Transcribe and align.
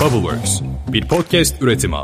Bubbleworks, 0.00 0.60
bir 0.88 1.08
podcast 1.08 1.62
üretimi. 1.62 1.96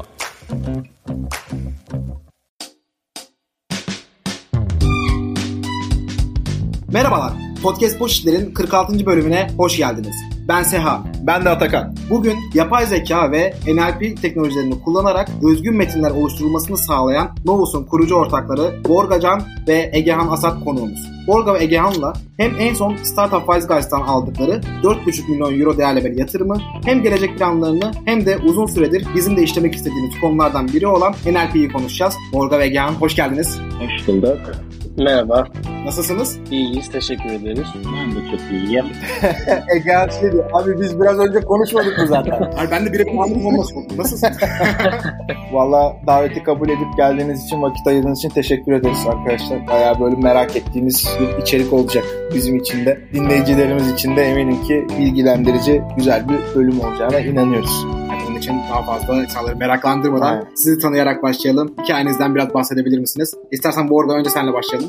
Merhabalar, 6.92 7.32
Podcast 7.62 8.00
Boş 8.00 8.12
İşler'in 8.12 8.54
46. 8.54 9.06
bölümüne 9.06 9.46
hoş 9.56 9.76
geldiniz. 9.76 10.16
Ben 10.48 10.62
Seha. 10.62 11.04
Ben 11.22 11.44
de 11.44 11.48
Atakan. 11.48 11.94
Bugün 12.10 12.36
yapay 12.54 12.86
zeka 12.86 13.32
ve 13.32 13.54
NLP 13.66 14.22
teknolojilerini 14.22 14.80
kullanarak 14.80 15.28
özgün 15.50 15.76
metinler 15.76 16.10
oluşturulmasını 16.10 16.78
sağlayan 16.78 17.36
Novus'un 17.44 17.84
kurucu 17.84 18.14
ortakları 18.14 18.84
Borgacan 18.88 19.42
ve 19.68 19.90
Egehan 19.92 20.28
Asat 20.28 20.64
konuğumuz. 20.64 21.16
Borga 21.26 21.54
ve 21.54 21.62
Egehan'la 21.62 22.12
hem 22.36 22.52
en 22.58 22.74
son 22.74 22.96
Startup 22.96 23.46
Wise 23.46 23.66
Guys'tan 23.66 24.00
aldıkları 24.00 24.60
4,5 24.82 25.30
milyon 25.30 25.60
euro 25.60 25.78
değerli 25.78 26.04
bir 26.04 26.16
yatırımı 26.16 26.60
hem 26.84 27.02
gelecek 27.02 27.38
planlarını 27.38 27.92
hem 28.04 28.26
de 28.26 28.38
uzun 28.38 28.66
süredir 28.66 29.06
bizim 29.14 29.36
de 29.36 29.42
işlemek 29.42 29.74
istediğimiz 29.74 30.20
konulardan 30.20 30.68
biri 30.68 30.86
olan 30.86 31.14
NLP'yi 31.26 31.68
konuşacağız. 31.68 32.14
Borga 32.32 32.58
ve 32.58 32.64
Egehan 32.64 32.92
hoş 32.92 33.16
geldiniz. 33.16 33.58
Hoş 33.78 34.08
bulduk. 34.08 34.65
Merhaba. 34.98 35.48
Nasılsınız? 35.84 36.38
İyiyiz. 36.50 36.90
Teşekkür 36.90 37.30
ederiz. 37.30 37.66
Ben 37.74 38.10
de 38.10 38.30
çok 38.30 38.40
iyiyim. 38.52 38.84
Ege 39.74 40.12
şey 40.20 40.32
diyor. 40.32 40.50
Abi 40.52 40.80
biz 40.80 41.00
biraz 41.00 41.18
önce 41.18 41.40
konuşmadık 41.40 41.98
mı 41.98 42.06
zaten? 42.06 42.52
Hayır 42.56 42.70
ben 42.70 42.86
de 42.86 42.92
bir 42.92 43.06
anım 43.06 43.46
olmasın. 43.46 43.88
Nasılsın? 43.98 44.28
Valla 45.52 45.96
daveti 46.06 46.42
kabul 46.42 46.68
edip 46.68 46.96
geldiğiniz 46.96 47.44
için, 47.44 47.62
vakit 47.62 47.86
ayırdığınız 47.86 48.18
için 48.18 48.28
teşekkür 48.28 48.72
ederiz 48.72 49.06
arkadaşlar. 49.08 49.66
Bayağı 49.66 50.00
böyle 50.00 50.16
merak 50.16 50.56
ettiğimiz 50.56 51.08
bir 51.20 51.42
içerik 51.42 51.72
olacak 51.72 52.04
bizim 52.34 52.56
için 52.56 52.86
de. 52.86 53.00
Dinleyicilerimiz 53.14 53.92
için 53.92 54.16
de 54.16 54.22
eminim 54.22 54.62
ki 54.62 54.86
bilgilendirici, 54.98 55.82
güzel 55.96 56.28
bir 56.28 56.38
bölüm 56.54 56.80
olacağına 56.80 57.20
inanıyoruz. 57.20 57.86
Onun 58.36 58.42
için 58.42 58.58
daha 58.70 58.82
fazla 58.82 59.22
insanları 59.22 59.56
meraklandırmadan 59.56 60.32
Aynen. 60.32 60.46
sizi 60.54 60.82
tanıyarak 60.82 61.22
başlayalım. 61.22 61.74
Hikayenizden 61.82 62.34
biraz 62.34 62.54
bahsedebilir 62.54 62.98
misiniz? 62.98 63.34
İstersen 63.52 63.90
Borga 63.90 64.18
önce 64.18 64.30
senle 64.30 64.52
başlayalım. 64.52 64.88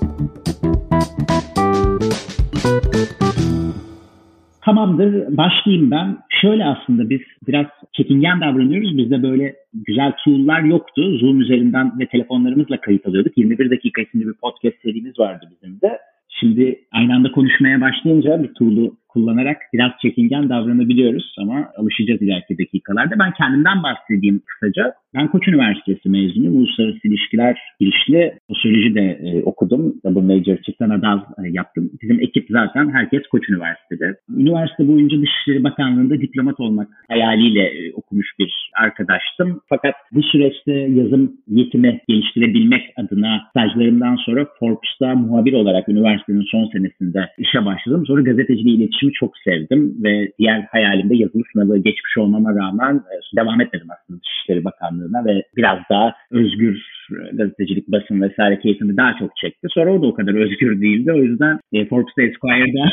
Tamamdır. 4.66 5.38
Başlayayım 5.38 5.91
ben. 5.91 6.17
Şöyle 6.41 6.66
aslında 6.66 7.09
biz 7.09 7.22
biraz 7.47 7.66
çekingen 7.94 8.41
davranıyoruz. 8.41 8.97
Bizde 8.97 9.23
böyle 9.23 9.55
güzel 9.73 10.11
tool'lar 10.23 10.61
yoktu. 10.61 11.17
Zoom 11.19 11.41
üzerinden 11.41 12.00
ve 12.00 12.07
telefonlarımızla 12.07 12.81
kayıt 12.81 13.07
alıyorduk. 13.07 13.38
21 13.38 13.72
dakika 13.72 14.02
isimli 14.02 14.27
bir 14.27 14.33
podcast 14.33 14.81
serimiz 14.81 15.19
vardı 15.19 15.45
bizim 15.52 15.81
de. 15.81 16.00
Şimdi 16.39 16.79
aynı 16.91 17.16
anda 17.16 17.31
konuşmaya 17.31 17.81
başlayınca 17.81 18.44
bir 18.44 18.53
tool'u 18.53 18.97
kullanarak 19.17 19.57
biraz 19.73 19.91
çekingen 20.01 20.49
davranabiliyoruz 20.49 21.35
ama 21.39 21.69
alışacağız 21.77 22.21
ileriki 22.21 22.57
dakikalarda. 22.57 23.19
Ben 23.19 23.31
kendimden 23.37 23.83
bahsedeyim 23.83 24.41
kısaca. 24.45 24.93
Ben 25.15 25.27
Koç 25.27 25.47
Üniversitesi 25.47 26.09
mezunuyum. 26.09 26.57
Uluslararası 26.57 27.07
İlişkiler 27.07 27.57
girişli 27.79 28.33
sosyoloji 28.49 28.95
de 28.95 29.05
e, 29.23 29.43
okudum. 29.43 29.95
Double 30.03 30.21
major 30.21 30.57
çift 30.57 30.81
ana 30.81 31.01
dal 31.01 31.19
e, 31.19 31.49
yaptım. 31.49 31.89
Bizim 32.01 32.19
ekip 32.21 32.45
zaten 32.49 32.89
herkes 32.93 33.21
Koç 33.31 33.49
Üniversitede. 33.49 34.15
Üniversite 34.38 34.88
boyunca 34.88 35.17
Dışişleri 35.21 35.63
Bakanlığı'nda 35.63 36.21
diplomat 36.21 36.59
olmak 36.59 36.88
hayaliyle 37.07 37.61
e, 37.61 37.93
okumuş 37.93 38.27
bir 38.39 38.71
arkadaştım. 38.83 39.61
Fakat 39.69 39.95
bu 40.11 40.23
süreçte 40.23 40.73
yazım 40.73 41.31
yetimi 41.47 41.99
geliştirebilmek 42.07 42.83
adına 42.97 43.41
stajlarımdan 43.49 44.15
sonra 44.15 44.47
Forbes'ta 44.59 45.15
muhabir 45.15 45.53
olarak 45.53 45.89
üniversitenin 45.89 46.45
son 46.51 46.65
senesinde 46.65 47.29
işe 47.38 47.65
başladım. 47.65 48.03
Sonra 48.07 48.21
gazeteciliği 48.21 48.79
iletişimi 49.08 49.13
çok 49.13 49.33
sevdim 49.38 50.03
ve 50.03 50.31
diğer 50.39 50.67
hayalimde 50.72 51.16
yazılı 51.16 51.44
sınavı 51.53 51.77
geçmiş 51.77 52.17
olmama 52.17 52.50
rağmen 52.55 52.95
e, 52.95 53.16
devam 53.38 53.61
etmedim 53.61 53.88
aslında 53.91 54.19
Dışişleri 54.22 54.66
Bakanlığı'na 54.66 55.25
ve 55.25 55.44
biraz 55.58 55.80
daha 55.89 56.13
özgür 56.31 56.75
e, 57.11 57.35
gazetecilik, 57.35 57.88
basın 57.88 58.22
vesaire 58.22 58.59
keyfimi 58.59 58.97
daha 58.97 59.13
çok 59.19 59.35
çekti. 59.35 59.68
Sonra 59.72 59.94
o 59.94 60.01
da 60.01 60.07
o 60.07 60.13
kadar 60.13 60.34
özgür 60.34 60.81
değildi. 60.81 61.12
O 61.13 61.18
yüzden 61.18 61.59
e, 61.73 61.85
Forbes'ta 61.85 62.22
Esquire'da 62.22 62.84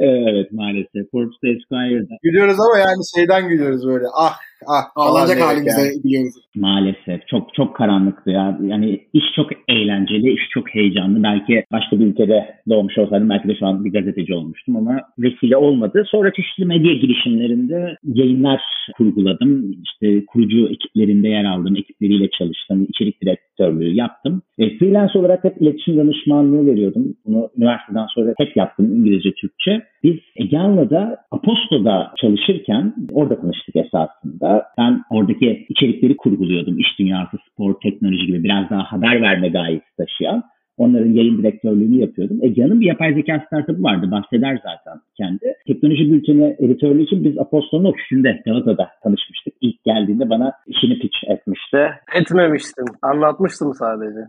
evet 0.00 0.52
maalesef 0.52 1.10
Forbes'ta 1.12 1.48
Esquire'da 1.48 2.14
Gülüyoruz 2.22 2.56
ama 2.66 2.78
yani 2.78 3.02
şeyden 3.16 3.48
gülüyoruz 3.48 3.86
böyle. 3.86 4.04
Ah 4.18 4.36
ah. 4.68 4.84
Ağlanacak 4.96 5.40
halimize 5.40 5.80
yani. 5.80 6.04
biliyoruz. 6.04 6.34
Maalesef 6.56 7.26
çok 7.26 7.54
çok 7.54 7.76
karanlıktı 7.76 8.30
ya. 8.30 8.58
Yani 8.62 9.00
iş 9.12 9.24
çok 9.36 9.50
eğlenceli, 9.68 10.32
iş 10.32 10.42
çok 10.54 10.74
heyecanlı. 10.74 11.22
Belki 11.22 11.64
başka 11.72 12.00
bir 12.00 12.06
ülkede 12.06 12.54
doğmuş 12.68 12.98
olsaydım 12.98 13.30
belki 13.30 13.48
de 13.48 13.54
şu 13.58 13.66
an 13.66 13.84
bir 13.84 13.92
gazeteci 13.92 14.34
olmuştum 14.34 14.76
ama 14.76 15.00
vesile 15.18 15.56
olmadı. 15.56 16.04
Sonra 16.06 16.32
çeşitli 16.32 16.64
medya 16.64 16.94
girişimlerinde 16.94 17.96
yayınlar 18.04 18.60
kurguladım. 18.96 19.72
İşte 19.84 20.26
kurucu 20.26 20.68
ekiplerinde 20.68 21.28
yer 21.28 21.44
aldım, 21.44 21.76
ekipleriyle 21.76 22.30
çalıştım, 22.30 22.86
içerik 22.88 23.22
direktörlüğü 23.22 23.94
yaptım. 23.94 24.42
E, 24.58 24.78
freelance 24.78 25.18
olarak 25.18 25.44
hep 25.44 25.62
iletişim 25.62 25.98
danışmanlığı 25.98 26.66
veriyordum. 26.66 27.14
Bunu 27.26 27.50
üniversiteden 27.58 28.06
sonra 28.14 28.34
hep 28.38 28.56
yaptım 28.56 28.86
İngilizce, 28.96 29.32
Türkçe. 29.32 29.82
Biz 30.02 30.16
Egean'la 30.36 30.90
da 30.90 31.16
Aposto'da 31.30 32.12
çalışırken 32.20 32.94
orada 33.12 33.40
tanıştık 33.40 33.76
esasında. 33.76 34.55
Ben 34.78 35.02
oradaki 35.10 35.66
içerikleri 35.68 36.16
kurguluyordum. 36.16 36.78
İş 36.78 36.98
dünyası, 36.98 37.38
spor, 37.50 37.74
teknoloji 37.80 38.26
gibi 38.26 38.44
biraz 38.44 38.70
daha 38.70 38.92
haber 38.92 39.22
verme 39.22 39.48
gayesi 39.48 39.96
taşıyan. 39.96 40.42
Onların 40.78 41.12
yayın 41.12 41.38
direktörlüğünü 41.38 42.00
yapıyordum. 42.00 42.38
Egean'ın 42.42 42.80
bir 42.80 42.86
yapay 42.86 43.14
zeka 43.14 43.44
startup'ı 43.46 43.82
vardı. 43.82 44.10
Bahseder 44.10 44.56
zaten 44.56 45.00
kendi. 45.16 45.54
Teknoloji 45.66 46.12
bülteni 46.12 46.56
editörlüğü 46.58 47.02
için 47.02 47.24
biz 47.24 47.38
Aposto'nun 47.38 47.84
ofisinde 47.84 48.42
Galata'da 48.46 48.88
tanışmıştık. 49.02 49.54
İlk 49.60 49.84
geldiğinde 49.84 50.30
bana 50.30 50.52
işini 50.66 50.98
pitch 50.98 51.16
etmişti. 51.28 51.78
Etmemiştim. 52.14 52.84
Anlatmıştım 53.02 53.72
sadece. 53.74 54.20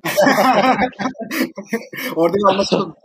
Orada 2.15 2.37
anlaşalım. 2.51 2.93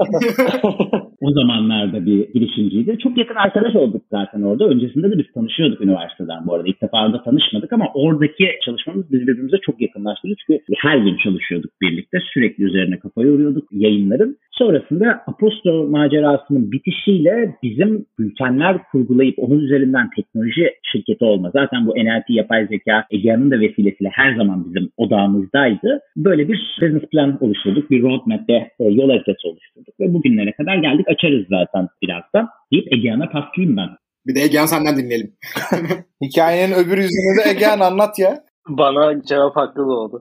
O 1.22 1.30
zamanlarda 1.32 2.06
bir 2.06 2.32
girişimciydi. 2.32 2.98
Çok 3.02 3.18
yakın 3.18 3.34
arkadaş 3.34 3.76
olduk 3.76 4.02
zaten 4.10 4.42
orada. 4.42 4.64
Öncesinde 4.64 5.10
de 5.10 5.18
biz 5.18 5.32
tanışıyorduk 5.34 5.80
üniversiteden 5.80 6.46
bu 6.46 6.54
arada. 6.54 6.68
İlk 6.68 6.82
defa 6.82 7.12
da 7.12 7.22
tanışmadık 7.22 7.72
ama 7.72 7.84
oradaki 7.94 8.44
çalışmamız 8.64 9.12
bizi 9.12 9.22
birbirimize 9.26 9.56
çok 9.66 9.80
yakınlaştırdı. 9.80 10.34
Çünkü 10.46 10.62
her 10.76 10.98
gün 10.98 11.16
çalışıyorduk 11.24 11.70
birlikte. 11.82 12.18
Sürekli 12.34 12.64
üzerine 12.64 12.98
kafa 12.98 13.22
yoruyorduk 13.32 13.68
yayınların. 13.72 14.36
Sonrasında 14.50 15.22
Aposto 15.26 15.84
macerasının 15.84 16.72
bitişiyle 16.72 17.56
bizim 17.62 18.06
bültenler 18.18 18.78
kurgulayıp 18.92 19.38
onun 19.38 19.58
üzerinden 19.58 20.10
teknoloji 20.16 20.70
şirketi 20.92 21.24
olma. 21.24 21.50
Zaten 21.50 21.86
bu 21.86 21.90
NLP 21.90 22.24
yapay 22.28 22.66
zeka 22.66 23.04
Egea'nın 23.10 23.50
da 23.50 23.60
vesilesiyle 23.60 24.10
her 24.12 24.36
zaman 24.36 24.66
bizim 24.68 24.90
odağımızdaydı. 24.96 26.00
Böyle 26.16 26.48
bir 26.48 26.58
business 26.82 27.10
plan 27.10 27.38
oluşturduk. 27.40 27.90
Bir 27.90 28.02
roadmap'te 28.02 28.52
e, 28.52 28.84
yol 28.84 29.10
haritası 29.10 29.48
oluşturduk 29.48 30.00
ve 30.00 30.14
bugünlere 30.14 30.52
kadar 30.52 30.76
geldik. 30.76 31.08
Açarız 31.08 31.46
zaten 31.50 31.88
birazdan 32.02 32.48
deyip 32.72 32.92
Egea'na 32.92 33.28
paslayayım 33.28 33.76
ben. 33.76 33.88
bir 34.26 34.34
de 34.34 34.40
Egehan 34.40 34.66
senden 34.66 34.96
dinleyelim. 34.96 35.32
Hikayenin 36.24 36.74
öbür 36.74 36.98
yüzünü 36.98 37.44
de 37.44 37.50
Egehan 37.50 37.80
anlat 37.80 38.18
ya. 38.18 38.51
Bana 38.68 39.22
cevap 39.22 39.56
hakkı 39.56 39.80
doğdu. 39.80 40.20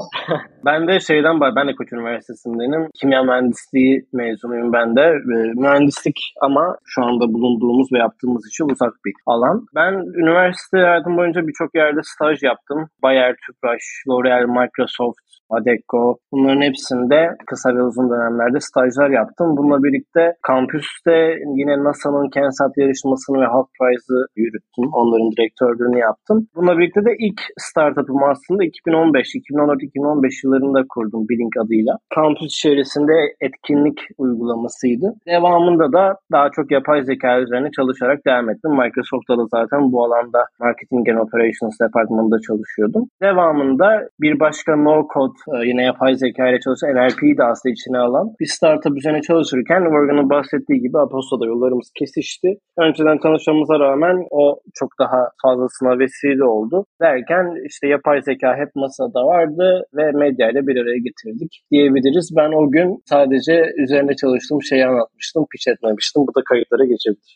ben 0.64 0.88
de 0.88 1.00
şeyden 1.00 1.40
var. 1.40 1.52
Ben 1.56 1.68
de 1.68 1.74
Koç 1.74 1.92
Üniversitesi'ndenim. 1.92 2.88
Kimya 3.00 3.22
mühendisliği 3.22 4.06
mezunuyum 4.12 4.72
ben 4.72 4.96
de. 4.96 5.00
Ee, 5.00 5.52
mühendislik 5.60 6.18
ama 6.40 6.76
şu 6.84 7.04
anda 7.04 7.32
bulunduğumuz 7.32 7.92
ve 7.92 7.98
yaptığımız 7.98 8.48
işe 8.50 8.64
uzak 8.64 8.92
bir 9.04 9.12
alan. 9.26 9.66
Ben 9.74 9.92
üniversite 10.22 10.78
hayatım 10.78 11.16
boyunca 11.16 11.46
birçok 11.48 11.74
yerde 11.74 12.00
staj 12.02 12.42
yaptım. 12.42 12.88
Bayer, 13.02 13.34
Tüpraş, 13.46 13.82
L'Oreal, 14.08 14.46
Microsoft, 14.46 15.27
Adecco 15.56 16.16
bunların 16.32 16.62
hepsinde 16.68 17.18
kısa 17.46 17.68
ve 17.76 17.82
uzun 17.82 18.10
dönemlerde 18.10 18.60
stajlar 18.60 19.10
yaptım. 19.10 19.56
Bununla 19.56 19.82
birlikte 19.82 20.22
kampüste 20.50 21.16
yine 21.60 21.74
NASA'nın 21.84 22.28
Kensat 22.36 22.72
yarışmasını 22.76 23.36
ve 23.42 23.46
Half 23.54 23.68
Prize'ı 23.76 24.20
yürüttüm. 24.36 24.86
Onların 24.98 25.30
direktörlüğünü 25.32 25.98
yaptım. 25.98 26.38
Bununla 26.54 26.78
birlikte 26.78 27.04
de 27.08 27.12
ilk 27.26 27.40
startup'ımı 27.68 28.26
aslında 28.32 28.64
2015, 28.64 29.34
2014-2015 29.34 30.44
yıllarında 30.44 30.80
kurdum 30.88 31.22
Blink 31.28 31.54
adıyla. 31.64 31.92
Kampüs 32.14 32.52
içerisinde 32.58 33.14
etkinlik 33.40 33.98
uygulamasıydı. 34.18 35.06
Devamında 35.26 35.92
da 35.92 36.04
daha 36.32 36.48
çok 36.56 36.70
yapay 36.70 37.02
zeka 37.04 37.40
üzerine 37.40 37.70
çalışarak 37.76 38.18
devam 38.26 38.50
ettim. 38.50 38.70
Microsoft'ta 38.70 39.34
da 39.38 39.44
zaten 39.56 39.92
bu 39.92 40.04
alanda 40.04 40.40
Marketing 40.60 41.08
and 41.08 41.18
Operations 41.24 41.76
departmanında 41.84 42.38
çalışıyordum. 42.46 43.02
Devamında 43.22 43.88
bir 44.20 44.40
başka 44.40 44.76
no 44.76 45.06
code 45.14 45.37
e, 45.37 45.37
yine 45.70 45.82
yapay 45.82 46.14
zeka 46.14 46.48
ile 46.48 46.60
çalışan 46.60 46.90
NLP'yi 46.94 47.38
de 47.38 47.44
aslında 47.44 47.72
içine 47.72 47.98
alan 47.98 48.26
bir 48.40 48.46
startup 48.46 48.98
üzerine 48.98 49.22
çalışırken 49.22 49.82
Morgan'ın 49.82 50.30
bahsettiği 50.30 50.80
gibi 50.80 50.98
Aposto'da 50.98 51.46
yollarımız 51.46 51.90
kesişti. 51.98 52.48
Önceden 52.78 53.18
tanışmamıza 53.18 53.78
rağmen 53.78 54.16
o 54.30 54.60
çok 54.74 54.90
daha 55.00 55.20
fazlasına 55.42 55.98
vesile 55.98 56.44
oldu. 56.44 56.84
Derken 57.02 57.44
işte 57.68 57.88
yapay 57.88 58.22
zeka 58.22 58.56
hep 58.56 58.70
masada 58.74 59.20
vardı 59.32 59.66
ve 59.96 60.12
medya 60.12 60.50
ile 60.50 60.66
bir 60.66 60.76
araya 60.82 60.98
getirdik 61.08 61.52
diyebiliriz. 61.70 62.26
Ben 62.36 62.50
o 62.60 62.70
gün 62.70 62.88
sadece 63.12 63.54
üzerine 63.84 64.16
çalıştığım 64.16 64.62
şeyi 64.62 64.86
anlatmıştım, 64.86 65.46
pitch 65.52 65.68
etmemiştim. 65.68 66.22
Bu 66.28 66.32
da 66.34 66.42
kayıtlara 66.48 66.84
geçebilir. 66.92 67.32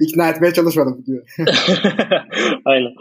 İkna 0.06 0.28
etmeye 0.28 0.52
çalışmadım 0.52 1.04
diyor. 1.06 1.22
Aynen. 2.64 2.92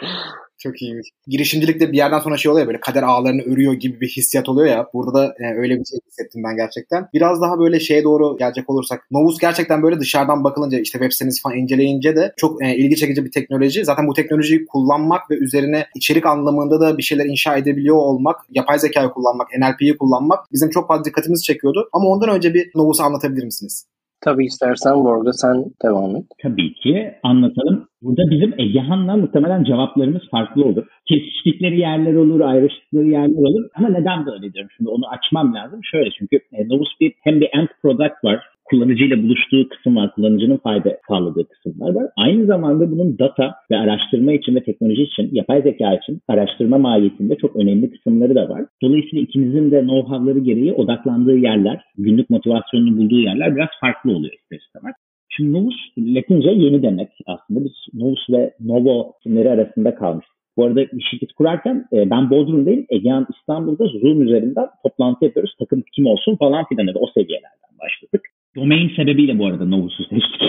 Çok 0.64 0.82
iyiymiş. 0.82 1.10
Girişimcilikte 1.28 1.92
bir 1.92 1.98
yerden 1.98 2.20
sonra 2.20 2.38
şey 2.38 2.52
oluyor 2.52 2.68
böyle 2.68 2.80
kader 2.80 3.04
ağlarını 3.04 3.42
örüyor 3.42 3.74
gibi 3.74 4.02
bir 4.02 4.08
hissiyat 4.08 4.50
oluyor 4.50 4.68
ya. 4.68 4.88
Burada 4.94 5.14
da 5.14 5.36
e, 5.40 5.54
öyle 5.58 5.80
bir 5.80 5.86
şey 5.86 6.00
hissettim 6.08 6.44
ben 6.44 6.56
gerçekten. 6.56 7.08
Biraz 7.14 7.42
daha 7.42 7.60
böyle 7.60 7.80
şeye 7.80 8.04
doğru 8.04 8.38
gelecek 8.38 8.70
olursak. 8.70 9.08
Novus 9.12 9.38
gerçekten 9.40 9.84
böyle 9.84 10.00
dışarıdan 10.00 10.44
bakılınca 10.44 10.80
işte 10.80 11.00
web 11.00 11.12
sitenizi 11.12 11.42
falan 11.42 11.58
inceleyince 11.58 12.16
de 12.16 12.34
çok 12.38 12.64
e, 12.64 12.76
ilgi 12.76 12.96
çekici 12.96 13.26
bir 13.26 13.32
teknoloji. 13.32 13.86
Zaten 13.86 14.08
bu 14.08 14.14
teknolojiyi 14.14 14.66
kullanmak 14.66 15.32
ve 15.32 15.36
üzerine 15.36 15.86
içerik 15.96 16.26
anlamında 16.26 16.82
da 16.82 16.98
bir 16.98 17.04
şeyler 17.04 17.26
inşa 17.26 17.58
edebiliyor 17.58 17.96
olmak, 17.96 18.36
yapay 18.50 18.80
zekayı 18.80 19.10
kullanmak, 19.10 19.48
NLP'yi 19.60 19.98
kullanmak 19.98 20.52
bizim 20.52 20.70
çok 20.70 20.88
fazla 20.88 21.06
dikkatimizi 21.06 21.44
çekiyordu. 21.44 21.90
Ama 21.94 22.08
ondan 22.08 22.30
önce 22.30 22.54
bir 22.54 22.72
Novus'u 22.76 23.04
anlatabilir 23.04 23.44
misiniz? 23.44 23.86
Tabii 24.22 24.46
istersen 24.46 25.04
Borga 25.06 25.34
sen 25.34 25.66
devam 25.84 26.16
et. 26.16 26.26
Tabii 26.44 26.74
ki 26.74 27.12
anlatalım. 27.24 27.88
Burada 28.02 28.22
bizim 28.32 28.60
Egehan'la 28.60 29.18
muhtemelen 29.18 29.64
cevaplarımız 29.64 30.22
farklı 30.32 30.66
olur. 30.66 30.86
Kesiştikleri 31.06 31.80
yerler 31.80 32.14
olur, 32.14 32.40
ayrıştıkları 32.40 33.08
yerler 33.08 33.50
olur. 33.50 33.70
Ama 33.76 33.90
neden 33.90 34.26
böyle 34.26 34.54
diyorum? 34.54 34.72
Şimdi 34.78 34.90
onu 34.90 35.10
açmam 35.10 35.54
lazım. 35.54 35.80
Şöyle 35.84 36.10
çünkü 36.20 36.36
e, 36.54 36.70
Novus 36.70 36.90
bir 37.00 37.14
hem 37.22 37.42
bir 37.42 37.50
end 37.54 37.68
product 37.82 38.24
var 38.24 38.51
kullanıcıyla 38.72 39.24
buluştuğu 39.24 39.70
kısım 39.70 39.96
var. 39.96 40.12
Kullanıcının 40.16 40.58
fayda 40.58 40.98
sağladığı 41.08 41.48
kısımlar 41.48 41.94
var. 41.94 42.06
Aynı 42.18 42.46
zamanda 42.46 42.92
bunun 42.92 43.20
data 43.20 43.56
ve 43.72 43.78
araştırma 43.78 44.34
için 44.34 44.56
ve 44.56 44.64
teknoloji 44.64 45.04
için, 45.04 45.30
yapay 45.32 45.62
zeka 45.62 45.94
için 45.94 46.22
araştırma 46.28 46.78
maliyetinde 46.78 47.36
çok 47.36 47.56
önemli 47.56 47.92
kısımları 47.92 48.36
da 48.36 48.50
var. 48.50 48.66
Dolayısıyla 48.82 49.24
ikimizin 49.24 49.72
de 49.72 49.80
know-how'ları 49.80 50.40
gereği 50.40 50.74
odaklandığı 50.74 51.38
yerler, 51.38 51.82
günlük 51.98 52.30
motivasyonunu 52.30 52.98
bulduğu 52.98 53.20
yerler 53.20 53.56
biraz 53.56 53.70
farklı 53.82 54.12
oluyor 54.12 54.34
ister 54.34 54.58
istemez. 54.58 54.96
Şimdi 55.30 55.54
Novus 55.54 55.76
Latince 55.98 56.50
yeni 56.50 56.84
demek 56.84 57.10
aslında. 57.26 57.66
Biz 57.66 57.72
Novus 57.94 58.30
ve 58.30 58.54
Novo 58.60 59.14
isimleri 59.20 59.50
arasında 59.50 59.96
kalmıştık. 59.96 60.36
Bu 60.58 60.66
arada 60.66 60.82
şirket 61.12 61.34
kurarken 61.34 61.86
e, 61.94 62.10
ben 62.10 62.30
Bodrum'dayım. 62.30 62.86
Egehan 62.90 63.28
İstanbul'da 63.38 63.86
Zoom 63.86 64.22
üzerinden 64.22 64.68
toplantı 64.84 65.26
yapıyoruz. 65.26 65.56
Takım 65.60 65.84
kim 65.96 66.06
olsun 66.06 66.36
falan 66.36 66.66
filan 66.66 66.88
o 66.96 67.08
seviyelerden 67.14 67.72
başladık. 67.82 68.22
Domain 68.56 68.90
sebebiyle 68.96 69.40
bu 69.40 69.46
arada 69.46 69.66
Novus'u 69.66 70.04
seçtik. 70.04 70.42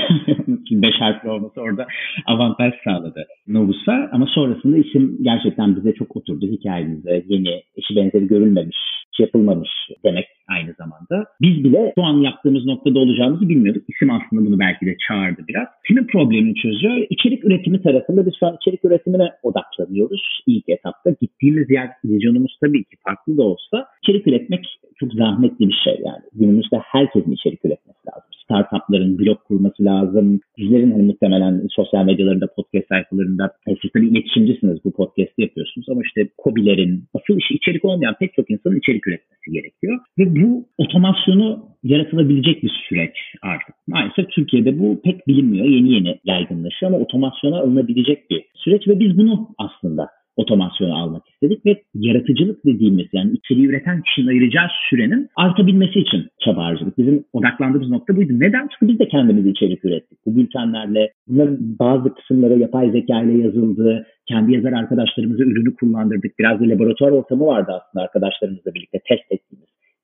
Çünkü 0.46 0.82
beş 0.82 0.94
harfli 1.00 1.30
olması 1.30 1.60
orada 1.60 1.86
avantaj 2.26 2.72
sağladı 2.84 3.24
Novus'a. 3.48 4.10
Ama 4.12 4.26
sonrasında 4.26 4.76
isim 4.76 5.18
gerçekten 5.22 5.76
bize 5.76 5.94
çok 5.94 6.16
oturdu. 6.16 6.46
Hikayemizde 6.46 7.24
yeni, 7.28 7.62
eşi 7.76 7.96
benzeri 7.96 8.26
görülmemiş, 8.26 8.76
yapılmamış 9.18 9.70
demek 10.04 10.26
aynı 10.48 10.74
zamanda. 10.78 11.26
Biz 11.40 11.64
bile 11.64 11.92
şu 11.94 12.02
an 12.02 12.20
yaptığımız 12.20 12.66
noktada 12.66 12.98
olacağımızı 12.98 13.48
bilmiyorduk. 13.48 13.84
İsim 13.88 14.10
aslında 14.10 14.46
bunu 14.46 14.58
belki 14.58 14.86
de 14.86 14.96
çağırdı 15.08 15.44
biraz. 15.48 15.68
Kimin 15.86 16.06
problemini 16.06 16.54
çözüyor? 16.54 17.06
İçerik 17.10 17.44
üretimi 17.44 17.82
tarafında 17.82 18.26
biz 18.26 18.34
şu 18.40 18.46
an 18.46 18.56
içerik 18.60 18.84
üretimine 18.84 19.30
odaklanıyoruz 19.42 20.22
ilk 20.46 20.68
etapta. 20.68 21.10
Gittiğimiz 21.20 21.70
yer, 21.70 21.88
vizyonumuz 22.04 22.56
tabii 22.60 22.84
ki 22.84 22.96
farklı 23.06 23.36
da 23.36 23.42
olsa 23.42 23.86
içerik 24.02 24.26
üretmek 24.26 24.64
çok 25.02 25.12
zahmetli 25.12 25.68
bir 25.68 25.78
şey 25.84 25.96
yani. 26.06 26.22
Günümüzde 26.34 26.76
herkesin 26.78 27.32
içerik 27.32 27.64
üretmesi 27.64 27.98
lazım. 28.08 28.30
Startupların 28.44 29.18
blog 29.18 29.38
kurması 29.48 29.84
lazım. 29.84 30.40
Bizlerin 30.58 30.90
hani 30.92 31.02
muhtemelen 31.02 31.66
sosyal 31.70 32.04
medyalarında, 32.04 32.46
podcast 32.56 32.88
sayfalarında 32.88 33.44
e, 33.68 33.70
siz 33.82 33.90
tabii 33.94 34.08
iletişimcisiniz 34.08 34.84
bu 34.84 34.92
podcast'i 34.92 35.42
yapıyorsunuz 35.42 35.88
ama 35.88 36.00
işte 36.04 36.28
kobilerin, 36.38 37.04
asıl 37.14 37.38
işi 37.38 37.54
içerik 37.54 37.84
olmayan 37.84 38.14
pek 38.20 38.34
çok 38.34 38.50
insanın 38.50 38.78
içerik 38.78 39.08
üretmesi 39.08 39.50
gerekiyor. 39.52 39.98
Ve 40.18 40.36
bu 40.36 40.66
otomasyonu 40.78 41.66
yaratılabilecek 41.82 42.62
bir 42.62 42.72
süreç 42.88 43.16
artık. 43.42 43.74
Maalesef 43.86 44.30
Türkiye'de 44.30 44.78
bu 44.78 45.00
pek 45.04 45.26
bilinmiyor. 45.28 45.66
Yeni 45.66 45.92
yeni 45.92 46.18
yaygınlaşıyor 46.24 46.92
ama 46.92 47.04
otomasyona 47.04 47.56
alınabilecek 47.58 48.30
bir 48.30 48.44
süreç 48.54 48.88
ve 48.88 49.00
biz 49.00 49.18
bunu 49.18 49.48
aslında 49.58 50.08
otomasyonu 50.36 50.94
almak 50.96 51.22
istedik 51.28 51.66
ve 51.66 51.82
yaratıcılık 51.94 52.64
dediğimiz 52.64 53.06
yani 53.12 53.32
içeriği 53.32 53.66
üreten 53.66 54.02
kişinin 54.02 54.26
ayıracağı 54.26 54.66
sürenin 54.90 55.28
artabilmesi 55.36 55.98
için 56.00 56.26
çaba 56.44 56.64
harcadık. 56.64 56.98
Bizim 56.98 57.24
odaklandığımız 57.32 57.90
nokta 57.90 58.16
buydu. 58.16 58.32
Neden? 58.32 58.68
Çünkü 58.68 58.92
biz 58.92 58.98
de 58.98 59.08
kendimiz 59.08 59.46
içerik 59.46 59.84
ürettik. 59.84 60.18
Bu 60.26 60.36
bültenlerle 60.36 61.12
bunların 61.28 61.58
bazı 61.78 62.14
kısımları 62.14 62.58
yapay 62.58 62.90
zeka 62.90 63.22
ile 63.22 63.42
yazıldı. 63.44 64.06
Kendi 64.28 64.52
yazar 64.52 64.72
arkadaşlarımıza 64.72 65.44
ürünü 65.44 65.74
kullandırdık. 65.74 66.38
Biraz 66.38 66.60
da 66.60 66.64
laboratuvar 66.64 67.10
ortamı 67.10 67.46
vardı 67.46 67.72
aslında 67.72 68.04
arkadaşlarımızla 68.04 68.74
birlikte 68.74 68.98
test 69.08 69.32
ettiğimiz 69.32 69.51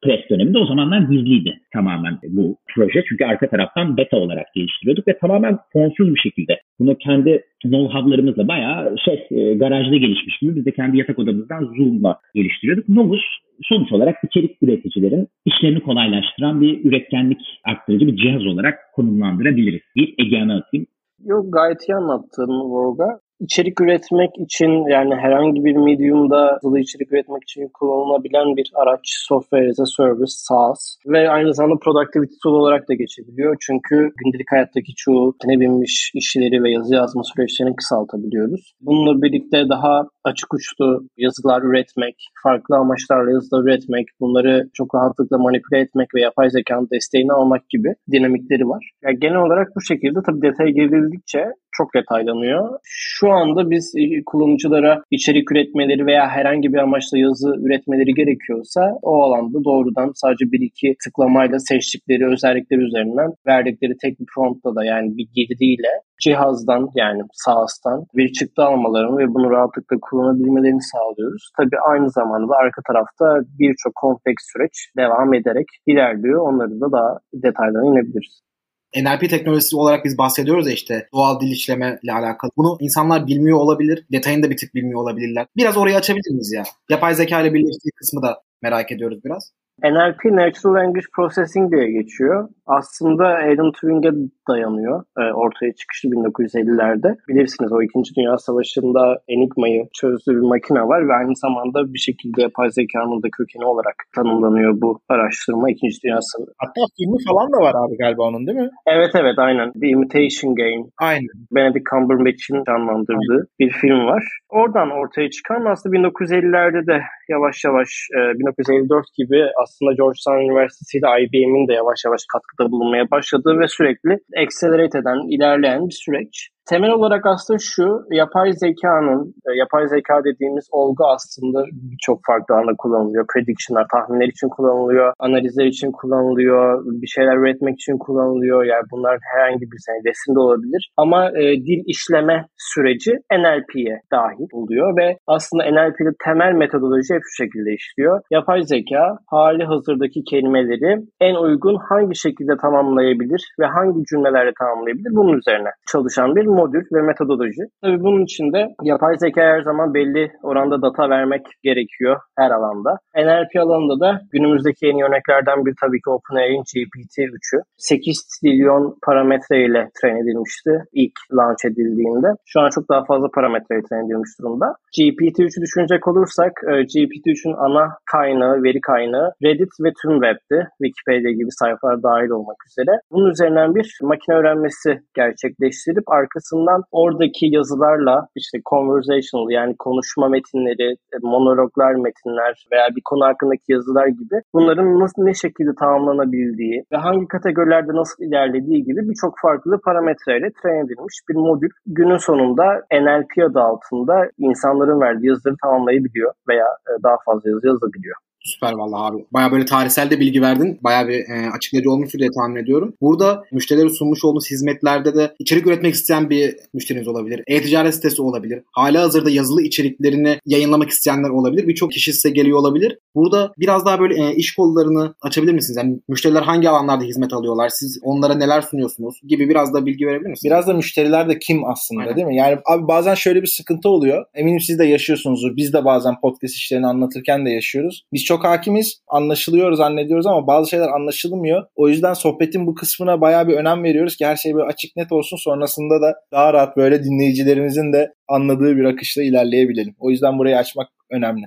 pres 0.02 0.30
döneminde 0.30 0.58
o 0.58 0.66
zamanlar 0.66 1.00
gizliydi 1.00 1.60
tamamen 1.72 2.18
bu 2.28 2.56
proje. 2.74 3.04
Çünkü 3.08 3.24
arka 3.24 3.48
taraftan 3.48 3.96
beta 3.96 4.16
olarak 4.16 4.46
geliştiriyorduk 4.54 5.08
ve 5.08 5.18
tamamen 5.18 5.58
fonsuz 5.72 6.14
bir 6.14 6.20
şekilde 6.20 6.60
bunu 6.78 6.98
kendi 6.98 7.42
know-how'larımızla 7.64 8.48
bayağı 8.48 8.94
şey 9.04 9.26
e, 9.30 9.54
garajda 9.54 9.96
gelişmiş 9.96 10.38
gibi 10.38 10.56
biz 10.56 10.66
de 10.66 10.70
kendi 10.70 10.98
yatak 10.98 11.18
odamızdan 11.18 11.64
Zoom'la 11.64 12.18
geliştiriyorduk. 12.34 12.88
Novus 12.88 13.22
sonuç 13.62 13.92
olarak 13.92 14.16
içerik 14.24 14.62
üreticilerin 14.62 15.28
işlerini 15.44 15.80
kolaylaştıran 15.80 16.60
bir 16.60 16.84
üretkenlik 16.84 17.40
arttırıcı 17.64 18.06
bir 18.06 18.16
cihaz 18.16 18.46
olarak 18.46 18.78
konumlandırabiliriz. 18.94 19.80
Bir 19.96 20.14
Ege'ne 20.18 20.52
atayım. 20.52 20.86
Yok 21.24 21.52
gayet 21.52 21.88
iyi 21.88 21.94
anlattın 21.94 22.48
Vorga 22.48 23.20
içerik 23.40 23.81
üretmek 23.81 24.31
için 24.38 24.88
yani 24.88 25.14
herhangi 25.14 25.64
bir 25.64 25.76
medium'da 25.76 26.58
hızlı 26.62 26.81
içerik 26.81 27.12
üretmek 27.12 27.43
için 27.43 27.69
kullanılabilen 27.75 28.56
bir 28.56 28.70
araç 28.75 29.00
software 29.05 29.70
as 29.70 29.81
a 29.81 29.87
service 29.87 30.35
SaaS 30.49 30.96
ve 31.06 31.31
aynı 31.31 31.55
zamanda 31.55 31.79
productivity 31.85 32.35
tool 32.43 32.55
olarak 32.55 32.88
da 32.88 32.94
geçebiliyor. 32.94 33.56
Çünkü 33.61 34.11
gündelik 34.25 34.52
hayattaki 34.52 34.93
çoğu 34.96 35.35
ne 35.46 35.61
binmiş 35.61 36.11
işleri 36.14 36.62
ve 36.62 36.70
yazı 36.70 36.94
yazma 36.94 37.23
süreçlerini 37.25 37.76
kısaltabiliyoruz. 37.76 38.75
Bununla 38.81 39.23
birlikte 39.23 39.69
daha 39.69 40.08
açık 40.25 40.55
uçlu 40.55 41.00
yazılar 41.17 41.62
üretmek, 41.62 42.14
farklı 42.43 42.76
amaçlarla 42.76 43.31
yazılar 43.31 43.62
üretmek, 43.64 44.06
bunları 44.20 44.69
çok 44.75 44.94
rahatlıkla 44.94 45.38
manipüle 45.38 45.81
etmek 45.81 46.14
ve 46.14 46.20
yapay 46.20 46.50
zekanın 46.50 46.88
desteğini 46.93 47.32
almak 47.32 47.69
gibi 47.69 47.94
dinamikleri 48.12 48.69
var. 48.69 48.91
Yani 49.02 49.19
genel 49.19 49.43
olarak 49.46 49.69
bu 49.76 49.81
şekilde 49.81 50.19
tabii 50.26 50.43
detaya 50.43 50.70
girildikçe 50.70 51.44
çok 51.78 51.94
detaylanıyor. 51.94 52.78
Şu 52.84 53.32
anda 53.32 53.70
biz 53.70 53.94
e, 53.96 54.25
kullanıcılara 54.26 55.02
içerik 55.10 55.52
üretmeleri 55.52 56.06
veya 56.06 56.28
herhangi 56.28 56.72
bir 56.72 56.78
amaçla 56.78 57.19
yazı 57.19 57.48
üretmeleri 57.64 58.14
gerekiyorsa 58.14 58.80
o 59.02 59.22
alanda 59.22 59.64
doğrudan 59.64 60.10
sadece 60.14 60.44
bir 60.52 60.60
iki 60.60 60.94
tıklamayla 61.04 61.58
seçtikleri 61.58 62.26
özellikler 62.32 62.78
üzerinden 62.78 63.30
verdikleri 63.46 63.94
tek 64.02 64.20
bir 64.20 64.26
promptla 64.34 64.75
da 64.76 64.84
yani 64.84 65.16
bir 65.16 65.26
girdiyle 65.36 65.92
cihazdan 66.25 66.88
yani 66.94 67.22
SaaS'tan 67.32 68.04
bir 68.16 68.32
çıktı 68.32 68.62
almalarını 68.62 69.19
ve 69.19 69.34
bunu 69.34 69.50
rahatlıkla 69.50 69.96
kullanabilmelerini 70.03 70.82
sağlıyoruz. 70.82 71.50
Tabii 71.56 71.79
aynı 71.91 72.10
zamanda 72.10 72.53
arka 72.56 72.82
tarafta 72.88 73.24
birçok 73.58 73.94
kompleks 73.94 74.43
süreç 74.53 74.74
devam 74.96 75.34
ederek 75.34 75.67
ilerliyor. 75.86 76.41
Onları 76.48 76.81
da 76.81 76.93
daha 76.93 77.19
detaylarına 77.34 77.86
inebiliriz. 77.93 78.47
NLP 78.96 79.30
teknolojisi 79.30 79.76
olarak 79.76 80.04
biz 80.04 80.18
bahsediyoruz 80.18 80.66
ya 80.66 80.72
işte 80.72 81.08
doğal 81.14 81.40
dil 81.40 81.50
işleme 81.52 81.98
ile 82.02 82.12
alakalı. 82.12 82.50
Bunu 82.56 82.76
insanlar 82.80 83.26
bilmiyor 83.26 83.58
olabilir. 83.58 84.04
Detayını 84.12 84.42
da 84.42 84.50
bir 84.50 84.56
tık 84.56 84.74
bilmiyor 84.74 85.00
olabilirler. 85.00 85.46
Biraz 85.56 85.76
orayı 85.76 85.96
açabilir 85.96 86.30
miyiz 86.30 86.52
ya? 86.52 86.64
Yapay 86.90 87.14
zeka 87.14 87.40
ile 87.40 87.54
birleştiği 87.54 87.90
kısmı 87.96 88.22
da 88.22 88.42
merak 88.62 88.92
ediyoruz 88.92 89.24
biraz. 89.24 89.52
NLP 89.85 90.25
Natural 90.25 90.75
Language 90.75 91.06
Processing 91.17 91.73
diye 91.73 91.91
geçiyor. 91.91 92.49
Aslında 92.67 93.25
Alan 93.27 93.73
Turing'e 93.73 94.11
dayanıyor. 94.49 95.05
E, 95.19 95.23
ortaya 95.32 95.73
çıkışı 95.81 96.08
1950'lerde. 96.08 97.17
Bilirsiniz 97.29 97.73
o 97.73 97.82
2. 97.82 98.15
Dünya 98.17 98.39
Savaşı'nda 98.39 99.19
Enigma'yı 99.29 99.82
çözdüğü 100.01 100.35
bir 100.39 100.49
makine 100.55 100.81
var 100.81 101.08
ve 101.08 101.13
aynı 101.20 101.37
zamanda 101.37 101.94
bir 101.94 101.99
şekilde 101.99 102.43
yapay 102.43 102.70
zekanın 102.70 103.23
da 103.23 103.29
kökeni 103.39 103.65
olarak 103.65 103.97
tanımlanıyor 104.17 104.81
bu 104.81 105.01
araştırma 105.08 105.70
2. 105.70 105.81
Dünya 106.05 106.20
Savaşı. 106.20 106.53
Hatta 106.58 106.81
filmi 106.97 107.19
falan 107.29 107.49
da 107.53 107.58
var 107.67 107.75
abi 107.82 107.97
galiba 107.97 108.23
onun 108.23 108.47
değil 108.47 108.58
mi? 108.58 108.70
Evet 108.87 109.13
evet 109.15 109.39
aynen. 109.39 109.73
The 109.81 109.89
Imitation 109.89 110.55
Game. 110.55 110.82
Aynen. 110.99 111.37
Benedict 111.55 111.87
Cumberbatch'in 111.91 112.65
canlandırdığı 112.69 113.41
aynen. 113.41 113.58
bir 113.61 113.70
film 113.70 114.06
var. 114.06 114.25
Oradan 114.49 114.91
ortaya 114.91 115.31
çıkan 115.31 115.65
aslında 115.73 115.97
1950'lerde 115.97 116.87
de 116.87 116.97
yavaş 117.29 117.65
yavaş 117.65 117.89
1954 118.13 119.05
e, 119.06 119.23
gibi 119.23 119.41
aslında 119.63 119.68
Georgetown 120.01 120.44
Üniversitesi 120.46 120.98
ile 120.98 121.08
IBM'in 121.22 121.69
de 121.69 121.72
yavaş 121.72 121.98
yavaş 122.06 122.22
katkıda 122.32 122.65
bulunmaya 122.72 123.10
başladığı 123.10 123.55
ve 123.60 123.69
sürekli 123.69 124.13
accelerate 124.43 124.98
eden, 124.98 125.19
ilerleyen 125.34 125.82
bir 125.89 125.98
süreç. 126.05 126.34
Temel 126.69 126.91
olarak 126.91 127.27
aslında 127.27 127.58
şu, 127.63 127.87
yapay 128.10 128.53
zekanın, 128.53 129.34
e, 129.46 129.51
yapay 129.58 129.89
zeka 129.89 130.25
dediğimiz 130.25 130.69
olgu 130.72 131.06
aslında 131.15 131.65
birçok 131.72 132.20
farklı 132.27 132.55
alanda 132.55 132.72
kullanılıyor. 132.79 133.27
Prediction'lar, 133.32 133.87
tahminler 133.94 134.29
için 134.29 134.48
kullanılıyor, 134.48 135.13
analizler 135.19 135.67
için 135.67 135.91
kullanılıyor, 135.93 136.82
bir 137.03 137.06
şeyler 137.06 137.37
üretmek 137.37 137.75
için 137.75 137.98
kullanılıyor. 137.98 138.65
Yani 138.65 138.84
bunlar 138.93 139.19
herhangi 139.34 139.60
bir 139.60 139.79
yani 139.89 140.03
resim 140.08 140.34
de 140.34 140.41
olabilir. 140.41 140.91
Ama 140.96 141.29
e, 141.29 141.43
dil 141.67 141.82
işleme 141.87 142.46
süreci 142.56 143.13
NLP'ye 143.41 144.01
dahil 144.13 144.48
oluyor 144.53 144.96
ve 144.96 145.17
aslında 145.27 145.63
NLP'de 145.65 146.13
temel 146.25 146.53
metodoloji 146.53 147.15
hep 147.15 147.22
şu 147.25 147.43
şekilde 147.43 147.70
işliyor. 147.75 148.20
Yapay 148.31 148.63
zeka 148.63 149.19
hali 149.27 149.65
hazırdaki 149.65 150.25
kelimeleri 150.25 150.91
en 151.20 151.34
uygun 151.34 151.77
hangi 151.89 152.17
şekilde 152.17 152.56
tamamlayabilir 152.63 153.43
ve 153.60 153.67
hangi 153.67 154.05
cümlelerle 154.10 154.53
tamamlayabilir 154.58 155.10
bunun 155.19 155.39
üzerine 155.39 155.70
çalışan 155.93 156.37
bir 156.37 156.57
modül 156.58 156.84
ve 156.94 157.03
metodoloji. 157.03 157.62
Tabii 157.82 158.00
bunun 158.06 158.22
için 158.24 158.53
de 158.53 158.60
yapay 158.82 159.15
zeka 159.19 159.41
her 159.41 159.62
zaman 159.62 159.94
belli 159.94 160.24
oranda 160.43 160.82
data 160.82 161.10
vermek 161.10 161.44
gerekiyor 161.62 162.17
her 162.38 162.50
alanda. 162.50 162.93
NLP 163.17 163.53
alanında 163.65 163.96
da 164.05 164.20
günümüzdeki 164.32 164.86
yeni 164.86 165.05
örneklerden 165.05 165.58
bir 165.67 165.74
tabii 165.82 166.00
ki 166.05 166.10
OpenAI'nin 166.17 166.65
GPT-3'ü. 166.70 167.58
8 167.77 168.27
trilyon 168.34 168.98
parametre 169.06 169.56
ile 169.67 169.82
train 170.00 170.17
edilmişti 170.22 170.72
ilk 170.93 171.17
launch 171.38 171.65
edildiğinde. 171.70 172.29
Şu 172.46 172.60
an 172.60 172.70
çok 172.77 172.84
daha 172.91 173.05
fazla 173.05 173.29
parametre 173.34 173.82
train 173.88 174.06
edilmiş 174.06 174.31
durumda. 174.41 174.67
GPT-3'ü 174.96 175.60
düşünecek 175.65 176.08
olursak 176.08 176.53
e, 176.70 176.72
GPT-3'ün 176.93 177.55
ana 177.65 177.84
kaynağı, 178.12 178.62
veri 178.62 178.81
kaynağı 178.81 179.29
Reddit 179.44 179.72
ve 179.84 179.91
tüm 180.00 180.12
web'ti. 180.22 180.58
Wikipedia 180.82 181.32
gibi 181.41 181.53
sayfalar 181.62 182.03
dahil 182.03 182.31
olmak 182.38 182.60
üzere. 182.69 182.93
Bunun 183.12 183.31
üzerinden 183.31 183.74
bir 183.74 183.98
makine 184.03 184.36
öğrenmesi 184.36 184.91
gerçekleştirip 185.15 186.06
arkasından 186.48 186.82
oradaki 186.93 187.46
yazılarla 187.46 188.28
işte 188.36 188.58
conversational 188.70 189.50
yani 189.50 189.74
konuşma 189.78 190.28
metinleri, 190.28 190.93
e, 190.93 191.17
monologlar 191.22 191.94
metinler 191.94 192.67
veya 192.72 192.88
bir 192.96 193.02
konu 193.05 193.24
hakkındaki 193.24 193.72
yazılar 193.72 194.06
gibi 194.06 194.36
bunların 194.55 195.00
nasıl 195.00 195.22
ne 195.22 195.34
şekilde 195.34 195.70
tamamlanabildiği 195.81 196.84
ve 196.93 196.96
hangi 196.96 197.28
kategorilerde 197.28 197.93
nasıl 197.93 198.24
ilerlediği 198.24 198.84
gibi 198.84 199.00
birçok 199.08 199.34
farklı 199.43 199.81
parametreyle 199.84 200.48
train 200.62 200.84
edilmiş 200.84 201.17
bir 201.28 201.34
modül. 201.34 201.70
Günün 201.86 202.17
sonunda 202.17 202.64
NLP 202.93 203.32
adı 203.50 203.60
altında 203.60 204.31
insanların 204.38 205.00
verdiği 205.00 205.26
yazıları 205.26 205.56
tamamlayabiliyor 205.62 206.32
veya 206.48 206.67
e, 206.88 207.02
daha 207.02 207.17
fazla 207.26 207.50
yazı 207.50 207.67
yazabiliyor. 207.67 208.17
Süper 208.48 208.72
vallahi 208.72 209.12
abi. 209.12 209.24
Baya 209.32 209.52
böyle 209.52 209.64
tarihsel 209.64 210.10
de 210.10 210.20
bilgi 210.20 210.43
verdin. 210.43 210.78
Baya 210.84 211.08
bir 211.08 211.19
e, 211.19 211.50
açıklayıcı 211.50 211.90
olmuştur 211.90 212.19
diye 212.19 212.28
tahmin 212.40 212.62
ediyorum. 212.62 212.94
Burada 213.00 213.44
müşterilere 213.52 213.88
sunmuş 213.90 214.24
olduğunuz 214.24 214.50
hizmetlerde 214.50 215.14
de 215.14 215.34
içerik 215.38 215.67
üretmek 215.67 215.94
isteyen 215.94 216.31
bir 216.31 216.56
müşteriniz 216.74 217.08
olabilir. 217.08 217.43
E-ticaret 217.46 217.94
sitesi 217.94 218.22
olabilir. 218.22 218.62
Hala 218.72 219.02
hazırda 219.02 219.31
yazılı 219.31 219.62
içeriklerini 219.62 220.38
yayınlamak 220.46 220.90
isteyenler 220.90 221.31
olabilir. 221.31 221.69
Birçok 221.69 221.93
kişi 221.93 222.12
size 222.12 222.31
geliyor 222.31 222.58
olabilir. 222.58 222.98
Burada 223.14 223.52
biraz 223.58 223.86
daha 223.86 224.00
böyle 224.00 224.24
e, 224.24 224.34
iş 224.34 224.55
kollarını 224.55 225.14
açabilir 225.22 225.52
misiniz? 225.52 225.76
Yani 225.76 226.00
müşteriler 226.08 226.43
hangi 226.43 226.69
alanlarda 226.69 227.05
hizmet 227.05 227.32
alıyorlar? 227.32 227.69
Siz 227.69 227.98
onlara 228.02 228.34
neler 228.34 228.60
sunuyorsunuz? 228.60 229.20
Gibi 229.26 229.48
biraz 229.48 229.74
da 229.74 229.86
bilgi 229.86 230.06
verebilir 230.06 230.31
misiniz? 230.31 230.52
Biraz 230.52 230.67
da 230.67 230.74
müşteriler 230.74 231.28
de 231.28 231.38
kim 231.38 231.64
aslında 231.64 232.00
Aynen. 232.00 232.17
değil 232.17 232.26
mi? 232.26 232.36
Yani 232.36 232.58
abi 232.67 232.88
bazen 232.88 233.14
şöyle 233.14 233.43
bir 233.43 233.46
sıkıntı 233.46 233.88
oluyor. 233.88 234.24
Eminim 234.34 234.60
siz 234.60 234.78
de 234.78 234.84
yaşıyorsunuzdur. 234.84 235.56
Biz 235.56 235.72
de 235.72 235.84
bazen 235.84 236.20
podcast 236.20 236.55
işlerini 236.55 236.86
anlatırken 236.86 237.46
de 237.46 237.50
yaşıyoruz. 237.50 238.05
Biz 238.12 238.24
çok 238.24 238.37
hakimiz, 238.44 239.02
anlaşılıyor 239.08 239.72
zannediyoruz 239.72 240.26
ama 240.26 240.46
bazı 240.46 240.70
şeyler 240.70 240.88
anlaşılmıyor. 240.88 241.66
O 241.76 241.88
yüzden 241.88 242.14
sohbetin 242.14 242.66
bu 242.66 242.74
kısmına 242.74 243.20
bayağı 243.20 243.48
bir 243.48 243.54
önem 243.54 243.84
veriyoruz 243.84 244.16
ki 244.16 244.26
her 244.26 244.36
şey 244.36 244.54
böyle 244.54 244.66
açık 244.66 244.96
net 244.96 245.12
olsun. 245.12 245.36
Sonrasında 245.36 246.02
da 246.02 246.14
daha 246.32 246.52
rahat 246.52 246.76
böyle 246.76 247.04
dinleyicilerimizin 247.04 247.92
de 247.92 248.14
anladığı 248.28 248.76
bir 248.76 248.84
akışla 248.84 249.22
ilerleyebilelim. 249.22 249.94
O 249.98 250.10
yüzden 250.10 250.38
burayı 250.38 250.56
açmak 250.56 250.88
önemli. 251.10 251.44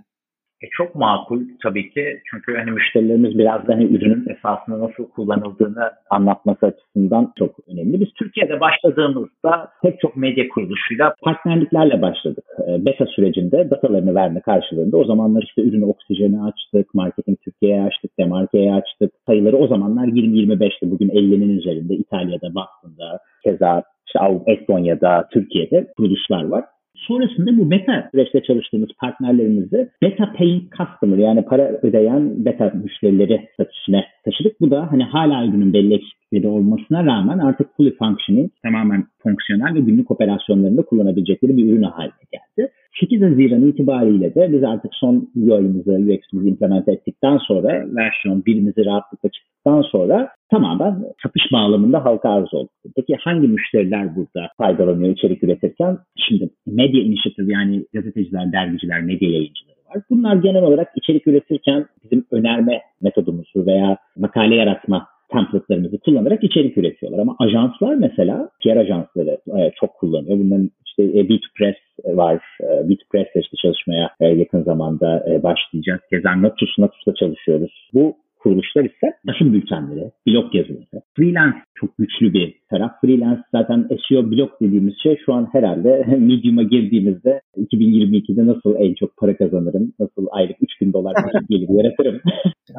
E, 0.62 0.68
çok 0.78 0.96
makul 0.96 1.42
tabii 1.64 1.90
ki. 1.90 2.22
Çünkü 2.30 2.58
hani 2.58 2.72
müşterilerimiz 2.72 3.38
biraz 3.38 3.68
da 3.68 3.74
hani 3.74 3.84
ürünün 3.84 4.26
esasında 4.30 4.80
nasıl 4.80 5.10
kullanıldığını 5.10 5.92
anlatması 6.10 6.66
açısından 6.66 7.34
çok 7.40 7.56
önemli. 7.68 8.00
Biz 8.00 8.08
Türkiye'de 8.14 8.60
başladığımızda 8.60 9.70
pek 9.82 10.00
çok 10.00 10.18
medya 10.18 10.50
kuruluşuyla 10.50 11.16
partnerliklerle 11.22 12.02
başladık. 12.02 12.46
E, 12.68 12.86
beta 12.86 13.06
sürecinde 13.06 13.70
datalarını 13.70 14.16
verme 14.16 14.42
karşılığında 14.42 14.98
o 14.98 15.06
zamanlar 15.06 15.44
işte 15.44 15.62
ürünü 15.62 15.86
oksijeni 15.86 16.42
açtık, 16.44 16.94
marketing 16.94 17.38
Türkiye'ye 17.44 17.84
açtık, 17.84 18.12
demarke'ye 18.20 18.74
açtık. 18.74 19.12
Sayıları 19.28 19.58
o 19.58 19.68
zamanlar 19.68 20.08
20-25'ti. 20.08 20.92
Bugün 20.92 21.10
50'nin 21.10 21.58
üzerinde 21.58 21.94
İtalya'da, 21.94 22.48
Boston'da, 22.56 23.20
keza 23.44 23.84
işte 24.08 24.20
Estonya'da, 24.52 25.28
Türkiye'de 25.34 25.88
kuruluşlar 25.98 26.44
var. 26.44 26.66
Sonrasında 26.96 27.58
bu 27.58 27.72
beta 27.72 28.10
süreçte 28.12 28.44
çalıştığımız 28.44 28.90
partnerlerimizi 29.00 29.90
beta 30.02 30.34
paying 30.38 30.64
customer 30.78 31.18
yani 31.18 31.46
para 31.46 31.80
ödeyen 31.84 32.46
beta 32.46 32.72
müşterileri 32.84 33.48
statüsüne 33.54 34.06
taşıdık. 34.26 34.62
Bu 34.62 34.72
da 34.72 34.92
hani 34.92 35.04
hala 35.04 35.46
ürünün 35.46 35.74
belli 35.74 35.94
eksiklikleri 35.94 36.48
olmasına 36.48 37.06
rağmen 37.06 37.38
artık 37.38 37.78
fully 37.78 37.96
functioning 37.96 38.52
tamamen 38.64 39.08
fonksiyonel 39.24 39.76
ve 39.76 39.80
günlük 39.80 40.12
operasyonlarında 40.12 40.82
kullanabilecekleri 40.82 41.58
bir 41.58 41.74
ürün 41.74 41.84
haline 41.84 42.14
geldi. 42.32 42.72
8 43.00 43.22
Haziran 43.22 43.68
itibariyle 43.68 44.36
de 44.36 44.52
biz 44.52 44.64
artık 44.64 44.92
son 44.94 45.30
UI'mizi, 45.36 45.92
UX'imizi 45.92 46.50
implement 46.50 46.88
ettikten 46.88 47.38
sonra 47.38 47.86
versiyon 47.96 48.42
1'imizi 48.42 48.86
rahatlıkla 48.86 49.30
çıktıktan 49.62 49.82
sonra 49.82 50.30
tamamen 50.52 51.04
satış 51.24 51.44
bağlamında 51.54 52.06
halka 52.06 52.30
arz 52.30 52.54
olduk. 52.54 52.72
Peki 52.96 53.16
hangi 53.20 53.48
müşteriler 53.48 54.16
burada 54.16 54.50
faydalanıyor 54.58 55.14
içerik 55.14 55.44
üretirken? 55.44 55.98
Şimdi 56.18 56.50
medya 56.68 57.02
inisiyatif 57.02 57.50
yani 57.50 57.86
gazeteciler, 57.94 58.52
dergiciler, 58.52 59.02
medya 59.02 59.30
yayıncıları 59.30 59.78
var. 59.90 60.04
Bunlar 60.10 60.36
genel 60.36 60.64
olarak 60.64 60.88
içerik 60.96 61.28
üretirken 61.28 61.86
bizim 62.04 62.26
önerme 62.32 62.82
metodumuzu 63.02 63.66
veya 63.66 63.98
makale 64.18 64.56
yaratma 64.56 65.08
template'larımızı 65.32 65.98
kullanarak 65.98 66.44
içerik 66.44 66.78
üretiyorlar. 66.78 67.20
Ama 67.20 67.36
ajanslar 67.40 67.96
mesela, 67.96 68.50
PR 68.64 68.78
ajansları 68.78 69.38
e, 69.58 69.72
çok 69.80 69.94
kullanıyor. 69.94 70.40
Bunların 70.40 70.70
işte 70.86 71.04
e, 71.04 71.22
B2Press 71.22 71.76
var. 72.06 72.42
E, 72.62 72.66
B2Press'le 72.66 73.40
işte 73.42 73.58
çalışmaya 73.62 74.10
yakın 74.20 74.64
zamanda 74.64 75.26
başlayacağız. 75.44 76.02
Keza 76.10 76.42
Natus, 76.42 76.80
Natus'la 76.80 77.16
çalışıyoruz. 77.16 77.90
Bu 77.94 78.16
kuruluşlar 78.44 78.84
ise 78.84 79.08
basın 79.28 79.54
bültenleri, 79.54 80.12
blog 80.28 80.56
yazıları. 80.56 81.02
Freelance 81.16 81.58
çok 81.76 81.98
güçlü 81.98 82.34
bir 82.34 82.61
taraf. 82.72 82.92
Freelance 83.02 83.42
zaten 83.52 83.88
SEO 84.08 84.32
blog 84.32 84.50
dediğimiz 84.62 84.94
şey 85.04 85.18
şu 85.26 85.34
an 85.34 85.48
herhalde 85.52 86.06
Medium'a 86.20 86.64
girdiğimizde 86.64 87.42
2022'de 87.58 88.46
nasıl 88.46 88.76
en 88.76 88.94
çok 88.94 89.18
para 89.18 89.38
kazanırım, 89.38 89.94
nasıl 90.00 90.28
aylık 90.32 90.58
3000 90.62 90.94
dolar 90.94 91.14
gelir 91.50 91.70
yaratırım 91.70 92.22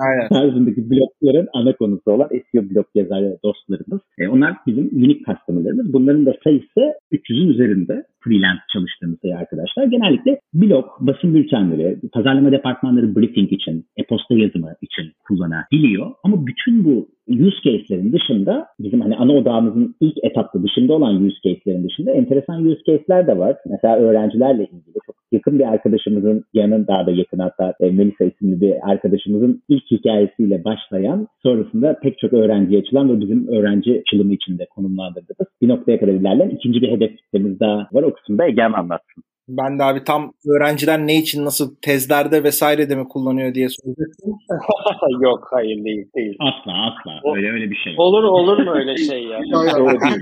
Aynen. 0.07 0.29
tarzındaki 0.29 0.91
blogların 0.91 1.49
ana 1.53 1.73
konusu 1.73 2.11
olan 2.11 2.29
SEO 2.29 2.63
blog 2.71 2.87
yazar 2.95 3.23
dostlarımız. 3.45 4.01
E, 4.19 4.29
onlar 4.29 4.53
bizim 4.67 4.85
unique 4.85 5.23
customerlarımız. 5.27 5.93
Bunların 5.93 6.27
da 6.27 6.35
sayısı 6.45 6.81
300'ün 7.13 7.49
üzerinde 7.49 8.05
freelance 8.25 8.63
çalıştığımız 8.73 9.19
sayı 9.23 9.37
arkadaşlar. 9.37 9.85
Genellikle 9.85 10.41
blog, 10.55 10.87
basın 11.01 11.35
bültenleri, 11.35 11.99
pazarlama 12.13 12.53
departmanları 12.53 13.17
briefing 13.17 13.53
için, 13.53 13.85
e-posta 13.97 14.35
yazımı 14.35 14.75
için 14.83 15.13
kullanabiliyor. 15.29 16.11
Ama 16.25 16.47
bütün 16.47 16.85
bu 16.85 17.09
use 17.33 17.57
case'lerin 17.65 18.13
dışında 18.13 18.67
bizim 18.81 19.01
hani 19.01 19.17
ana 19.17 19.33
odağımızın 19.33 19.95
ilk 20.01 20.25
etapta 20.25 20.63
dışında 20.63 20.93
olan 20.93 21.25
use 21.25 21.37
case'lerin 21.45 21.89
dışında 21.89 22.11
enteresan 22.11 22.65
use 22.65 22.83
case'ler 22.87 23.27
de 23.27 23.39
var. 23.39 23.57
Mesela 23.71 23.97
öğrencilerle 23.97 24.63
ilgili 24.63 24.95
çok 25.07 25.17
yakın 25.33 25.59
bir 25.59 25.73
arkadaşımızın 25.73 26.45
yanın 26.55 26.87
daha 26.87 27.07
da 27.07 27.11
yakın 27.11 27.39
hatta 27.39 27.75
e, 27.81 27.91
Melisa 27.91 28.25
isimli 28.25 28.61
bir 28.61 28.91
arkadaşımızın 28.91 29.63
ilk 29.69 29.91
hikayesiyle 29.91 30.65
başlayan 30.65 31.27
sonrasında 31.43 31.99
pek 32.03 32.19
çok 32.19 32.33
öğrenciye 32.33 32.81
açılan 32.81 33.09
ve 33.09 33.21
bizim 33.21 33.49
öğrenci 33.49 34.03
çılımı 34.11 34.35
içinde 34.35 34.67
konumlandırdığımız 34.75 35.49
bir 35.63 35.69
noktaya 35.69 36.01
kadar 36.01 36.13
ilerleyen 36.13 36.51
ikinci 36.51 36.83
bir 36.83 36.91
hedef 36.91 37.17
kitlemiz 37.17 37.61
daha 37.61 37.89
var. 37.93 38.03
O 38.03 38.15
kısımda 38.15 38.47
Egem 38.47 38.75
anlatsın. 38.75 39.25
Ben 39.59 39.79
de 39.79 39.83
abi 39.85 40.05
tam 40.05 40.33
öğrenciler 40.55 40.99
ne 40.99 41.17
için 41.19 41.45
nasıl 41.45 41.75
tezlerde 41.83 42.45
vesaire 42.45 42.91
de 42.91 42.95
mi 42.97 43.09
kullanıyor 43.09 43.55
diye 43.55 43.69
soracaktım. 43.69 44.39
Yok 45.23 45.49
hayır 45.51 45.85
değil 45.85 46.07
değil. 46.17 46.37
Asla 46.41 46.73
asla 46.73 47.13
O- 47.25 47.37
öyle 47.37 47.53
öyle 47.53 47.71
bir 47.71 47.77
şey. 47.77 47.95
Olur 47.99 48.25
olur 48.25 48.59
mu 48.59 48.71
öyle 48.75 48.97
şey 48.97 49.25
ya? 49.25 49.41
Doğru 49.53 50.01
değil. 50.01 50.21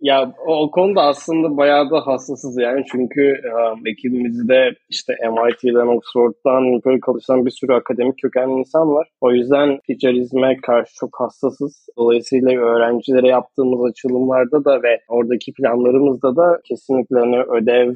ya 0.00 0.34
o, 0.46 0.70
konuda 0.70 1.02
aslında 1.02 1.56
bayağı 1.56 1.90
da 1.90 2.06
hassasız 2.06 2.58
yani 2.58 2.84
çünkü 2.92 3.34
um, 3.54 3.86
ekibimizde 3.86 4.74
işte 4.90 5.12
MIT'den, 5.22 5.96
Oxford'dan 5.96 6.74
yukarı 6.74 7.00
çalışan 7.06 7.46
bir 7.46 7.50
sürü 7.50 7.72
akademik 7.72 8.18
kökenli 8.22 8.58
insan 8.58 8.94
var. 8.94 9.08
O 9.20 9.32
yüzden 9.32 9.78
ticarizme 9.86 10.56
karşı 10.56 10.94
çok 11.00 11.10
hassasız. 11.20 11.86
Dolayısıyla 11.98 12.50
öğrencilere 12.60 13.28
yaptığımız 13.28 13.90
açılımlarda 13.90 14.64
da 14.64 14.82
ve 14.82 15.00
oradaki 15.08 15.52
planlarımızda 15.52 16.36
da 16.36 16.60
kesinlikle 16.68 17.18
hani 17.18 17.36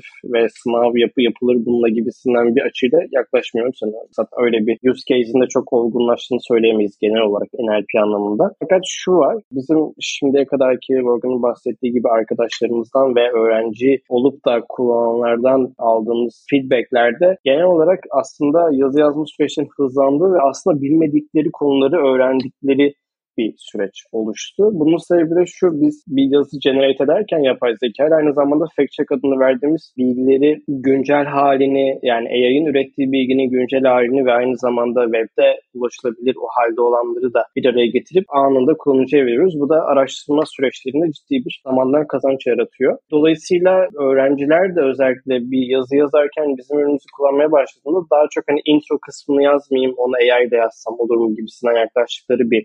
ödev 0.00 0.32
ve 0.34 0.48
sınav 0.48 0.96
yapı 0.96 1.22
yapılır 1.22 1.56
bununla 1.66 1.88
gibisinden 1.88 2.56
bir 2.56 2.62
açıyla 2.62 2.98
yaklaşmıyorum 3.12 3.74
sana. 3.74 3.90
Zaten 4.10 4.44
öyle 4.44 4.66
bir 4.66 4.90
use 4.90 5.02
case'in 5.08 5.42
de 5.42 5.46
çok 5.48 5.72
olgunlaştığını 5.72 6.38
söyleyemeyiz 6.40 6.98
genel 7.00 7.22
olarak 7.22 7.48
NLP 7.54 8.02
anlamında. 8.02 8.54
Fakat 8.62 8.80
şu 8.84 9.12
var, 9.12 9.36
bizim 9.52 9.78
şimdiye 10.00 10.44
kadarki 10.44 10.94
Morgan'ın 10.94 11.42
bahsettiği 11.42 11.92
gibi 11.92 12.08
arkadaşlarımızdan 12.08 13.16
ve 13.16 13.30
öğrenci 13.32 14.02
olup 14.08 14.44
da 14.46 14.60
kullananlardan 14.68 15.74
aldığımız 15.78 16.46
feedbacklerde 16.50 17.36
genel 17.44 17.64
olarak 17.64 17.98
aslında 18.10 18.68
yazı 18.72 19.00
yazma 19.00 19.24
süreçlerinin 19.26 19.70
hızlandığı 19.76 20.32
ve 20.34 20.40
aslında 20.50 20.82
bilmedikleri 20.82 21.50
konuları 21.52 21.96
öğrendikleri 21.96 22.94
bir 23.38 23.54
süreç 23.56 23.96
oluştu. 24.12 24.62
Bunun 24.72 24.98
sebebi 25.08 25.34
de 25.40 25.44
şu, 25.46 25.66
biz 25.82 26.04
bir 26.08 26.26
yazı 26.34 26.56
generate 26.64 27.04
ederken 27.04 27.38
yapay 27.38 27.74
zeka 27.82 28.16
aynı 28.16 28.32
zamanda 28.34 28.64
fact 28.76 28.92
check 28.92 29.12
adını 29.12 29.40
verdiğimiz 29.40 29.94
bilgileri 29.98 30.62
güncel 30.68 31.24
halini 31.24 31.98
yani 32.02 32.28
AI'ın 32.28 32.66
ürettiği 32.66 33.12
bilginin 33.12 33.50
güncel 33.50 33.82
halini 33.82 34.26
ve 34.26 34.32
aynı 34.32 34.56
zamanda 34.56 35.00
webde 35.04 35.60
ulaşılabilir 35.74 36.34
o 36.44 36.46
halde 36.56 36.80
olanları 36.80 37.34
da 37.34 37.42
bir 37.56 37.64
araya 37.66 37.86
getirip 37.86 38.24
anında 38.28 38.72
kullanıcıya 38.78 39.26
veriyoruz. 39.26 39.60
Bu 39.60 39.68
da 39.68 39.84
araştırma 39.90 40.42
süreçlerinde 40.46 41.12
ciddi 41.12 41.36
bir 41.44 41.60
zamandan 41.66 42.06
kazanç 42.06 42.46
yaratıyor. 42.46 42.98
Dolayısıyla 43.10 43.88
öğrenciler 44.06 44.76
de 44.76 44.80
özellikle 44.90 45.34
bir 45.50 45.64
yazı 45.74 45.96
yazarken 45.96 46.56
bizim 46.58 46.78
ürünümüzü 46.78 47.08
kullanmaya 47.16 47.52
başladığında 47.52 48.02
daha 48.14 48.26
çok 48.34 48.44
hani 48.48 48.60
intro 48.64 48.98
kısmını 49.06 49.42
yazmayayım 49.42 49.94
onu 49.96 50.14
AI'de 50.34 50.56
yazsam 50.56 50.94
olur 50.98 51.16
mu 51.16 51.34
gibisinden 51.36 51.76
yaklaştıkları 51.84 52.50
bir 52.50 52.62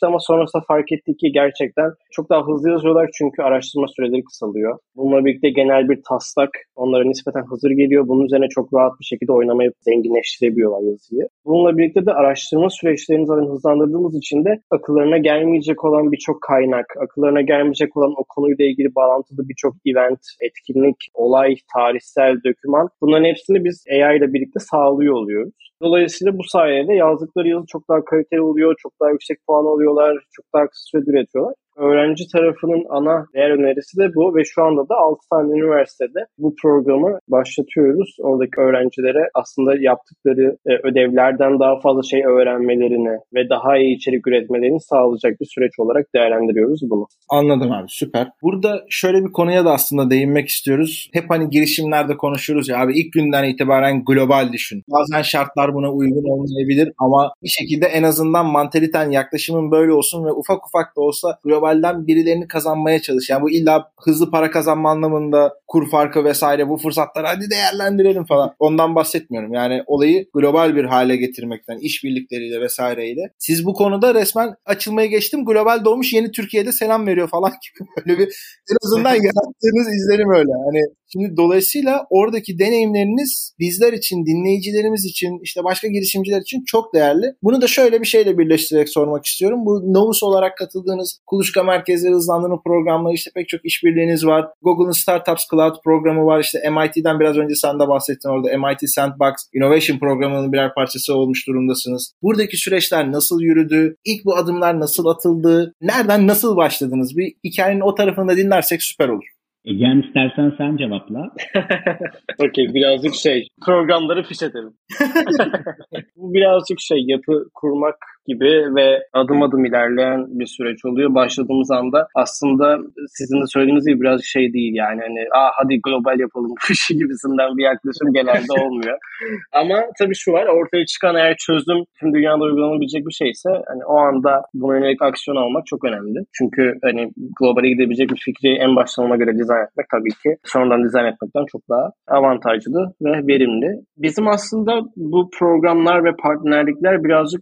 süreçte 0.00 0.06
ama 0.06 0.18
sonrasında 0.20 0.62
fark 0.68 0.92
ettik 0.92 1.18
ki 1.18 1.32
gerçekten 1.32 1.90
çok 2.10 2.30
daha 2.30 2.46
hızlı 2.46 2.70
yazıyorlar 2.70 3.10
çünkü 3.18 3.42
araştırma 3.42 3.86
süreleri 3.88 4.24
kısalıyor. 4.24 4.78
Bununla 4.96 5.24
birlikte 5.24 5.50
genel 5.50 5.88
bir 5.88 6.00
taslak 6.08 6.50
onlara 6.76 7.04
nispeten 7.04 7.44
hazır 7.50 7.70
geliyor. 7.70 8.08
Bunun 8.08 8.24
üzerine 8.24 8.48
çok 8.48 8.74
rahat 8.74 8.92
bir 9.00 9.04
şekilde 9.04 9.32
oynamayı 9.32 9.70
zenginleştirebiliyorlar 9.80 10.82
yazıyı. 10.90 11.28
Bununla 11.44 11.78
birlikte 11.78 12.06
de 12.06 12.12
araştırma 12.12 12.70
süreçlerini 12.70 13.26
zaten 13.26 13.48
hızlandırdığımız 13.52 14.16
için 14.16 14.44
de 14.44 14.60
akıllarına 14.70 15.18
gelmeyecek 15.18 15.84
olan 15.84 16.12
birçok 16.12 16.42
kaynak, 16.42 16.86
akıllarına 17.04 17.40
gelmeyecek 17.40 17.96
olan 17.96 18.12
o 18.20 18.24
konuyla 18.28 18.64
ilgili 18.64 18.94
bağlantılı 18.94 19.48
birçok 19.48 19.74
event, 19.86 20.22
etkinlik, 20.40 20.96
olay, 21.14 21.54
tarihsel, 21.74 22.34
döküman 22.44 22.88
bunların 23.00 23.24
hepsini 23.24 23.64
biz 23.64 23.84
AI 23.90 24.16
ile 24.18 24.32
birlikte 24.32 24.60
sağlıyor 24.60 25.14
oluyoruz. 25.14 25.69
Dolayısıyla 25.82 26.38
bu 26.38 26.42
sayede 26.44 26.94
yazdıkları 26.94 27.48
yazı 27.48 27.66
çok 27.66 27.88
daha 27.88 28.04
kaliteli 28.04 28.40
oluyor, 28.40 28.74
çok 28.78 28.92
daha 29.00 29.10
yüksek 29.10 29.38
puan 29.46 29.64
alıyorlar, 29.64 30.18
çok 30.30 30.44
daha 30.54 30.66
kısa 30.66 30.82
sürede 30.90 31.10
üretiyorlar 31.10 31.54
öğrenci 31.86 32.24
tarafının 32.32 32.84
ana 32.90 33.26
değer 33.34 33.50
önerisi 33.50 33.98
de 33.98 34.14
bu 34.14 34.36
ve 34.36 34.42
şu 34.44 34.62
anda 34.62 34.88
da 34.88 34.94
6 34.96 35.20
tane 35.30 35.58
üniversitede 35.58 36.20
bu 36.38 36.54
programı 36.62 37.18
başlatıyoruz. 37.28 38.16
Oradaki 38.20 38.60
öğrencilere 38.60 39.22
aslında 39.34 39.72
yaptıkları 39.80 40.56
e, 40.66 40.72
ödevlerden 40.88 41.60
daha 41.60 41.80
fazla 41.80 42.02
şey 42.02 42.22
öğrenmelerini 42.24 43.14
ve 43.34 43.48
daha 43.50 43.78
iyi 43.78 43.96
içerik 43.96 44.26
üretmelerini 44.26 44.80
sağlayacak 44.80 45.40
bir 45.40 45.46
süreç 45.54 45.72
olarak 45.78 46.06
değerlendiriyoruz 46.14 46.80
bunu. 46.90 47.06
Anladım 47.28 47.72
abi 47.72 47.86
süper. 47.88 48.26
Burada 48.42 48.84
şöyle 48.88 49.24
bir 49.24 49.32
konuya 49.32 49.64
da 49.64 49.72
aslında 49.72 50.10
değinmek 50.10 50.48
istiyoruz. 50.48 51.10
Hep 51.12 51.24
hani 51.28 51.50
girişimlerde 51.50 52.16
konuşuyoruz 52.16 52.68
ya 52.68 52.80
abi 52.80 53.00
ilk 53.00 53.12
günden 53.12 53.44
itibaren 53.44 54.04
global 54.04 54.52
düşün. 54.52 54.82
Bazen 54.88 55.22
şartlar 55.22 55.74
buna 55.74 55.92
uygun 55.92 56.24
olmayabilir 56.32 56.92
ama 56.98 57.32
bir 57.42 57.48
şekilde 57.48 57.86
en 57.86 58.02
azından 58.02 58.46
mantaliten 58.46 59.10
yaklaşımın 59.10 59.70
böyle 59.70 59.92
olsun 59.92 60.24
ve 60.24 60.32
ufak 60.32 60.66
ufak 60.66 60.96
da 60.96 61.00
olsa 61.00 61.38
global 61.44 61.69
globalden 61.70 62.06
birilerini 62.06 62.48
kazanmaya 62.48 63.02
çalış. 63.02 63.30
Yani 63.30 63.42
bu 63.42 63.50
illa 63.50 63.92
hızlı 64.04 64.30
para 64.30 64.50
kazanma 64.50 64.90
anlamında 64.90 65.54
kur 65.68 65.90
farkı 65.90 66.24
vesaire 66.24 66.68
bu 66.68 66.76
fırsatları 66.76 67.26
hadi 67.26 67.50
değerlendirelim 67.50 68.24
falan. 68.24 68.54
Ondan 68.58 68.94
bahsetmiyorum. 68.94 69.52
Yani 69.52 69.82
olayı 69.86 70.26
global 70.34 70.76
bir 70.76 70.84
hale 70.84 71.16
getirmekten, 71.16 71.78
işbirlikleriyle 71.78 72.60
vesaireyle. 72.60 73.20
Siz 73.38 73.66
bu 73.66 73.72
konuda 73.72 74.14
resmen 74.14 74.54
açılmaya 74.66 75.06
geçtim. 75.06 75.44
Global 75.44 75.84
doğmuş 75.84 76.12
yeni 76.12 76.30
Türkiye'de 76.30 76.72
selam 76.72 77.06
veriyor 77.06 77.28
falan 77.28 77.50
gibi 77.78 77.88
böyle 77.96 78.18
bir 78.18 78.26
en 78.70 78.76
azından 78.86 79.14
yarattığınız 79.26 79.88
izlenim 79.88 80.30
öyle. 80.30 80.52
Hani 80.66 80.80
Şimdi 81.12 81.36
dolayısıyla 81.36 82.06
oradaki 82.10 82.58
deneyimleriniz 82.58 83.54
bizler 83.58 83.92
için, 83.92 84.26
dinleyicilerimiz 84.26 85.04
için, 85.04 85.40
işte 85.42 85.64
başka 85.64 85.88
girişimciler 85.88 86.40
için 86.40 86.64
çok 86.66 86.94
değerli. 86.94 87.26
Bunu 87.42 87.62
da 87.62 87.66
şöyle 87.66 88.00
bir 88.00 88.06
şeyle 88.06 88.38
birleştirerek 88.38 88.88
sormak 88.88 89.26
istiyorum. 89.26 89.66
Bu 89.66 89.92
Novus 89.94 90.22
olarak 90.22 90.58
katıldığınız 90.58 91.20
kuluçka 91.26 91.59
merkezleri 91.62 92.12
hızlandırma 92.12 92.62
programları 92.62 93.14
işte 93.14 93.30
pek 93.34 93.48
çok 93.48 93.60
işbirliğiniz 93.64 94.26
var. 94.26 94.46
Google'ın 94.62 94.92
Startups 94.92 95.44
Cloud 95.50 95.74
programı 95.84 96.26
var. 96.26 96.40
İşte 96.40 96.58
MIT'den 96.70 97.20
biraz 97.20 97.36
önce 97.36 97.54
sen 97.54 97.80
de 97.80 97.88
bahsettin 97.88 98.28
orada. 98.28 98.58
MIT 98.58 98.90
Sandbox 98.90 99.34
Innovation 99.54 99.98
programının 99.98 100.52
birer 100.52 100.74
parçası 100.74 101.14
olmuş 101.16 101.46
durumdasınız. 101.46 102.12
Buradaki 102.22 102.56
süreçler 102.56 103.12
nasıl 103.12 103.40
yürüdü? 103.40 103.96
İlk 104.04 104.24
bu 104.24 104.36
adımlar 104.36 104.80
nasıl 104.80 105.06
atıldı? 105.06 105.74
Nereden 105.80 106.26
nasıl 106.26 106.56
başladınız? 106.56 107.16
Bir 107.16 107.34
hikayenin 107.44 107.80
o 107.80 107.94
tarafını 107.94 108.28
da 108.28 108.36
dinlersek 108.36 108.82
süper 108.82 109.08
olur. 109.08 109.24
Egen 109.64 110.02
istersen 110.02 110.52
sen 110.58 110.76
cevapla. 110.76 111.30
Okey 112.38 112.74
birazcık 112.74 113.14
şey 113.14 113.48
programları 113.66 114.22
fiş 114.22 114.42
edelim. 114.42 114.74
Bu 116.16 116.34
birazcık 116.34 116.80
şey 116.80 116.98
yapı 117.06 117.44
kurmak 117.54 117.96
gibi 118.26 118.74
ve 118.76 119.02
adım 119.12 119.42
adım 119.42 119.64
ilerleyen 119.64 120.26
bir 120.28 120.46
süreç 120.46 120.84
oluyor. 120.84 121.14
Başladığımız 121.14 121.70
anda 121.70 122.08
aslında 122.14 122.78
sizin 123.08 123.40
de 123.42 123.46
söylediğiniz 123.46 123.86
gibi 123.86 124.00
biraz 124.00 124.20
şey 124.24 124.52
değil 124.52 124.74
yani 124.74 125.00
hani 125.00 125.20
Aa, 125.34 125.50
hadi 125.58 125.80
global 125.80 126.18
yapalım 126.20 126.50
bu 126.50 126.72
işi 126.72 126.94
gibisinden 127.00 127.56
bir 127.56 127.64
yaklaşım 127.64 128.12
genelde 128.12 128.52
olmuyor. 128.64 128.98
Ama 129.52 129.76
tabii 129.98 130.14
şu 130.14 130.32
var 130.32 130.46
ortaya 130.46 130.86
çıkan 130.86 131.16
eğer 131.16 131.36
çözüm 131.46 131.84
tüm 132.00 132.14
dünyada 132.14 132.44
uygulanabilecek 132.44 133.06
bir 133.06 133.12
şeyse 133.12 133.50
hani 133.50 133.84
o 133.84 133.96
anda 133.96 134.42
buna 134.54 134.76
yönelik 134.76 135.02
aksiyon 135.02 135.36
almak 135.36 135.66
çok 135.66 135.84
önemli. 135.84 136.18
Çünkü 136.38 136.74
hani 136.82 137.10
globale 137.40 137.68
gidebilecek 137.68 138.10
bir 138.10 138.20
fikri 138.24 138.48
en 138.64 138.76
baştan 138.76 139.04
ona 139.04 139.16
göre 139.16 139.38
dizayn 139.38 139.64
etmek 139.64 139.86
tabii 139.90 140.14
ki 140.22 140.36
sonradan 140.44 140.84
dizayn 140.84 141.04
etmekten 141.04 141.44
çok 141.52 141.62
daha 141.70 141.90
avantajlı 142.08 142.92
ve 143.02 143.26
verimli. 143.26 143.70
Bizim 143.96 144.28
aslında 144.28 144.80
bu 144.96 145.30
programlar 145.38 146.04
ve 146.04 146.10
partnerlikler 146.22 147.04
birazcık 147.04 147.40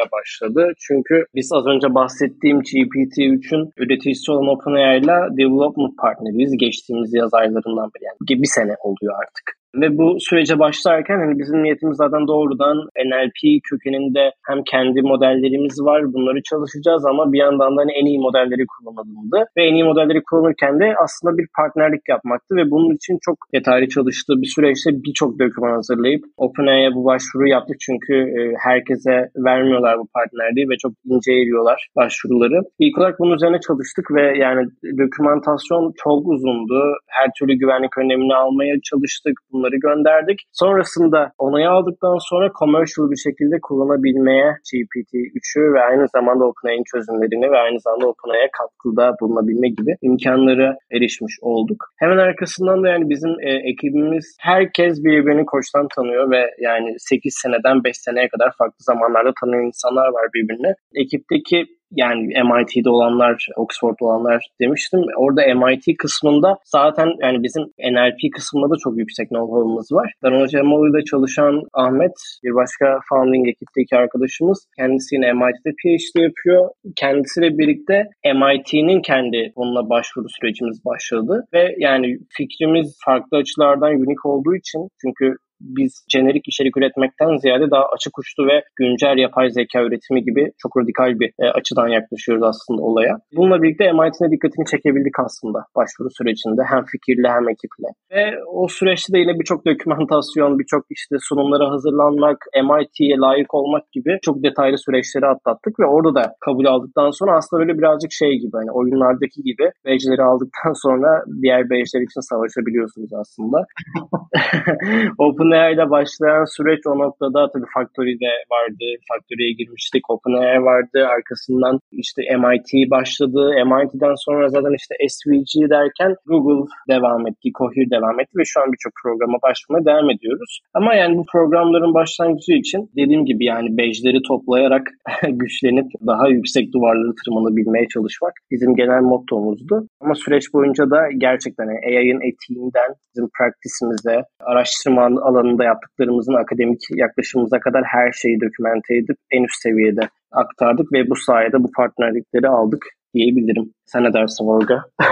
OpenAI'ya 0.00 0.10
başladı. 0.12 0.72
Çünkü 0.78 1.24
biz 1.34 1.52
az 1.52 1.66
önce 1.66 1.94
bahsettiğim 1.94 2.58
GPT-3'ün 2.58 3.70
üreticisi 3.76 4.32
olan 4.32 4.48
OpenAI 4.48 4.98
ile 4.98 5.18
development 5.38 5.96
partneriyiz. 5.98 6.56
Geçtiğimiz 6.56 7.14
yaz 7.14 7.34
aylarından 7.34 7.90
beri 7.94 8.04
yani 8.04 8.42
bir 8.42 8.48
sene 8.48 8.74
oluyor 8.80 9.14
artık. 9.22 9.59
Ve 9.74 9.98
bu 9.98 10.16
sürece 10.20 10.58
başlarken 10.58 11.18
hani 11.18 11.38
bizim 11.38 11.62
niyetimiz 11.62 11.96
zaten 11.96 12.26
doğrudan 12.26 12.76
NLP 13.08 13.40
kökeninde 13.70 14.32
hem 14.48 14.58
kendi 14.70 15.02
modellerimiz 15.02 15.80
var 15.80 16.12
bunları 16.12 16.42
çalışacağız 16.42 17.06
ama 17.06 17.32
bir 17.32 17.38
yandan 17.38 17.76
da 17.76 17.80
hani 17.80 17.92
en 17.92 18.06
iyi 18.06 18.18
modelleri 18.18 18.64
kullanalımdı. 18.72 19.38
Ve 19.56 19.62
en 19.68 19.74
iyi 19.74 19.84
modelleri 19.84 20.22
kullanırken 20.22 20.80
de 20.80 20.94
aslında 21.04 21.38
bir 21.38 21.46
partnerlik 21.58 22.08
yapmaktı 22.08 22.56
ve 22.56 22.70
bunun 22.70 22.94
için 22.94 23.18
çok 23.26 23.36
detaylı 23.54 23.88
çalıştığı 23.88 24.36
bir 24.42 24.50
süreçte 24.54 24.90
birçok 25.04 25.38
doküman 25.38 25.74
hazırlayıp 25.78 26.22
OpenAI'ye 26.36 26.94
bu 26.94 27.04
başvuru 27.04 27.48
yaptık 27.48 27.76
çünkü 27.86 28.14
e, 28.38 28.40
herkese 28.68 29.14
vermiyorlar 29.36 29.98
bu 29.98 30.06
partnerliği 30.14 30.68
ve 30.70 30.76
çok 30.82 30.92
ince 31.04 31.32
eriyorlar 31.32 31.88
başvuruları. 31.96 32.60
İlk 32.78 32.98
olarak 32.98 33.18
bunun 33.20 33.34
üzerine 33.36 33.60
çalıştık 33.66 34.06
ve 34.16 34.38
yani 34.44 34.62
dokümantasyon 35.02 35.92
çok 36.04 36.28
uzundu. 36.32 36.80
Her 37.06 37.28
türlü 37.38 37.54
güvenlik 37.54 37.98
önlemini 37.98 38.34
almaya 38.34 38.74
çalıştık 38.90 39.36
bunları 39.60 39.76
gönderdik. 39.76 40.38
Sonrasında 40.52 41.32
onayı 41.38 41.70
aldıktan 41.70 42.18
sonra 42.30 42.52
commercial 42.58 43.10
bir 43.10 43.20
şekilde 43.26 43.56
kullanabilmeye 43.62 44.48
GPT-3'ü 44.68 45.74
ve 45.74 45.80
aynı 45.80 46.08
zamanda 46.08 46.44
OpenAI'nin 46.44 46.90
çözümlerini 46.92 47.50
ve 47.52 47.58
aynı 47.58 47.80
zamanda 47.80 48.06
OpenAI'ye 48.06 48.48
katkıda 48.58 49.14
bulunabilme 49.20 49.68
gibi 49.68 49.92
imkanları 50.02 50.76
erişmiş 50.92 51.34
olduk. 51.42 51.80
Hemen 51.96 52.18
arkasından 52.18 52.82
da 52.82 52.88
yani 52.88 53.10
bizim 53.12 53.30
e, 53.40 53.50
ekibimiz 53.70 54.36
herkes 54.40 55.04
birbirini 55.04 55.44
koçtan 55.46 55.88
tanıyor 55.96 56.30
ve 56.30 56.42
yani 56.58 56.94
8 56.98 57.34
seneden 57.42 57.84
5 57.84 57.96
seneye 57.96 58.28
kadar 58.28 58.50
farklı 58.58 58.80
zamanlarda 58.90 59.32
tanıyan 59.40 59.66
insanlar 59.66 60.08
var 60.16 60.26
birbirine. 60.34 60.74
Ekipteki 60.94 61.66
yani 61.92 62.26
MIT'de 62.26 62.90
olanlar, 62.90 63.46
Oxford'da 63.56 64.04
olanlar 64.04 64.48
demiştim. 64.60 65.00
Orada 65.16 65.42
MIT 65.54 65.96
kısmında 65.98 66.56
zaten 66.64 67.08
yani 67.22 67.42
bizim 67.42 67.62
NLP 67.92 68.20
kısmında 68.34 68.70
da 68.70 68.76
çok 68.84 68.98
yüksek 68.98 69.28
know-how'ımız 69.28 69.92
var. 69.92 70.12
Daron 70.22 70.46
Cemaloğlu'da 70.46 71.04
çalışan 71.04 71.62
Ahmet, 71.72 72.12
bir 72.44 72.54
başka 72.54 73.00
founding 73.08 73.48
ekipteki 73.48 73.96
arkadaşımız 73.96 74.66
kendisi 74.78 75.14
yine 75.14 75.32
MIT'de 75.32 75.70
PhD 75.70 76.20
yapıyor. 76.22 76.68
Kendisiyle 76.96 77.58
birlikte 77.58 78.06
MIT'nin 78.24 79.02
kendi 79.02 79.52
onunla 79.54 79.90
başvuru 79.90 80.26
sürecimiz 80.28 80.84
başladı 80.84 81.44
ve 81.54 81.74
yani 81.78 82.18
fikrimiz 82.36 82.96
farklı 83.04 83.38
açılardan 83.38 83.92
unik 83.92 84.26
olduğu 84.26 84.54
için 84.56 84.88
çünkü 85.02 85.36
biz 85.60 86.04
jenerik 86.12 86.48
içerik 86.48 86.76
üretmekten 86.76 87.36
ziyade 87.36 87.70
daha 87.70 87.84
açık 87.94 88.18
uçlu 88.18 88.46
ve 88.46 88.62
güncel 88.76 89.16
yapay 89.18 89.50
zeka 89.50 89.82
üretimi 89.82 90.22
gibi 90.24 90.52
çok 90.58 90.76
radikal 90.80 91.20
bir 91.20 91.30
e, 91.38 91.44
açıdan 91.58 91.88
yaklaşıyoruz 91.88 92.44
aslında 92.50 92.82
olaya. 92.82 93.14
Bununla 93.36 93.62
birlikte 93.62 93.92
MIT'nin 93.92 94.30
dikkatini 94.32 94.66
çekebildik 94.66 95.16
aslında 95.26 95.58
başvuru 95.76 96.10
sürecinde 96.18 96.62
hem 96.72 96.82
fikirle 96.92 97.28
hem 97.36 97.48
ekiple. 97.54 97.88
Ve 98.12 98.24
o 98.60 98.68
süreçte 98.68 99.12
de 99.12 99.18
yine 99.18 99.34
birçok 99.40 99.66
dokümantasyon, 99.66 100.58
birçok 100.58 100.84
işte 100.90 101.16
sunumlara 101.28 101.70
hazırlanmak, 101.70 102.38
MIT'ye 102.68 103.16
layık 103.16 103.54
olmak 103.54 103.84
gibi 103.92 104.18
çok 104.22 104.42
detaylı 104.44 104.78
süreçleri 104.78 105.26
atlattık 105.26 105.80
ve 105.80 105.86
orada 105.86 106.14
da 106.14 106.24
kabul 106.46 106.64
aldıktan 106.64 107.10
sonra 107.10 107.36
aslında 107.36 107.60
böyle 107.62 107.78
birazcık 107.78 108.12
şey 108.12 108.32
gibi 108.42 108.56
hani 108.60 108.70
oyunlardaki 108.72 109.40
gibi 109.42 109.66
badge'leri 109.86 110.22
aldıktan 110.22 110.72
sonra 110.84 111.08
diğer 111.42 111.62
badge'ler 111.70 112.02
için 112.08 112.20
savaşabiliyorsunuz 112.30 113.10
aslında. 113.22 113.58
OpenAI 115.50 115.74
ile 115.74 115.90
başlayan 115.90 116.44
süreç 116.56 116.80
o 116.86 116.98
noktada 116.98 117.40
tabii 117.52 117.70
Factory 117.74 118.14
de 118.24 118.32
vardı. 118.54 118.86
Factory'ye 119.08 119.52
girmiştik. 119.58 120.10
OpenAI 120.10 120.58
vardı. 120.70 120.98
Arkasından 121.16 121.78
işte 121.92 122.22
MIT 122.42 122.90
başladı. 122.90 123.42
MIT'den 123.72 124.14
sonra 124.24 124.48
zaten 124.48 124.74
işte 124.80 124.94
SVG 125.14 125.52
derken 125.76 126.10
Google 126.26 126.62
devam 126.88 127.26
etti. 127.26 127.46
Cohere 127.58 127.90
devam 127.96 128.20
etti 128.20 128.32
ve 128.38 128.44
şu 128.44 128.60
an 128.60 128.72
birçok 128.72 128.92
programa 129.02 129.38
başvurmaya 129.46 129.84
devam 129.90 130.10
ediyoruz. 130.10 130.52
Ama 130.74 130.94
yani 130.94 131.16
bu 131.18 131.24
programların 131.32 131.94
başlangıcı 131.94 132.52
için 132.52 132.80
dediğim 132.96 133.24
gibi 133.24 133.44
yani 133.44 133.68
badge'leri 133.78 134.20
toplayarak 134.28 134.84
güçlenip 135.42 135.88
daha 136.06 136.28
yüksek 136.28 136.72
duvarları 136.74 137.12
tırmanabilmeye 137.20 137.86
çalışmak 137.94 138.32
bizim 138.50 138.74
genel 138.74 139.02
mottomuzdu. 139.12 139.74
Ama 140.00 140.14
süreç 140.14 140.44
boyunca 140.54 140.90
da 140.90 141.00
gerçekten 141.18 141.64
yani 141.70 141.80
AI'ın 141.98 142.20
etiğinden 142.28 142.90
bizim 143.10 143.28
practice'imize, 143.36 144.16
araştırma 144.40 145.02
alanında 145.40 145.64
yaptıklarımızın 145.64 146.34
akademik 146.34 146.80
yaklaşımımıza 146.90 147.60
kadar 147.60 147.82
her 147.84 148.12
şeyi 148.12 148.40
dokümente 148.40 148.96
edip 148.96 149.16
en 149.30 149.44
üst 149.44 149.62
seviyede 149.62 150.08
aktardık 150.32 150.92
ve 150.92 151.10
bu 151.10 151.16
sayede 151.16 151.62
bu 151.62 151.70
partnerlikleri 151.76 152.48
aldık 152.48 152.84
diyebilirim. 153.14 153.72
Sen 153.84 154.04
ne 154.04 154.12
dersin 154.12 154.44
Volga? 154.44 154.82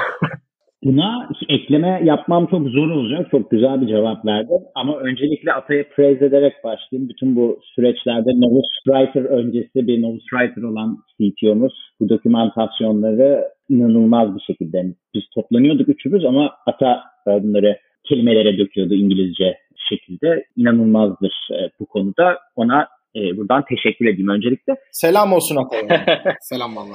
Buna 0.84 1.28
ekleme 1.48 2.00
yapmam 2.04 2.46
çok 2.46 2.68
zor 2.68 2.90
olacak. 2.90 3.28
Çok 3.30 3.50
güzel 3.50 3.80
bir 3.80 3.86
cevap 3.86 4.26
verdin. 4.26 4.60
Ama 4.74 4.96
öncelikle 4.98 5.52
Atay'a 5.52 5.84
praise 5.96 6.24
ederek 6.24 6.52
başlayayım. 6.64 7.08
Bütün 7.08 7.36
bu 7.36 7.60
süreçlerde 7.74 8.30
Novus 8.30 8.66
Writer 8.86 9.24
öncesi 9.24 9.86
bir 9.86 10.02
Novus 10.02 10.24
Writer 10.30 10.62
olan 10.62 10.98
CTO'muz 11.20 11.72
bu 12.00 12.08
dokümantasyonları 12.08 13.44
inanılmaz 13.68 14.34
bir 14.36 14.40
şekilde. 14.40 14.84
Biz 15.14 15.22
toplanıyorduk 15.34 15.88
üçümüz 15.88 16.24
ama 16.24 16.54
Ata 16.66 17.02
bunları 17.26 17.76
kelimelere 18.04 18.58
döküyordu 18.58 18.94
İngilizce 18.94 19.56
şekilde. 19.88 20.44
İnanılmazdır 20.56 21.48
bu 21.80 21.86
konuda. 21.86 22.38
Ona 22.56 22.88
e, 23.16 23.36
buradan 23.36 23.64
teşekkür 23.68 24.06
edeyim 24.06 24.28
öncelikle. 24.28 24.76
Selam 24.92 25.32
olsun 25.32 25.56
Atay. 25.56 25.80
Selam 26.40 26.76
valla. 26.76 26.94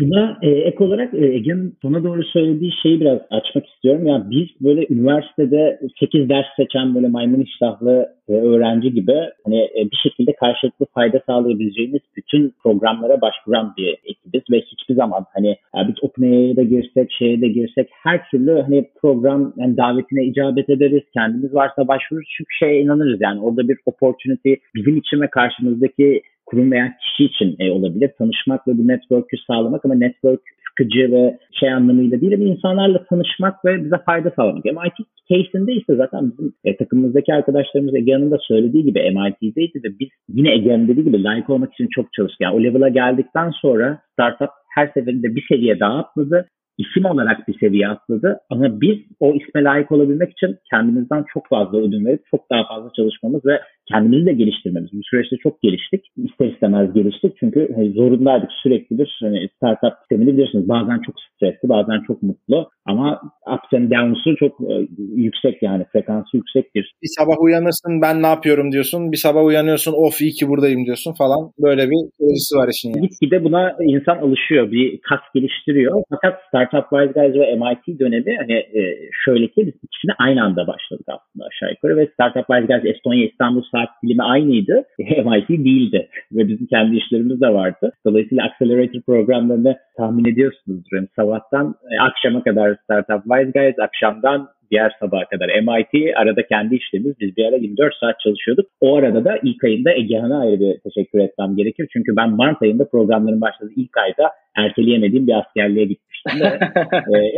Buna 0.00 0.38
e, 0.42 0.48
ek 0.50 0.84
olarak 0.84 1.14
e, 1.14 1.26
Ege'nin 1.26 1.78
sona 1.82 2.04
doğru 2.04 2.24
söylediği 2.24 2.72
şeyi 2.82 3.00
biraz 3.00 3.18
açmak 3.30 3.66
istiyorum. 3.66 4.06
Yani 4.06 4.24
biz 4.30 4.48
böyle 4.60 4.86
üniversitede 4.90 5.80
8 6.00 6.28
ders 6.28 6.46
seçen 6.56 6.94
böyle 6.94 7.08
maymun 7.08 7.40
iştahlı 7.40 8.08
e, 8.32 8.34
öğrenci 8.34 8.92
gibi 8.92 9.16
hani 9.44 9.60
e, 9.62 9.90
bir 9.90 9.96
şekilde 10.02 10.32
karşılıklı 10.32 10.86
fayda 10.94 11.20
sağlayabileceğimiz 11.26 12.00
bütün 12.16 12.54
programlara 12.62 13.20
başvuran 13.20 13.74
bir 13.78 13.98
ekibiz 14.04 14.42
ve 14.50 14.60
hiçbir 14.60 14.94
zaman 14.94 15.24
hani 15.34 15.56
biz 15.88 15.94
OpenAI'ye 16.02 16.56
de 16.56 16.64
girsek, 16.64 17.12
şeye 17.18 17.40
de 17.40 17.48
girsek 17.48 17.88
her 18.02 18.28
türlü 18.30 18.60
hani 18.60 18.88
program 19.00 19.52
yani 19.56 19.76
davetine 19.76 20.24
icabet 20.24 20.70
ederiz. 20.70 21.02
Kendimiz 21.14 21.54
varsa 21.54 21.88
başvururuz 21.88 22.28
çünkü 22.36 22.54
şeye 22.58 22.80
inanırız 22.82 23.20
yani 23.20 23.40
orada 23.40 23.68
bir 23.68 23.78
opportunity 23.86 24.54
bizim 24.74 24.96
için 24.96 25.20
ve 25.20 25.30
karşımızdaki 25.30 26.22
kurum 26.46 26.72
veya 26.72 26.96
kişi 27.00 27.24
için 27.24 27.56
e, 27.58 27.70
olabilir. 27.70 28.10
Tanışmak 28.18 28.68
ve 28.68 28.78
bu 28.78 28.88
network'ü 28.88 29.36
sağlamak 29.46 29.84
ama 29.84 29.94
network 29.94 30.40
sıkıcı 30.72 31.12
ve 31.12 31.38
şey 31.60 31.72
anlamıyla 31.72 32.20
değil 32.20 32.34
ama 32.34 32.44
insanlarla 32.44 33.04
tanışmak 33.04 33.64
ve 33.64 33.84
bize 33.84 33.96
fayda 34.06 34.32
sağlamak. 34.36 34.64
MIT 34.64 35.06
case'inde 35.30 35.72
ise 35.72 35.96
zaten 35.96 36.30
bizim 36.30 36.52
e, 36.64 36.76
takımımızdaki 36.76 37.34
arkadaşlarımız 37.34 37.94
Ege'nin 37.94 38.30
de 38.30 38.36
söylediği 38.40 38.84
gibi 38.84 38.98
MIT'deydi 39.00 39.84
ve 39.84 39.98
biz 40.00 40.08
yine 40.28 40.54
Ege'nin 40.54 40.88
dediği 40.88 41.04
gibi 41.04 41.22
layık 41.22 41.50
olmak 41.50 41.72
için 41.72 41.88
çok 41.94 42.12
çalıştık. 42.12 42.40
Yani 42.40 42.56
o 42.56 42.62
level'a 42.62 42.88
geldikten 42.88 43.50
sonra 43.50 43.98
startup 44.12 44.50
her 44.74 44.86
seferinde 44.86 45.34
bir 45.34 45.44
seviye 45.48 45.80
daha 45.80 45.98
atladı 45.98 46.46
isim 46.78 47.04
olarak 47.04 47.48
bir 47.48 47.58
seviye 47.58 47.88
atladı. 47.88 48.38
Ama 48.50 48.80
biz 48.80 48.98
o 49.20 49.34
isme 49.34 49.64
layık 49.64 49.92
olabilmek 49.92 50.32
için 50.32 50.56
kendimizden 50.70 51.24
çok 51.32 51.48
fazla 51.48 51.78
ödün 51.78 52.06
verip 52.06 52.22
çok 52.30 52.50
daha 52.50 52.66
fazla 52.66 52.90
çalışmamız 52.96 53.46
ve 53.46 53.60
kendimizi 53.92 54.26
de 54.26 54.32
geliştirmemiz. 54.32 54.90
Bu 54.92 55.00
süreçte 55.10 55.36
çok 55.36 55.62
geliştik. 55.62 56.04
İster 56.16 56.46
istemez 56.46 56.92
geliştik. 56.92 57.32
Çünkü 57.40 57.72
hani 57.74 57.92
zorundaydık 57.92 58.50
sürekli 58.62 58.98
bir 58.98 59.18
hani 59.20 59.48
startup 59.56 59.98
sistemini 60.00 60.36
bilirsiniz. 60.36 60.68
Bazen 60.68 60.98
çok 61.06 61.14
stresli, 61.20 61.68
bazen 61.68 62.00
çok 62.06 62.22
mutlu. 62.22 62.70
Ama 62.86 63.20
ups 63.54 63.72
and 63.74 63.90
downs'u 63.90 64.36
çok 64.36 64.60
e, 64.70 64.74
yüksek 65.16 65.62
yani 65.62 65.84
frekansı 65.92 66.36
yüksektir. 66.36 66.94
Bir 67.02 67.10
sabah 67.18 67.40
uyanırsın 67.40 68.02
ben 68.02 68.22
ne 68.22 68.26
yapıyorum 68.26 68.72
diyorsun. 68.72 69.12
Bir 69.12 69.16
sabah 69.16 69.44
uyanıyorsun 69.44 69.92
of 69.92 70.20
iyi 70.20 70.32
ki 70.32 70.48
buradayım 70.48 70.84
diyorsun 70.86 71.14
falan. 71.18 71.50
Böyle 71.62 71.82
bir 71.90 72.00
projesi 72.18 72.54
var 72.56 72.68
işin. 72.74 72.88
Yani. 72.94 73.08
Gitgide 73.08 73.44
buna 73.44 73.76
insan 73.80 74.16
alışıyor. 74.16 74.72
Bir 74.72 75.00
kas 75.08 75.20
geliştiriyor. 75.34 76.02
Fakat 76.10 76.34
Startup 76.48 76.86
Wise 76.90 77.12
Guys 77.20 77.34
ve 77.34 77.56
MIT 77.56 78.00
dönemi 78.00 78.36
hani 78.36 78.52
e, 78.52 78.80
şöyle 79.24 79.46
ki 79.46 79.60
biz 79.66 79.74
ikisini 79.84 80.12
aynı 80.18 80.44
anda 80.44 80.66
başladık 80.66 81.06
aslında 81.08 81.44
aşağı 81.50 81.70
yukarı 81.70 81.96
ve 81.96 82.06
Startup 82.14 82.46
Wise 82.46 82.66
Guys 82.66 82.94
Estonya 82.94 83.26
İstanbul 83.26 83.62
saat 83.82 84.02
dilimi 84.02 84.22
aynıydı. 84.22 84.84
MIT 84.98 85.48
değildi 85.48 86.08
ve 86.32 86.48
bizim 86.48 86.66
kendi 86.66 86.96
işlerimiz 86.96 87.40
de 87.40 87.48
vardı. 87.48 87.92
Dolayısıyla 88.06 88.44
accelerator 88.44 89.00
programlarını 89.00 89.76
tahmin 89.96 90.24
ediyorsunuzdur. 90.24 90.96
Yani 90.96 91.08
sabahtan 91.16 91.74
e, 91.90 92.02
akşama 92.02 92.42
kadar 92.42 92.76
Startup 92.84 93.22
Wise 93.24 93.50
Guys, 93.54 93.78
akşamdan 93.78 94.48
diğer 94.72 94.96
sabaha 95.00 95.24
kadar 95.24 95.48
MIT, 95.48 96.16
arada 96.16 96.46
kendi 96.46 96.74
işlerimiz. 96.74 97.14
Biz 97.20 97.36
bir 97.36 97.44
ara 97.44 97.56
24 97.56 97.94
saat 98.00 98.20
çalışıyorduk. 98.20 98.66
O 98.80 98.96
arada 98.96 99.24
da 99.24 99.38
ilk 99.42 99.64
ayında 99.64 99.92
Egehan'a 99.92 100.40
ayrı 100.40 100.60
bir 100.60 100.78
teşekkür 100.78 101.18
etmem 101.18 101.56
gerekir. 101.56 101.88
Çünkü 101.92 102.16
ben 102.16 102.30
Mart 102.30 102.62
ayında 102.62 102.88
programların 102.88 103.40
başladığı 103.40 103.72
ilk 103.76 103.96
ayda 103.96 104.30
erteleyemediğim 104.56 105.26
bir 105.26 105.40
askerliğe 105.40 105.84
gitmiştim. 105.84 106.40
Ve, 106.40 106.46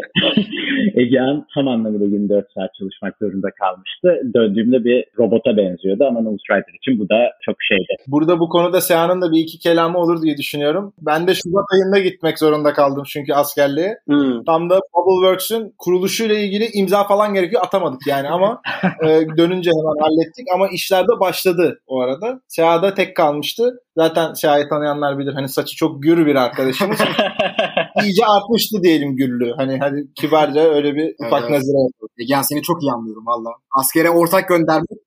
e, 0.96 1.00
Egehan 1.02 1.46
tam 1.54 1.68
anlamıyla 1.68 2.06
24 2.06 2.46
saat 2.54 2.70
çalışmak 2.78 3.14
zorunda 3.22 3.48
kalmıştı. 3.50 4.20
Döndüğümde 4.34 4.84
bir 4.84 5.04
robota 5.18 5.56
benziyordu 5.56 6.04
ama 6.04 6.20
Nose 6.20 6.42
Rider 6.50 6.74
için 6.82 6.98
bu 6.98 7.08
da 7.08 7.30
çok 7.42 7.56
şeydi. 7.62 7.94
Burada 8.06 8.40
bu 8.40 8.48
konuda 8.48 8.80
Seha'nın 8.80 9.22
da 9.22 9.32
bir 9.32 9.40
iki 9.40 9.58
kelamı 9.58 9.98
olur 9.98 10.22
diye 10.22 10.36
düşünüyorum. 10.36 10.92
Ben 11.00 11.26
de 11.26 11.34
Şubat 11.34 11.64
ayında 11.72 12.08
gitmek 12.08 12.38
zorunda 12.38 12.72
kaldım 12.72 13.02
çünkü 13.06 13.32
askerliğe. 13.32 13.98
Hmm. 14.06 14.44
Tam 14.44 14.70
da 14.70 14.80
Bubbleworks'ün 14.94 15.74
kuruluşuyla 15.78 16.38
ilgili 16.38 16.64
imza 16.74 17.04
falan 17.04 17.23
gerekiyor 17.32 17.62
atamadık 17.64 18.06
yani 18.06 18.28
ama 18.28 18.60
e, 19.02 19.08
dönünce 19.36 19.70
hemen 19.70 20.02
hallettik 20.02 20.46
ama 20.54 20.68
işler 20.68 21.02
de 21.02 21.20
başladı 21.20 21.80
o 21.86 22.00
arada. 22.00 22.40
Seha 22.48 22.82
da 22.82 22.94
tek 22.94 23.16
kalmıştı. 23.16 23.80
Zaten 23.96 24.34
Seha'yı 24.34 24.68
tanıyanlar 24.68 25.18
bilir. 25.18 25.34
Hani 25.34 25.48
saçı 25.48 25.76
çok 25.76 26.02
gür 26.02 26.26
bir 26.26 26.36
arkadaşımız. 26.36 26.98
İyice 28.02 28.26
artmıştı 28.26 28.82
diyelim 28.82 29.16
güllü. 29.16 29.54
Hani 29.56 29.78
hadi 29.78 30.08
kibarca 30.14 30.60
öyle 30.60 30.94
bir 30.94 31.14
ufak 31.26 31.40
evet. 31.40 31.50
nazire. 31.50 32.08
Egehan 32.18 32.42
seni 32.42 32.62
çok 32.62 32.82
iyi 32.82 32.92
anlıyorum 32.92 33.26
valla. 33.26 33.50
Askere 33.78 34.10
ortak 34.10 34.48
göndermek 34.48 34.98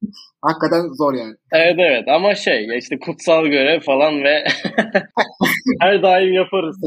hakikaten 0.48 0.88
zor 0.94 1.14
yani. 1.14 1.34
Evet 1.52 1.76
evet 1.80 2.04
ama 2.08 2.36
şey 2.36 2.78
işte 2.78 3.00
kutsal 3.00 3.46
görev 3.46 3.80
falan 3.80 4.24
ve 4.24 4.44
her 5.82 6.04
daim 6.04 6.34
yaparız. 6.34 6.78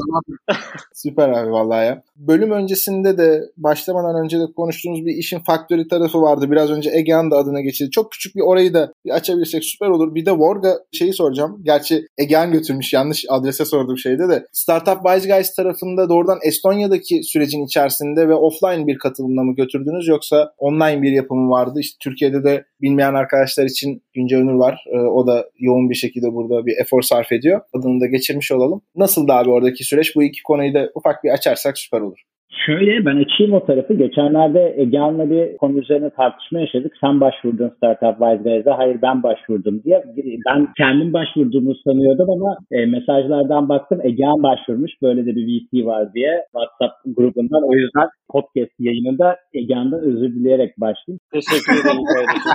Süper 0.93 1.29
abi 1.29 1.51
vallahi 1.51 1.85
ya. 1.85 2.01
Bölüm 2.15 2.51
öncesinde 2.51 3.17
de 3.17 3.41
başlamadan 3.57 4.23
önce 4.23 4.39
de 4.39 4.43
konuştuğumuz 4.55 5.05
bir 5.05 5.15
işin 5.15 5.39
faktörü 5.39 5.87
tarafı 5.87 6.21
vardı. 6.21 6.51
Biraz 6.51 6.71
önce 6.71 6.89
Egehan 6.93 7.31
da 7.31 7.37
adına 7.37 7.61
geçildi. 7.61 7.91
Çok 7.91 8.11
küçük 8.11 8.35
bir 8.35 8.41
orayı 8.41 8.73
da 8.73 8.93
bir 9.05 9.09
açabilirsek 9.09 9.63
süper 9.63 9.87
olur. 9.87 10.15
Bir 10.15 10.25
de 10.25 10.31
Vorga 10.31 10.73
şeyi 10.91 11.13
soracağım. 11.13 11.57
Gerçi 11.63 12.07
Egehan 12.17 12.51
götürmüş 12.51 12.93
yanlış 12.93 13.25
adrese 13.29 13.65
sordum 13.65 13.97
şeyde 13.97 14.29
de. 14.29 14.45
Startup 14.51 14.97
Wise 15.05 15.35
Guys 15.35 15.55
tarafında 15.55 16.09
doğrudan 16.09 16.39
Estonya'daki 16.43 17.23
sürecin 17.23 17.65
içerisinde 17.65 18.29
ve 18.29 18.33
offline 18.33 18.87
bir 18.87 18.97
katılımla 18.97 19.43
mı 19.43 19.55
götürdünüz 19.55 20.07
yoksa 20.07 20.53
online 20.57 21.01
bir 21.01 21.11
yapımı 21.11 21.49
vardı? 21.49 21.79
İşte 21.79 21.97
Türkiye'de 22.01 22.43
de 22.43 22.65
bilmeyen 22.81 23.13
arkadaşlar 23.13 23.50
için 23.57 24.03
Günce 24.13 24.37
Önür 24.37 24.53
var. 24.53 24.85
Ee, 24.93 24.97
o 24.97 25.27
da 25.27 25.49
yoğun 25.59 25.89
bir 25.89 25.95
şekilde 25.95 26.33
burada 26.33 26.65
bir 26.65 26.77
efor 26.81 27.01
sarf 27.01 27.31
ediyor. 27.31 27.61
Adını 27.73 28.01
da 28.01 28.05
geçirmiş 28.05 28.51
olalım. 28.51 28.81
Nasıl 28.95 29.27
da 29.27 29.35
abi 29.35 29.49
oradaki 29.49 29.83
süreç? 29.83 30.15
Bu 30.15 30.23
iki 30.23 30.43
konuyu 30.43 30.73
da 30.73 30.89
ufak 30.95 31.23
bir 31.23 31.29
açarsak 31.29 31.77
süper 31.77 32.01
olur. 32.01 32.19
Şöyle 32.51 33.05
ben 33.05 33.15
açayım 33.23 33.53
o 33.53 33.65
tarafı. 33.65 33.93
Geçenlerde 33.93 34.73
Egehan'la 34.77 35.29
bir 35.29 35.57
konu 35.57 35.79
üzerine 35.79 36.09
tartışma 36.09 36.59
yaşadık. 36.59 36.93
Sen 37.01 37.21
başvurdun 37.21 37.69
Startup 37.77 38.17
Wise 38.19 38.69
hayır 38.69 39.01
ben 39.01 39.23
başvurdum 39.23 39.83
diye. 39.83 40.03
Ben 40.47 40.67
kendim 40.77 41.13
başvurduğumu 41.13 41.73
sanıyordum 41.83 42.29
ama 42.29 42.57
e, 42.71 42.85
mesajlardan 42.85 43.69
baktım 43.69 43.99
Egehan 44.03 44.43
başvurmuş. 44.43 44.91
Böyle 45.01 45.25
de 45.25 45.35
bir 45.35 45.47
VC 45.47 45.85
var 45.85 46.13
diye 46.13 46.43
WhatsApp 46.51 46.93
grubundan. 47.17 47.63
O 47.69 47.73
yüzden 47.73 48.09
podcast 48.29 48.71
yayınında 48.79 49.37
Egehan'dan 49.53 50.01
özür 50.01 50.35
dileyerek 50.35 50.77
başlayayım. 50.77 51.19
Teşekkür 51.33 51.73
ederim 51.81 52.05
kardeşim. 52.15 52.51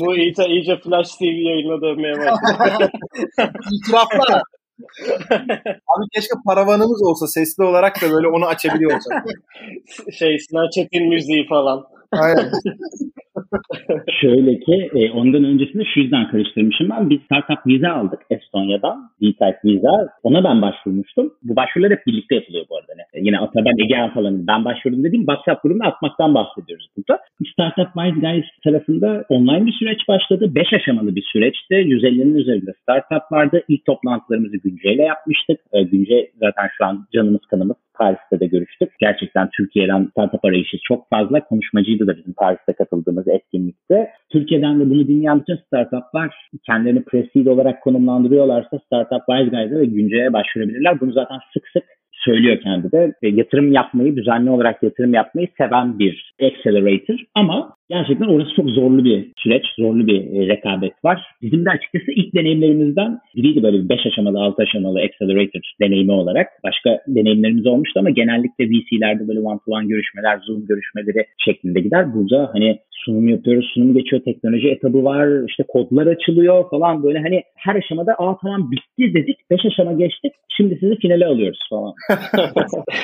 bu, 0.00 0.06
bu 0.06 0.16
iyice, 0.16 0.46
iyice 0.48 0.76
Flash 0.76 1.16
TV 1.16 1.24
yayına 1.24 1.80
dönmeye 1.82 2.14
başladı. 2.14 2.90
İtiraflar. 3.72 4.42
Abi 5.68 6.04
keşke 6.14 6.34
paravanımız 6.46 7.02
olsa 7.02 7.26
sesli 7.26 7.64
olarak 7.64 8.02
da 8.02 8.10
böyle 8.10 8.28
onu 8.28 8.46
açabiliyor 8.46 8.96
olsak. 8.96 9.24
şey 10.18 10.38
Sinan 10.38 10.70
Çetin 10.74 11.08
müziği 11.08 11.46
falan. 11.48 11.84
Aynen. 12.12 12.50
Şöyle 14.20 14.60
ki 14.60 14.90
e, 14.94 15.10
ondan 15.10 15.44
öncesinde 15.44 15.84
şu 15.94 16.00
yüzden 16.00 16.28
karıştırmışım 16.30 16.90
ben. 16.90 17.10
Biz 17.10 17.20
startup 17.22 17.66
vize 17.66 17.88
aldık 17.88 18.20
Estonya'dan. 18.30 19.10
D-Type 19.20 19.60
viza. 19.64 20.08
Ona 20.22 20.44
ben 20.44 20.62
başvurmuştum. 20.62 21.32
Bu 21.42 21.56
başvurular 21.56 21.92
hep 21.92 22.06
birlikte 22.06 22.34
yapılıyor 22.34 22.64
bu 22.70 22.76
arada. 22.76 22.92
Yani 23.14 23.26
yine 23.26 23.38
Ataben 23.38 23.78
Ege 23.84 24.14
falan 24.14 24.46
ben 24.46 24.64
başvurdum 24.64 25.04
dediğim 25.04 25.26
WhatsApp 25.26 25.62
grubunda 25.62 25.84
atmaktan 25.84 26.34
bahsediyoruz 26.34 26.86
burada. 26.96 27.20
Startup 27.52 27.90
Wise 27.94 28.20
Guys 28.20 28.44
tarafında 28.64 29.24
online 29.28 29.66
bir 29.66 29.72
süreç 29.72 30.08
başladı. 30.08 30.54
5 30.54 30.72
aşamalı 30.72 31.16
bir 31.16 31.24
süreçti. 31.32 31.74
150'nin 31.74 32.34
üzerinde 32.34 32.72
startup 32.82 33.32
vardı. 33.32 33.62
İlk 33.68 33.86
toplantılarımızı 33.86 34.56
Günce'yle 34.56 35.02
yapmıştık. 35.02 35.60
E, 35.72 35.82
Günce 35.82 36.30
zaten 36.40 36.68
şu 36.78 36.84
an 36.84 37.06
canımız 37.14 37.40
kanımız. 37.50 37.76
Paris'te 38.00 38.40
de 38.40 38.46
görüştük. 38.46 38.92
Gerçekten 39.00 39.48
Türkiye'den 39.56 40.08
startup 40.10 40.44
arayışı 40.44 40.76
çok 40.82 41.10
fazla. 41.10 41.44
Konuşmacıydı 41.44 42.06
da 42.06 42.16
bizim 42.16 42.32
Paris'te 42.32 42.72
katıldığımız 42.72 43.28
etkinlikte. 43.40 44.10
Türkiye'den 44.32 44.80
de 44.80 44.90
bunu 44.90 45.08
dinleyen 45.08 45.40
bütün 45.40 45.56
startuplar 45.56 46.34
kendilerini 46.66 47.02
pre 47.04 47.50
olarak 47.50 47.82
konumlandırıyorlarsa 47.82 48.78
Startup 48.86 49.22
Wise 49.28 49.50
Guys'a 49.50 49.80
ve 49.80 49.84
Günce'ye 49.84 50.32
başvurabilirler. 50.32 51.00
Bunu 51.00 51.12
zaten 51.12 51.38
sık 51.52 51.68
sık 51.68 51.84
söylüyor 52.12 52.60
kendi 52.60 52.92
de. 52.92 53.12
Ve 53.22 53.28
yatırım 53.28 53.72
yapmayı, 53.72 54.16
düzenli 54.16 54.50
olarak 54.50 54.82
yatırım 54.82 55.14
yapmayı 55.14 55.48
seven 55.58 55.98
bir 55.98 56.34
accelerator. 56.42 57.18
Ama 57.34 57.74
gerçekten 57.90 58.26
orası 58.26 58.54
çok 58.56 58.70
zorlu 58.70 59.04
bir 59.04 59.32
süreç, 59.36 59.64
zorlu 59.78 60.06
bir 60.06 60.20
e, 60.20 60.48
rekabet 60.48 60.92
var. 61.04 61.22
Bizim 61.42 61.64
de 61.64 61.70
açıkçası 61.70 62.10
ilk 62.16 62.34
deneyimlerimizden 62.34 63.18
biriydi 63.36 63.62
böyle 63.62 63.78
bir 63.84 63.88
5 63.88 64.06
aşamalı, 64.06 64.40
6 64.40 64.62
aşamalı 64.62 64.98
accelerator 64.98 65.60
deneyimi 65.80 66.12
olarak. 66.12 66.46
Başka 66.64 66.98
deneyimlerimiz 67.08 67.66
olmuştu 67.66 68.00
ama 68.00 68.10
genellikle 68.10 68.64
VC'lerde 68.70 69.28
böyle 69.28 69.40
one 69.40 69.58
to 69.64 69.72
one 69.72 69.86
görüşmeler, 69.86 70.38
Zoom 70.46 70.66
görüşmeleri 70.66 71.26
şeklinde 71.44 71.80
gider. 71.80 72.14
Burada 72.14 72.50
hani 72.52 72.78
sunum 73.04 73.28
yapıyoruz, 73.28 73.70
sunum 73.74 73.94
geçiyor, 73.94 74.22
teknoloji 74.22 74.68
etabı 74.68 75.04
var, 75.04 75.48
işte 75.48 75.64
kodlar 75.68 76.06
açılıyor 76.06 76.70
falan 76.70 77.02
böyle 77.02 77.18
hani 77.18 77.42
her 77.56 77.74
aşamada 77.74 78.12
aa 78.18 78.36
tamam 78.42 78.70
bitti 78.70 79.14
dedik, 79.14 79.36
5 79.50 79.60
aşama 79.66 79.92
geçtik, 79.92 80.32
şimdi 80.56 80.78
sizi 80.80 80.96
finale 80.96 81.26
alıyoruz 81.26 81.60
falan. 81.70 81.94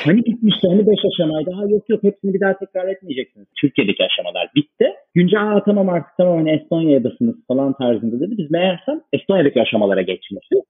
hani 0.05 0.19
bitmişti 0.25 0.69
hani 0.69 0.87
5 0.87 0.99
aşamaydı, 1.13 1.51
ha 1.51 1.63
yok 1.69 1.85
yok 1.89 2.03
hepsini 2.03 2.35
bir 2.35 2.41
daha 2.41 2.59
tekrar 2.59 2.89
etmeyeceksiniz. 2.89 3.47
Türkiye'deki 3.61 4.05
aşamalar 4.05 4.49
bitti. 4.57 4.76
Günce 5.17 5.39
aa 5.39 5.65
tamam 5.65 5.89
artık 5.89 6.11
tamam 6.17 6.37
hani 6.37 6.51
Estonya'dasınız 6.51 7.37
falan 7.49 7.73
tarzında 7.73 8.21
dedi. 8.21 8.35
Biz 8.39 8.51
meğersem 8.51 9.01
Estonya'daki 9.13 9.63
aşamalara 9.63 10.03
geçmişiz. 10.03 10.61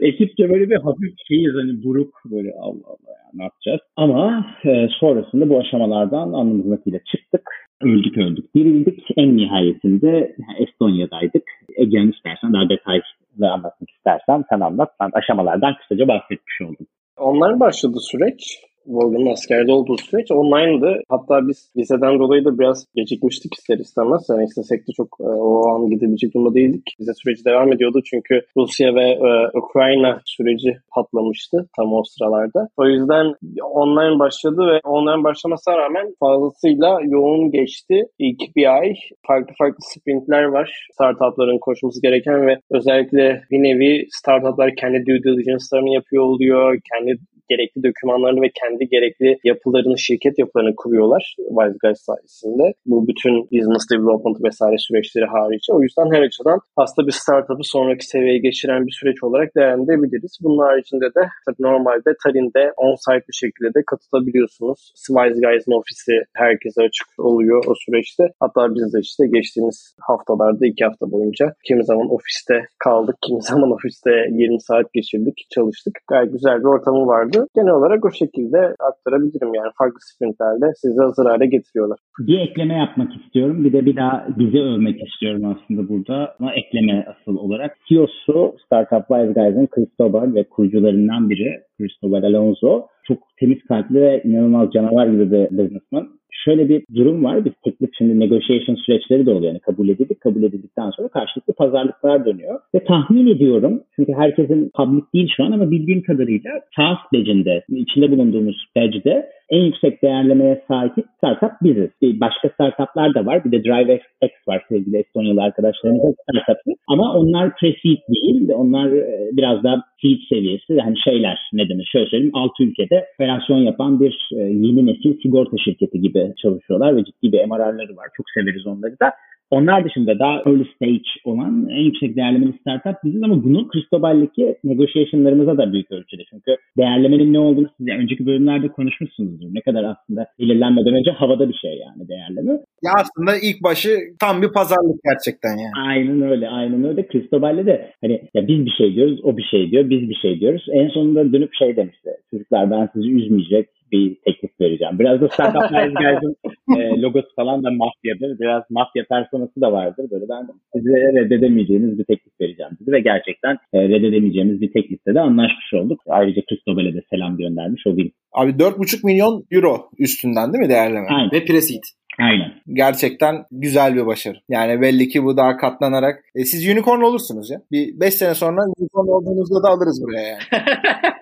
Ekipçe 0.00 0.50
böyle 0.50 0.70
bir 0.70 0.76
hafif 0.76 1.14
şeyiz 1.28 1.54
hani 1.54 1.84
buruk 1.84 2.14
böyle 2.24 2.52
Allah 2.60 2.86
Allah 2.86 3.10
ya 3.10 3.30
ne 3.34 3.42
yapacağız. 3.42 3.80
Ama 3.96 4.46
e, 4.64 4.88
sonrasında 5.00 5.48
bu 5.48 5.58
aşamalardan 5.58 6.32
alnımızın 6.32 6.76
akıyla 6.76 6.98
çıktık. 6.98 7.42
Öldük 7.82 8.18
öldük 8.18 8.54
dirildik. 8.54 9.04
En 9.16 9.36
nihayetinde 9.36 10.36
Estonya'daydık. 10.58 11.44
Ege'nin 11.76 12.12
istersen 12.12 12.52
daha 12.52 12.68
detaylı 12.68 13.02
anlatmak 13.40 13.90
istersen 13.90 14.44
sen 14.50 14.60
anlat. 14.60 14.90
Ben 15.00 15.10
aşamalardan 15.12 15.74
kısaca 15.76 16.08
bahsetmiş 16.08 16.60
oldum. 16.60 16.86
Onlar 17.16 17.60
başladı 17.60 17.96
süreç. 18.00 18.58
Morgan'ın 18.86 19.32
askerde 19.32 19.72
olduğu 19.72 19.96
süreç 19.96 20.30
online'dı. 20.30 21.02
Hatta 21.08 21.48
biz 21.48 21.70
liseden 21.76 22.18
dolayı 22.18 22.44
da 22.44 22.58
biraz 22.58 22.86
gecikmiştik 22.94 23.54
ister 23.54 23.78
istemez. 23.78 24.26
Yani 24.30 24.44
istesek 24.44 24.88
de 24.88 24.92
çok 24.96 25.08
e, 25.20 25.24
o 25.24 25.68
an 25.68 25.90
gidebilecek 25.90 26.34
durumda 26.34 26.54
değildik. 26.54 26.96
Bize 27.00 27.12
süreci 27.14 27.44
devam 27.44 27.72
ediyordu 27.72 28.00
çünkü 28.10 28.40
Rusya 28.56 28.94
ve 28.94 29.06
e, 29.10 29.58
Ukrayna 29.58 30.20
süreci 30.24 30.76
patlamıştı 30.94 31.68
tam 31.76 31.92
o 31.92 32.02
sıralarda. 32.04 32.68
O 32.76 32.86
yüzden 32.86 33.26
online 33.62 34.18
başladı 34.18 34.60
ve 34.72 34.80
online 34.84 35.24
başlamasına 35.24 35.78
rağmen 35.78 36.14
fazlasıyla 36.20 36.98
yoğun 37.04 37.50
geçti. 37.50 38.02
İlk 38.18 38.56
bir 38.56 38.76
ay 38.76 38.94
farklı 39.26 39.54
farklı 39.58 39.78
sprintler 39.80 40.42
var. 40.42 40.88
Startupların 40.92 41.58
koşması 41.58 42.02
gereken 42.02 42.46
ve 42.46 42.56
özellikle 42.70 43.42
bir 43.50 43.62
nevi 43.62 44.06
startuplar 44.10 44.74
kendi 44.76 45.06
due 45.06 45.22
diligence'larını 45.22 45.94
yapıyor 45.94 46.22
oluyor. 46.22 46.80
Kendi 46.92 47.18
gerekli 47.48 47.82
dokümanlarını 47.82 48.40
ve 48.42 48.50
kendi 48.60 48.88
gerekli 48.88 49.38
yapılarını, 49.44 49.98
şirket 49.98 50.38
yapılarını 50.38 50.76
kuruyorlar 50.76 51.36
Wise 51.58 51.78
Guys 51.82 52.00
sayesinde. 52.08 52.74
Bu 52.86 53.08
bütün 53.08 53.34
business 53.54 53.84
development 53.92 54.38
vesaire 54.44 54.78
süreçleri 54.78 55.26
hariç. 55.36 55.64
O 55.70 55.82
yüzden 55.82 56.08
her 56.14 56.22
açıdan 56.22 56.58
aslında 56.76 57.06
bir 57.08 57.12
startup'ı 57.22 57.64
sonraki 57.74 58.06
seviyeye 58.06 58.38
geçiren 58.38 58.86
bir 58.86 58.96
süreç 59.00 59.18
olarak 59.26 59.48
değerlendirebiliriz. 59.56 60.32
Bunun 60.42 60.58
haricinde 60.66 61.08
de 61.16 61.22
tabii 61.46 61.62
normalde 61.68 62.10
Tallinn'de 62.22 62.64
on-site 62.76 63.26
bir 63.28 63.38
şekilde 63.42 63.70
de 63.76 63.80
katılabiliyorsunuz. 63.90 64.80
Wise 65.16 65.40
Guys'ın 65.44 65.78
ofisi 65.80 66.12
herkese 66.42 66.80
açık 66.88 67.08
oluyor 67.18 67.64
o 67.70 67.72
süreçte. 67.84 68.24
Hatta 68.40 68.74
biz 68.74 68.94
de 68.94 68.98
işte 69.08 69.22
geçtiğimiz 69.36 69.78
haftalarda 70.08 70.66
iki 70.66 70.84
hafta 70.84 71.04
boyunca 71.12 71.46
kimi 71.66 71.84
zaman 71.84 72.08
ofiste 72.16 72.56
kaldık, 72.84 73.16
kimi 73.26 73.42
zaman 73.42 73.70
ofiste 73.76 74.10
20 74.30 74.60
saat 74.60 74.92
geçirdik, 74.92 75.36
çalıştık. 75.54 75.94
Gayet 76.08 76.32
güzel 76.32 76.58
bir 76.58 76.70
ortamı 76.74 77.06
vardı 77.06 77.35
oldu. 77.40 77.48
Genel 77.54 77.72
olarak 77.72 78.04
o 78.04 78.10
şekilde 78.10 78.74
aktarabilirim 78.90 79.54
yani 79.54 79.70
farklı 79.78 79.98
sprintlerle 80.00 80.72
sizi 80.76 81.00
hazır 81.00 81.26
hale 81.26 81.46
getiriyorlar. 81.46 81.98
Bir 82.18 82.38
ekleme 82.38 82.74
yapmak 82.74 83.16
istiyorum. 83.16 83.64
Bir 83.64 83.72
de 83.72 83.86
bir 83.86 83.96
daha 83.96 84.26
bizi 84.38 84.58
övmek 84.58 85.08
istiyorum 85.08 85.42
aslında 85.44 85.88
burada. 85.88 86.34
Ama 86.40 86.52
ekleme 86.54 87.06
asıl 87.08 87.36
olarak. 87.36 87.76
CEO'su 87.88 88.56
Startup 88.64 89.08
Wise 89.08 89.32
Guys'ın 89.32 89.68
Cristobal 89.74 90.34
ve 90.34 90.44
kurucularından 90.44 91.30
biri 91.30 91.60
Cristobal 91.78 92.22
Alonso. 92.22 92.86
Çok 93.08 93.18
temiz 93.38 93.62
kalpli 93.68 94.00
ve 94.00 94.22
inanılmaz 94.24 94.72
canavar 94.72 95.06
gibi 95.06 95.32
bir 95.32 95.58
businessman 95.58 96.08
şöyle 96.46 96.68
bir 96.68 96.82
durum 96.94 97.24
var. 97.24 97.44
Biz 97.44 97.52
teklif 97.64 97.90
şimdi 97.98 98.20
negotiation 98.20 98.76
süreçleri 98.76 99.26
de 99.26 99.30
oluyor. 99.30 99.52
Yani 99.52 99.60
kabul 99.60 99.88
edildik. 99.88 100.20
Kabul 100.20 100.42
edildikten 100.42 100.90
sonra 100.90 101.08
karşılıklı 101.08 101.52
pazarlıklar 101.52 102.26
dönüyor. 102.26 102.60
Ve 102.74 102.84
tahmin 102.84 103.26
ediyorum 103.26 103.82
çünkü 103.96 104.12
herkesin 104.12 104.70
public 104.76 105.02
değil 105.14 105.32
şu 105.36 105.44
an 105.44 105.52
ama 105.52 105.70
bildiğim 105.70 106.02
kadarıyla 106.02 106.50
SaaS 106.76 106.98
badge'inde 107.12 107.62
içinde 107.68 108.10
bulunduğumuz 108.10 108.56
badge'de 108.76 109.26
en 109.50 109.64
yüksek 109.64 110.02
değerlemeye 110.02 110.62
sahip 110.68 111.06
startup 111.16 111.50
biziz. 111.62 111.90
Başka 112.02 112.48
startuplar 112.48 113.14
da 113.14 113.26
var. 113.26 113.44
Bir 113.44 113.52
de 113.52 113.64
DriveX 113.64 114.00
var 114.48 114.62
sevgili 114.68 114.96
Estonyalı 114.96 115.42
arkadaşlarımızın 115.42 116.14
startup'ı. 116.22 116.70
Ama 116.88 117.14
onlar 117.14 117.48
pre-seed 117.48 118.00
değil. 118.08 118.48
Onlar 118.54 118.92
e, 118.92 119.30
biraz 119.32 119.64
daha 119.64 119.82
seed 120.00 120.20
seviyesi. 120.28 120.72
Yani 120.72 120.94
şeyler 121.04 121.38
ne 121.52 121.68
demek? 121.68 121.86
Şöyle 121.86 122.06
söyleyeyim. 122.06 122.36
Altı 122.36 122.62
ülkede 122.62 123.06
operasyon 123.14 123.58
yapan 123.58 124.00
bir 124.00 124.28
e, 124.32 124.42
yeni 124.42 124.86
nesil 124.86 125.20
sigorta 125.22 125.56
şirketi 125.64 126.00
gibi 126.00 126.32
çalışıyorlar 126.42 126.96
ve 126.96 127.04
ciddi 127.04 127.32
bir 127.32 127.44
MRR'ları 127.44 127.96
var. 127.96 128.08
Çok 128.16 128.26
severiz 128.34 128.66
onları 128.66 129.00
da. 129.00 129.12
Onlar 129.50 129.84
dışında 129.84 130.18
daha 130.18 130.42
early 130.46 130.64
stage 130.74 131.10
olan 131.24 131.68
en 131.70 131.82
yüksek 131.82 132.16
değerlemeli 132.16 132.52
startup 132.60 133.04
biziz 133.04 133.22
ama 133.22 133.44
bunu 133.44 133.68
Cristobal'deki 133.72 134.56
negotiation'larımıza 134.64 135.58
da 135.58 135.72
büyük 135.72 135.90
ölçüde. 135.90 136.22
Çünkü 136.30 136.56
değerlemenin 136.76 137.32
ne 137.32 137.38
olduğunu 137.38 137.68
siz 137.76 137.88
yani 137.88 138.02
önceki 138.02 138.26
bölümlerde 138.26 138.68
konuşmuşsunuzdur. 138.68 139.46
Ne 139.54 139.60
kadar 139.60 139.84
aslında 139.84 140.26
belirlenmeden 140.38 140.94
önce 140.94 141.10
havada 141.10 141.48
bir 141.48 141.54
şey 141.54 141.78
yani 141.78 142.08
değerleme. 142.08 142.52
Ya 142.82 142.92
aslında 142.96 143.32
ilk 143.42 143.62
başı 143.62 143.98
tam 144.20 144.42
bir 144.42 144.52
pazarlık 144.52 145.00
gerçekten 145.04 145.50
yani. 145.50 145.88
Aynen 145.88 146.22
öyle, 146.22 146.48
aynen 146.48 146.84
öyle. 146.84 147.08
Cristobal'le 147.12 147.66
de 147.66 147.90
hani 148.00 148.22
ya 148.34 148.48
biz 148.48 148.66
bir 148.66 148.74
şey 148.78 148.94
diyoruz, 148.94 149.20
o 149.22 149.36
bir 149.36 149.46
şey 149.50 149.70
diyor, 149.70 149.90
biz 149.90 150.08
bir 150.08 150.18
şey 150.22 150.40
diyoruz. 150.40 150.66
En 150.72 150.88
sonunda 150.88 151.32
dönüp 151.32 151.54
şey 151.54 151.76
demişti. 151.76 152.10
Çocuklar 152.30 152.70
ben 152.70 152.88
sizi 152.94 153.10
üzmeyecek, 153.10 153.68
bir 153.92 154.16
teklif 154.24 154.50
vereceğim. 154.60 154.98
Biraz 154.98 155.20
da 155.20 155.28
Startup 155.28 155.70
Guys'ın 155.70 156.36
e, 156.78 157.00
logosu 157.00 157.28
falan 157.36 157.64
da 157.64 157.70
mafyadır. 157.70 158.38
Biraz 158.40 158.62
mafya 158.70 159.04
personası 159.08 159.60
da 159.60 159.72
vardır. 159.72 160.06
Böyle 160.10 160.24
ben 160.28 160.48
size 160.76 160.90
reddedemeyeceğiniz 160.90 161.98
bir 161.98 162.04
teklif 162.04 162.40
vereceğim 162.40 162.72
dedi 162.80 162.92
ve 162.92 163.00
gerçekten 163.00 163.58
e, 163.72 163.88
reddedemeyeceğimiz 163.88 164.60
bir 164.60 164.72
teklifte 164.72 165.14
de 165.14 165.20
anlaşmış 165.20 165.74
olduk. 165.74 166.00
Ayrıca 166.06 166.42
Cristobal'e 166.48 166.94
de 166.94 167.02
selam 167.10 167.36
göndermiş 167.36 167.86
olayım. 167.86 168.10
Abi 168.32 168.50
4,5 168.50 169.06
milyon 169.06 169.44
euro 169.50 169.90
üstünden 169.98 170.52
değil 170.52 170.64
mi 170.64 170.70
değerleme? 170.70 171.08
Aynen. 171.08 171.32
Ve 171.32 171.44
preseed. 171.44 171.82
Aynen. 172.20 172.52
Gerçekten 172.72 173.44
güzel 173.50 173.94
bir 173.94 174.06
başarı. 174.06 174.36
Yani 174.48 174.80
belli 174.80 175.08
ki 175.08 175.24
bu 175.24 175.36
daha 175.36 175.56
katlanarak. 175.56 176.24
E, 176.34 176.44
siz 176.44 176.68
unicorn 176.68 177.00
olursunuz 177.00 177.50
ya. 177.50 177.60
Bir 177.72 178.00
5 178.00 178.14
sene 178.14 178.34
sonra 178.34 178.62
unicorn 178.78 179.08
olduğunuzda 179.08 179.62
da 179.62 179.68
alırız 179.68 180.02
buraya 180.02 180.28
yani. 180.28 180.40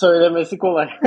Söylemesi 0.00 0.58
kolay. 0.58 0.86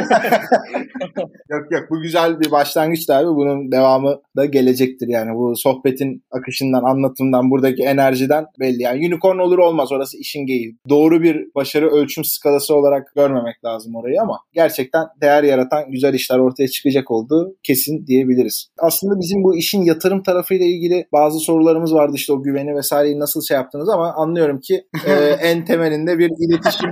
yok 1.49 1.71
yok 1.71 1.83
bu 1.89 2.01
güzel 2.01 2.39
bir 2.39 2.51
başlangıç 2.51 3.09
abi. 3.09 3.27
Bunun 3.27 3.71
devamı 3.71 4.21
da 4.37 4.45
gelecektir 4.45 5.07
yani. 5.07 5.35
Bu 5.35 5.53
sohbetin 5.55 6.23
akışından, 6.31 6.83
anlatımdan, 6.83 7.51
buradaki 7.51 7.83
enerjiden 7.83 8.45
belli. 8.59 8.81
Yani 8.81 9.07
unicorn 9.07 9.37
olur 9.37 9.57
olmaz 9.57 9.91
orası 9.91 10.17
işin 10.17 10.45
geyiği. 10.45 10.77
Doğru 10.89 11.21
bir 11.21 11.47
başarı 11.55 11.89
ölçüm 11.89 12.23
skalası 12.23 12.75
olarak 12.75 13.15
görmemek 13.15 13.65
lazım 13.65 13.95
orayı 13.95 14.21
ama 14.21 14.39
gerçekten 14.53 15.05
değer 15.21 15.43
yaratan 15.43 15.91
güzel 15.91 16.13
işler 16.13 16.39
ortaya 16.39 16.67
çıkacak 16.67 17.11
olduğu 17.11 17.55
kesin 17.63 18.07
diyebiliriz. 18.07 18.67
Aslında 18.79 19.19
bizim 19.19 19.43
bu 19.43 19.57
işin 19.57 19.81
yatırım 19.81 20.23
tarafıyla 20.23 20.65
ilgili 20.65 21.07
bazı 21.13 21.39
sorularımız 21.39 21.93
vardı 21.93 22.13
işte 22.15 22.33
o 22.33 22.43
güveni 22.43 22.75
vesaireyi 22.75 23.19
nasıl 23.19 23.41
şey 23.41 23.57
yaptınız 23.57 23.89
ama 23.89 24.13
anlıyorum 24.13 24.59
ki 24.59 24.85
e, 25.07 25.11
en 25.41 25.65
temelinde 25.65 26.17
bir 26.17 26.31
iletişim 26.39 26.91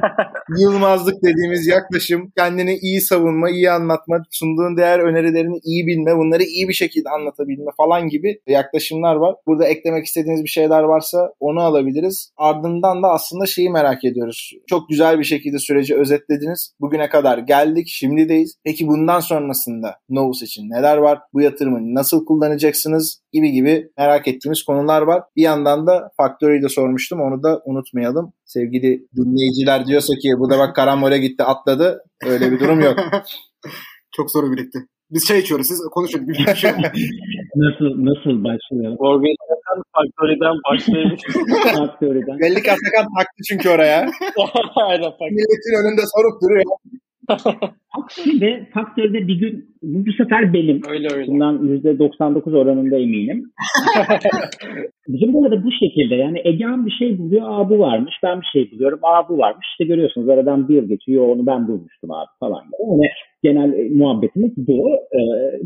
yılmazlık 0.59 1.23
dediğimiz 1.45 1.67
yaklaşım 1.67 2.31
kendini 2.38 2.75
iyi 2.75 3.01
savunma, 3.01 3.49
iyi 3.49 3.71
anlatma, 3.71 4.23
sunduğun 4.31 4.77
değer 4.77 4.99
önerilerini 4.99 5.60
iyi 5.63 5.88
bilme, 5.88 6.17
bunları 6.17 6.43
iyi 6.43 6.67
bir 6.67 6.73
şekilde 6.73 7.10
anlatabilme 7.10 7.71
falan 7.77 8.08
gibi 8.08 8.39
yaklaşımlar 8.47 9.15
var. 9.15 9.36
Burada 9.47 9.67
eklemek 9.67 10.05
istediğiniz 10.05 10.43
bir 10.43 10.49
şeyler 10.49 10.84
varsa 10.84 11.34
onu 11.39 11.62
alabiliriz. 11.62 12.31
Ardından 12.38 13.03
da 13.03 13.08
aslında 13.08 13.45
şeyi 13.45 13.69
merak 13.69 14.03
ediyoruz. 14.05 14.51
Çok 14.67 14.89
güzel 14.89 15.19
bir 15.19 15.23
şekilde 15.23 15.60
süreci 15.60 15.95
özetlediniz. 15.95 16.73
Bugüne 16.79 17.10
kadar 17.10 17.38
geldik, 17.38 17.88
şimdideyiz. 17.88 18.55
Peki 18.63 18.88
bundan 18.88 19.19
sonrasında 19.19 19.95
Novus 20.10 20.41
için 20.41 20.69
neler 20.69 20.97
var? 20.97 21.19
Bu 21.34 21.41
yatırımı 21.41 21.95
nasıl 21.95 22.25
kullanacaksınız? 22.25 23.21
Gibi 23.31 23.51
gibi 23.51 23.89
merak 23.97 24.27
ettiğimiz 24.27 24.63
konular 24.63 25.01
var. 25.01 25.23
Bir 25.36 25.41
yandan 25.41 25.88
da 25.88 26.12
Factory'yi 26.17 26.62
de 26.62 26.69
sormuştum. 26.69 27.21
Onu 27.21 27.43
da 27.43 27.62
unutmayalım. 27.65 28.34
Sevgili 28.45 29.08
dinleyiciler 29.15 29.86
diyorsa 29.86 30.13
ki 30.13 30.29
bu 30.39 30.49
da 30.49 30.60
bak 30.60 30.75
Karambole 30.75 31.17
gitti 31.17 31.43
atladı. 31.43 32.03
Öyle 32.25 32.51
bir 32.51 32.60
durum 32.60 32.79
yok. 32.79 32.99
Çok 34.15 34.31
soru 34.31 34.51
birikti. 34.51 34.79
Biz 35.12 35.27
şey 35.27 35.39
içiyoruz, 35.39 35.67
siz 35.67 35.81
konuşun. 35.91 36.27
Bir 36.27 36.55
şey 36.55 36.71
nasıl 37.55 37.89
nasıl 38.10 38.43
başlıyor? 38.43 38.95
Organizasyon 38.97 39.84
faktöriden 39.95 40.55
başlayabilir. 40.69 41.77
Faktöriden. 41.77 42.39
Belli 42.39 42.63
ki 42.63 42.71
Atakan 42.71 43.08
taktı 43.17 43.39
çünkü 43.49 43.69
oraya. 43.69 43.99
Aynen 44.75 45.12
faktör. 45.12 45.31
Milletin 45.38 45.75
önünde 45.81 46.01
sorup 46.15 46.41
duruyor. 46.41 46.63
Ve 48.41 48.65
faktörde 48.73 49.27
bir 49.27 49.39
gün 49.39 49.65
bu, 49.83 50.05
bu 50.05 50.11
sefer 50.11 50.53
benim. 50.53 50.81
Öyle 50.89 51.07
öyle. 51.13 51.27
Bundan 51.27 51.55
%99 51.57 52.57
oranında 52.57 52.97
eminim. 52.97 53.51
Bizim 55.07 55.33
burada 55.33 55.51
da 55.51 55.63
bu 55.63 55.71
şekilde 55.71 56.15
yani 56.15 56.41
Egehan 56.43 56.85
bir 56.85 56.91
şey 56.91 57.17
buluyor, 57.17 57.41
aa 57.45 57.69
bu 57.69 57.79
varmış, 57.79 58.15
ben 58.23 58.41
bir 58.41 58.45
şey 58.53 58.71
buluyorum, 58.71 58.99
aa 59.03 59.29
bu 59.29 59.38
varmış. 59.38 59.67
İşte 59.71 59.85
görüyorsunuz 59.85 60.29
aradan 60.29 60.67
bir 60.67 60.75
yıl 60.75 60.88
geçiyor, 60.88 61.27
onu 61.27 61.45
ben 61.45 61.67
bulmuştum 61.67 62.11
abi 62.11 62.29
falan. 62.39 62.63
Yani 62.79 63.07
genel 63.43 63.73
e, 63.73 63.89
muhabbetimiz 63.89 64.51
bu. 64.57 64.89
Ee, 65.13 65.19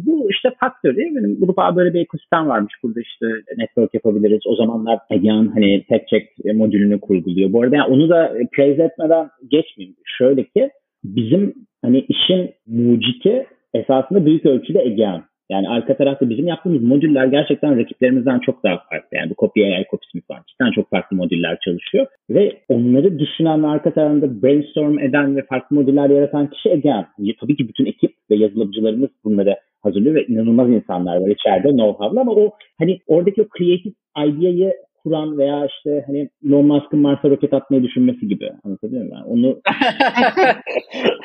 bu 0.06 0.32
işte 0.32 0.50
faktör 0.60 0.95
değil 0.95 1.12
mi? 1.12 1.24
Benim 1.24 1.39
grup 1.39 1.58
böyle 1.76 1.93
bir 1.93 2.02
ekosistem 2.02 2.48
varmış. 2.48 2.74
Burada 2.84 3.00
işte 3.02 3.26
network 3.58 3.93
yapabiliriz. 3.93 4.41
O 4.48 4.56
zamanlar 4.56 5.00
Egehan 5.10 5.52
hani 5.54 5.86
tek 5.89 6.08
check 6.08 6.26
modülünü 6.54 7.00
kurguluyor. 7.00 7.54
Bu 7.54 7.63
arada 7.63 7.76
yani 7.76 7.93
onu 7.93 8.10
da 8.10 8.34
praise 8.52 8.84
etmeden 8.84 9.30
geçmeyeyim. 9.52 9.95
Şöyle 10.17 10.43
ki 10.43 10.69
bizim 11.04 11.54
hani 11.82 12.00
işin 12.00 12.52
muciti 12.68 13.46
esasında 13.74 14.26
büyük 14.26 14.46
ölçüde 14.46 14.82
Egean. 14.82 15.24
Yani 15.52 15.70
arka 15.70 15.98
tarafta 15.98 16.30
bizim 16.30 16.48
yaptığımız 16.48 16.84
modüller 16.84 17.26
gerçekten 17.26 17.78
rakiplerimizden 17.80 18.40
çok 18.40 18.64
daha 18.64 18.78
farklı. 18.90 19.18
Yani 19.18 19.30
bu 19.30 19.36
Copy 19.36 19.64
AI, 19.64 19.86
var. 20.30 20.42
Cidden 20.48 20.72
çok 20.72 20.90
farklı 20.90 21.18
modüller 21.18 21.58
çalışıyor. 21.66 22.08
Ve 22.30 22.62
onları 22.70 23.20
düşünen 23.20 23.64
ve 23.64 23.68
arka 23.68 23.94
tarafında 23.94 24.42
brainstorm 24.42 25.00
eden 25.00 25.36
ve 25.36 25.42
farklı 25.42 25.76
modüller 25.76 26.10
yaratan 26.10 26.50
kişi 26.50 26.70
Egean. 26.70 27.06
Tabii 27.40 27.56
ki 27.56 27.68
bütün 27.68 27.86
ekip 27.86 28.12
ve 28.32 28.36
yazılımcılarımız 28.36 29.10
bunları 29.24 29.56
hazırlıyor 29.82 30.16
ve 30.16 30.26
inanılmaz 30.26 30.70
insanlar 30.70 31.18
var 31.18 31.28
içeride 31.28 31.68
know-how'la 31.68 32.22
ama 32.22 32.32
o 32.32 32.52
hani 32.80 33.00
oradaki 33.08 33.42
o 33.42 33.46
creative 33.58 33.94
idea'yı 34.28 34.74
kuran 35.04 35.38
veya 35.38 35.66
işte 35.66 36.04
hani 36.08 36.30
Elon 36.48 36.66
Musk'ın 36.66 37.00
Mars'a 37.00 37.30
roket 37.30 37.54
atmayı 37.54 37.84
düşünmesi 37.84 38.28
gibi. 38.28 38.50
Anlatabiliyor 38.64 39.02
muyum? 39.02 39.16
Yani 39.16 39.26
onu 39.26 39.48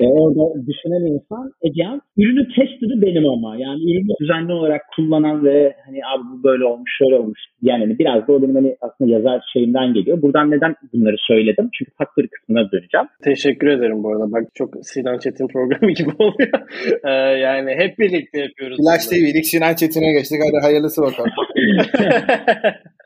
e, 0.00 0.06
orada 0.06 0.66
düşünen 0.66 1.12
insan 1.14 1.52
Egean. 1.62 2.00
Ürünü 2.18 2.48
tester'ı 2.48 3.02
benim 3.02 3.28
ama. 3.28 3.56
Yani 3.56 3.80
ürünü 3.90 4.12
düzenli 4.20 4.52
olarak 4.52 4.80
kullanan 4.96 5.44
ve 5.44 5.74
hani 5.86 5.98
abi 6.14 6.22
bu 6.32 6.42
böyle 6.44 6.64
olmuş, 6.64 6.90
şöyle 6.98 7.14
olmuş. 7.14 7.40
Yani 7.62 7.80
hani 7.84 7.98
biraz 7.98 8.28
da 8.28 8.32
o 8.32 8.42
benim 8.42 8.54
hani 8.54 8.76
aslında 8.80 9.10
yazar 9.10 9.42
şeyimden 9.52 9.94
geliyor. 9.94 10.22
Buradan 10.22 10.50
neden 10.50 10.74
bunları 10.92 11.16
söyledim? 11.18 11.70
Çünkü 11.78 11.90
faktörü 11.98 12.28
kısmına 12.28 12.72
döneceğim. 12.72 13.06
Teşekkür 13.24 13.66
ederim 13.66 14.02
bu 14.02 14.08
arada. 14.12 14.32
Bak 14.32 14.42
çok 14.54 14.74
Sinan 14.82 15.18
Çetin 15.18 15.48
programı 15.48 15.92
gibi 15.98 16.10
oluyor. 16.18 16.50
ee, 17.04 17.10
yani 17.38 17.70
hep 17.70 17.98
birlikte 17.98 18.40
yapıyoruz. 18.40 18.76
Flash 18.76 19.06
TV'lik 19.06 19.46
Sinan 19.46 19.74
Çetin'e 19.74 20.12
geçtik. 20.12 20.40
Hadi 20.44 20.62
hayırlısı 20.66 21.02
bakalım. 21.02 21.30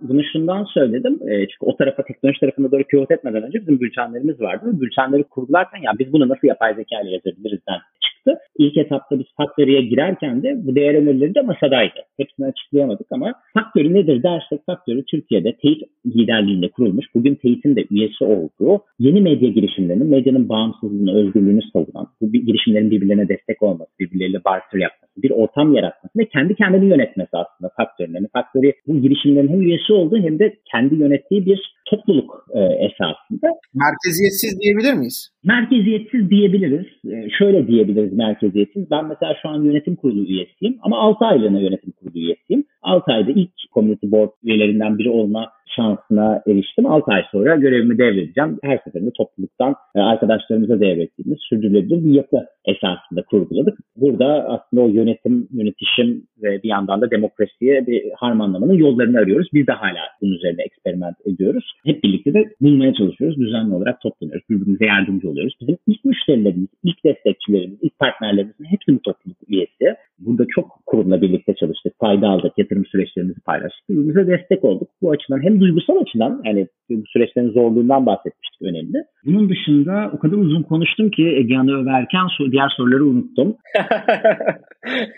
Bunu 0.00 0.22
şundan 0.32 0.64
söyledim. 0.64 1.18
E, 1.28 1.38
çünkü 1.38 1.66
o 1.66 1.76
tarafa 1.76 2.02
teknoloji 2.02 2.40
tarafında 2.40 2.70
doğru 2.70 2.84
pivot 2.84 3.10
etmeden 3.10 3.42
önce 3.42 3.60
bizim 3.60 3.80
bültenlerimiz 3.80 4.40
vardı. 4.40 4.80
Bültenleri 4.80 5.24
kurgularken 5.24 5.82
ya 5.82 5.92
biz 5.98 6.12
bunu 6.12 6.28
nasıl 6.28 6.48
yapay 6.48 6.74
zeka 6.74 7.00
ile 7.00 7.10
yazabilirizden 7.10 7.78
çıktı. 8.00 8.38
İlk 8.58 8.76
etapta 8.76 9.18
biz 9.18 9.26
Factory'e 9.36 9.82
girerken 9.82 10.42
de 10.42 10.66
bu 10.66 10.74
değer 10.74 10.94
önerileri 10.94 11.34
de 11.34 11.40
masadaydı. 11.40 12.00
Hepsini 12.16 12.46
açıklayamadık 12.46 13.06
ama 13.10 13.34
Factory 13.54 13.94
nedir 13.94 14.22
dersek 14.22 14.66
Factory 14.66 15.02
Türkiye'de 15.10 15.56
teyit 15.62 15.82
liderliğinde 16.06 16.68
kurulmuş. 16.68 17.06
Bugün 17.14 17.34
teyitin 17.34 17.76
de 17.76 17.84
üyesi 17.90 18.24
olduğu 18.24 18.82
yeni 18.98 19.20
medya 19.20 19.48
girişimlerinin 19.48 20.06
medyanın 20.06 20.48
bağımsızlığını, 20.48 21.14
özgürlüğünü 21.14 21.60
savunan, 21.72 22.08
bu 22.20 22.32
girişimlerin 22.32 22.90
birbirlerine 22.90 23.28
destek 23.28 23.62
olması, 23.62 23.90
birbirleriyle 24.00 24.44
barter 24.44 24.78
yapması, 24.78 25.12
bir 25.22 25.30
ortam 25.30 25.74
yaratması 25.74 26.18
ve 26.18 26.28
kendi 26.28 26.54
kendini 26.54 26.86
yönetmesi 26.90 27.30
aslında 27.32 27.70
Factory'nin. 27.76 28.14
Yani 28.14 28.28
Factory 28.32 28.72
bu 28.86 29.02
girişimlerin 29.02 29.48
hem 29.48 29.62
üyesi 29.62 29.92
olduğu 29.92 30.18
hem 30.18 30.38
de 30.38 30.56
kendi 30.72 30.94
yönettiği 30.94 31.46
bir 31.46 31.72
topluluk 31.90 32.46
e, 32.54 32.60
esasında. 32.60 33.48
Merkeziyetsiz 33.74 34.60
diyebilir 34.60 34.94
miyiz? 34.94 35.28
Merkeziyetsiz 35.44 36.30
diyebiliriz. 36.30 36.86
E, 37.12 37.30
şöyle 37.38 37.66
diyebiliriz 37.66 38.12
merkeziyetsiz. 38.12 38.41
Ben 38.90 39.04
mesela 39.06 39.34
şu 39.42 39.48
an 39.48 39.62
yönetim 39.62 39.96
kurulu 39.96 40.24
üyesiyim 40.26 40.78
ama 40.82 40.98
6 40.98 41.24
aylığına 41.24 41.60
yönetim 41.60 41.92
kurulu 41.92 42.18
üyesiyim. 42.18 42.64
6 42.82 43.12
ayda 43.12 43.30
ilk 43.30 43.50
community 43.74 44.06
board 44.10 44.30
üyelerinden 44.44 44.98
biri 44.98 45.10
olma 45.10 45.50
şansına 45.76 46.42
eriştim. 46.46 46.86
6 46.86 47.12
ay 47.12 47.22
sonra 47.32 47.56
görevimi 47.56 47.98
devredeceğim. 47.98 48.58
Her 48.62 48.78
seferinde 48.84 49.10
topluluktan 49.16 49.74
e, 49.94 50.00
arkadaşlarımıza 50.00 50.80
devrettiğimiz 50.80 51.38
sürdürülebilir 51.48 52.04
bir 52.04 52.14
yapı 52.14 52.36
esasında 52.64 53.22
kurguladık. 53.22 53.78
Burada 53.96 54.26
aslında 54.48 54.82
o 54.82 54.88
yönetim, 54.88 55.48
yönetişim 55.52 56.26
ve 56.42 56.62
bir 56.62 56.68
yandan 56.68 57.00
da 57.00 57.10
demokrasiye 57.10 57.86
bir 57.86 58.02
harmanlamanın 58.16 58.72
yollarını 58.72 59.18
arıyoruz. 59.18 59.48
Biz 59.54 59.66
de 59.66 59.72
hala 59.72 60.00
bunun 60.20 60.32
üzerine 60.32 60.62
eksperiment 60.62 61.16
ediyoruz. 61.26 61.72
Hep 61.84 62.04
birlikte 62.04 62.34
de 62.34 62.44
bulmaya 62.60 62.94
çalışıyoruz. 62.94 63.38
Düzenli 63.38 63.74
olarak 63.74 64.00
toplanıyoruz. 64.00 64.44
Birbirimize 64.50 64.86
yardımcı 64.86 65.30
oluyoruz. 65.30 65.54
Bizim 65.60 65.76
ilk 65.86 66.04
müşterilerimiz, 66.04 66.68
ilk 66.84 67.04
destekçilerimiz, 67.04 67.78
ilk 67.82 67.98
partnerlerimizin 67.98 68.64
hepsi 68.64 68.94
bu 68.94 69.02
topluluk 69.02 69.38
üyesi. 69.48 69.96
Burada 70.18 70.44
çok 70.54 70.82
kurumla 70.86 71.22
birlikte 71.22 71.54
çalıştık. 71.54 71.81
Fayda 72.02 72.28
aldık, 72.28 72.52
yatırım 72.58 72.86
süreçlerimizi 72.86 73.40
paylaştık. 73.40 73.88
Birbirimize 73.88 74.26
destek 74.26 74.64
olduk. 74.64 74.88
Bu 75.02 75.10
açıdan 75.10 75.42
hem 75.42 75.60
duygusal 75.60 75.96
açıdan 75.96 76.42
yani 76.44 76.66
bu 76.90 77.02
süreçlerin 77.06 77.50
zorluğundan 77.50 78.06
bahsetmiştik 78.06 78.62
önemli. 78.62 79.04
Bunun 79.24 79.48
dışında 79.48 80.10
o 80.14 80.18
kadar 80.18 80.36
uzun 80.36 80.62
konuştum 80.62 81.10
ki 81.10 81.26
Egehan'ı 81.28 81.82
överken 81.82 82.26
diğer 82.50 82.68
soruları 82.76 83.04
unuttum. 83.04 83.56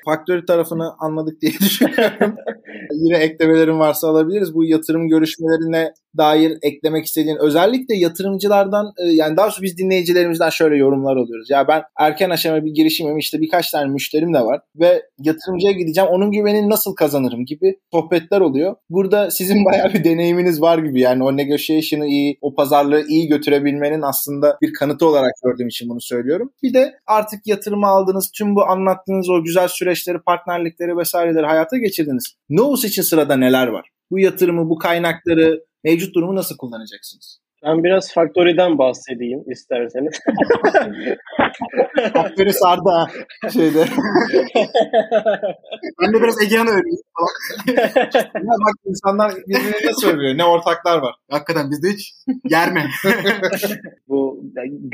Faktörü 0.04 0.46
tarafını 0.46 0.92
anladık 0.98 1.40
diye 1.40 1.52
düşünüyorum. 1.60 2.36
Yine 2.92 3.16
eklemelerin 3.16 3.78
varsa 3.78 4.08
alabiliriz. 4.08 4.54
Bu 4.54 4.64
yatırım 4.64 5.08
görüşmelerine 5.08 5.92
dair 6.18 6.58
eklemek 6.62 7.06
istediğin 7.06 7.36
özellikle 7.40 7.96
yatırımcılardan 7.96 8.86
e, 8.98 9.04
yani 9.04 9.36
daha 9.36 9.50
sonra 9.50 9.62
biz 9.62 9.78
dinleyicilerimizden 9.78 10.50
şöyle 10.50 10.76
yorumlar 10.76 11.16
alıyoruz. 11.16 11.50
Ya 11.50 11.68
ben 11.68 11.82
erken 11.98 12.30
aşama 12.30 12.64
bir 12.64 12.70
girişimim 12.70 13.18
işte 13.18 13.40
birkaç 13.40 13.70
tane 13.70 13.92
müşterim 13.92 14.34
de 14.34 14.40
var 14.40 14.60
ve 14.76 15.02
yatırımcıya 15.18 15.72
gideceğim 15.72 16.10
onun 16.10 16.32
güvenini 16.32 16.70
nasıl 16.70 16.94
kazanırım 16.94 17.44
gibi 17.44 17.78
sohbetler 17.92 18.40
oluyor. 18.40 18.76
Burada 18.90 19.30
sizin 19.30 19.64
bayağı 19.72 19.92
bir 19.94 20.04
deneyiminiz 20.04 20.60
var 20.60 20.78
gibi 20.78 21.00
yani 21.00 21.24
o 21.24 21.36
negotiation'ı 21.36 22.06
iyi, 22.06 22.38
o 22.40 22.54
pazarlığı 22.54 23.06
iyi 23.08 23.28
götürebilmenin 23.28 24.02
aslında 24.02 24.58
bir 24.62 24.72
kanıtı 24.72 25.06
olarak 25.06 25.32
gördüğüm 25.44 25.68
için 25.68 25.88
bunu 25.88 26.00
söylüyorum. 26.00 26.50
Bir 26.62 26.74
de 26.74 26.94
artık 27.06 27.46
yatırımı 27.46 27.86
aldınız, 27.86 28.30
tüm 28.38 28.54
bu 28.54 28.64
anlattığınız 28.64 29.30
o 29.30 29.44
güzel 29.44 29.63
süreçleri, 29.68 30.18
partnerlikleri 30.18 30.96
vesaireleri 30.96 31.46
hayata 31.46 31.76
geçirdiniz. 31.76 32.34
Novus 32.48 32.84
için 32.84 33.02
sırada 33.02 33.36
neler 33.36 33.66
var? 33.66 33.88
Bu 34.10 34.18
yatırımı, 34.18 34.70
bu 34.70 34.78
kaynakları, 34.78 35.64
mevcut 35.84 36.14
durumu 36.14 36.36
nasıl 36.36 36.56
kullanacaksınız? 36.56 37.44
Ben 37.66 37.84
biraz 37.84 38.12
Factory'den 38.12 38.78
bahsedeyim 38.78 39.44
isterseniz. 39.50 40.20
Factory 42.12 42.52
sardı 42.52 42.88
ha 42.88 43.06
şeyde. 43.52 43.84
ben 46.02 46.12
de 46.14 46.22
biraz 46.22 46.42
Egehan'ı 46.42 46.70
öveyim 46.70 47.04
ya 48.34 48.54
bak 48.66 48.74
insanlar 48.84 49.32
birbirini 49.46 49.86
nasıl 49.86 50.08
övüyor? 50.08 50.38
Ne 50.38 50.44
ortaklar 50.44 50.98
var? 50.98 51.14
Hakikaten 51.30 51.70
bizde 51.70 51.88
hiç 51.88 52.14
yerme. 52.50 52.86
Bu 54.14 54.44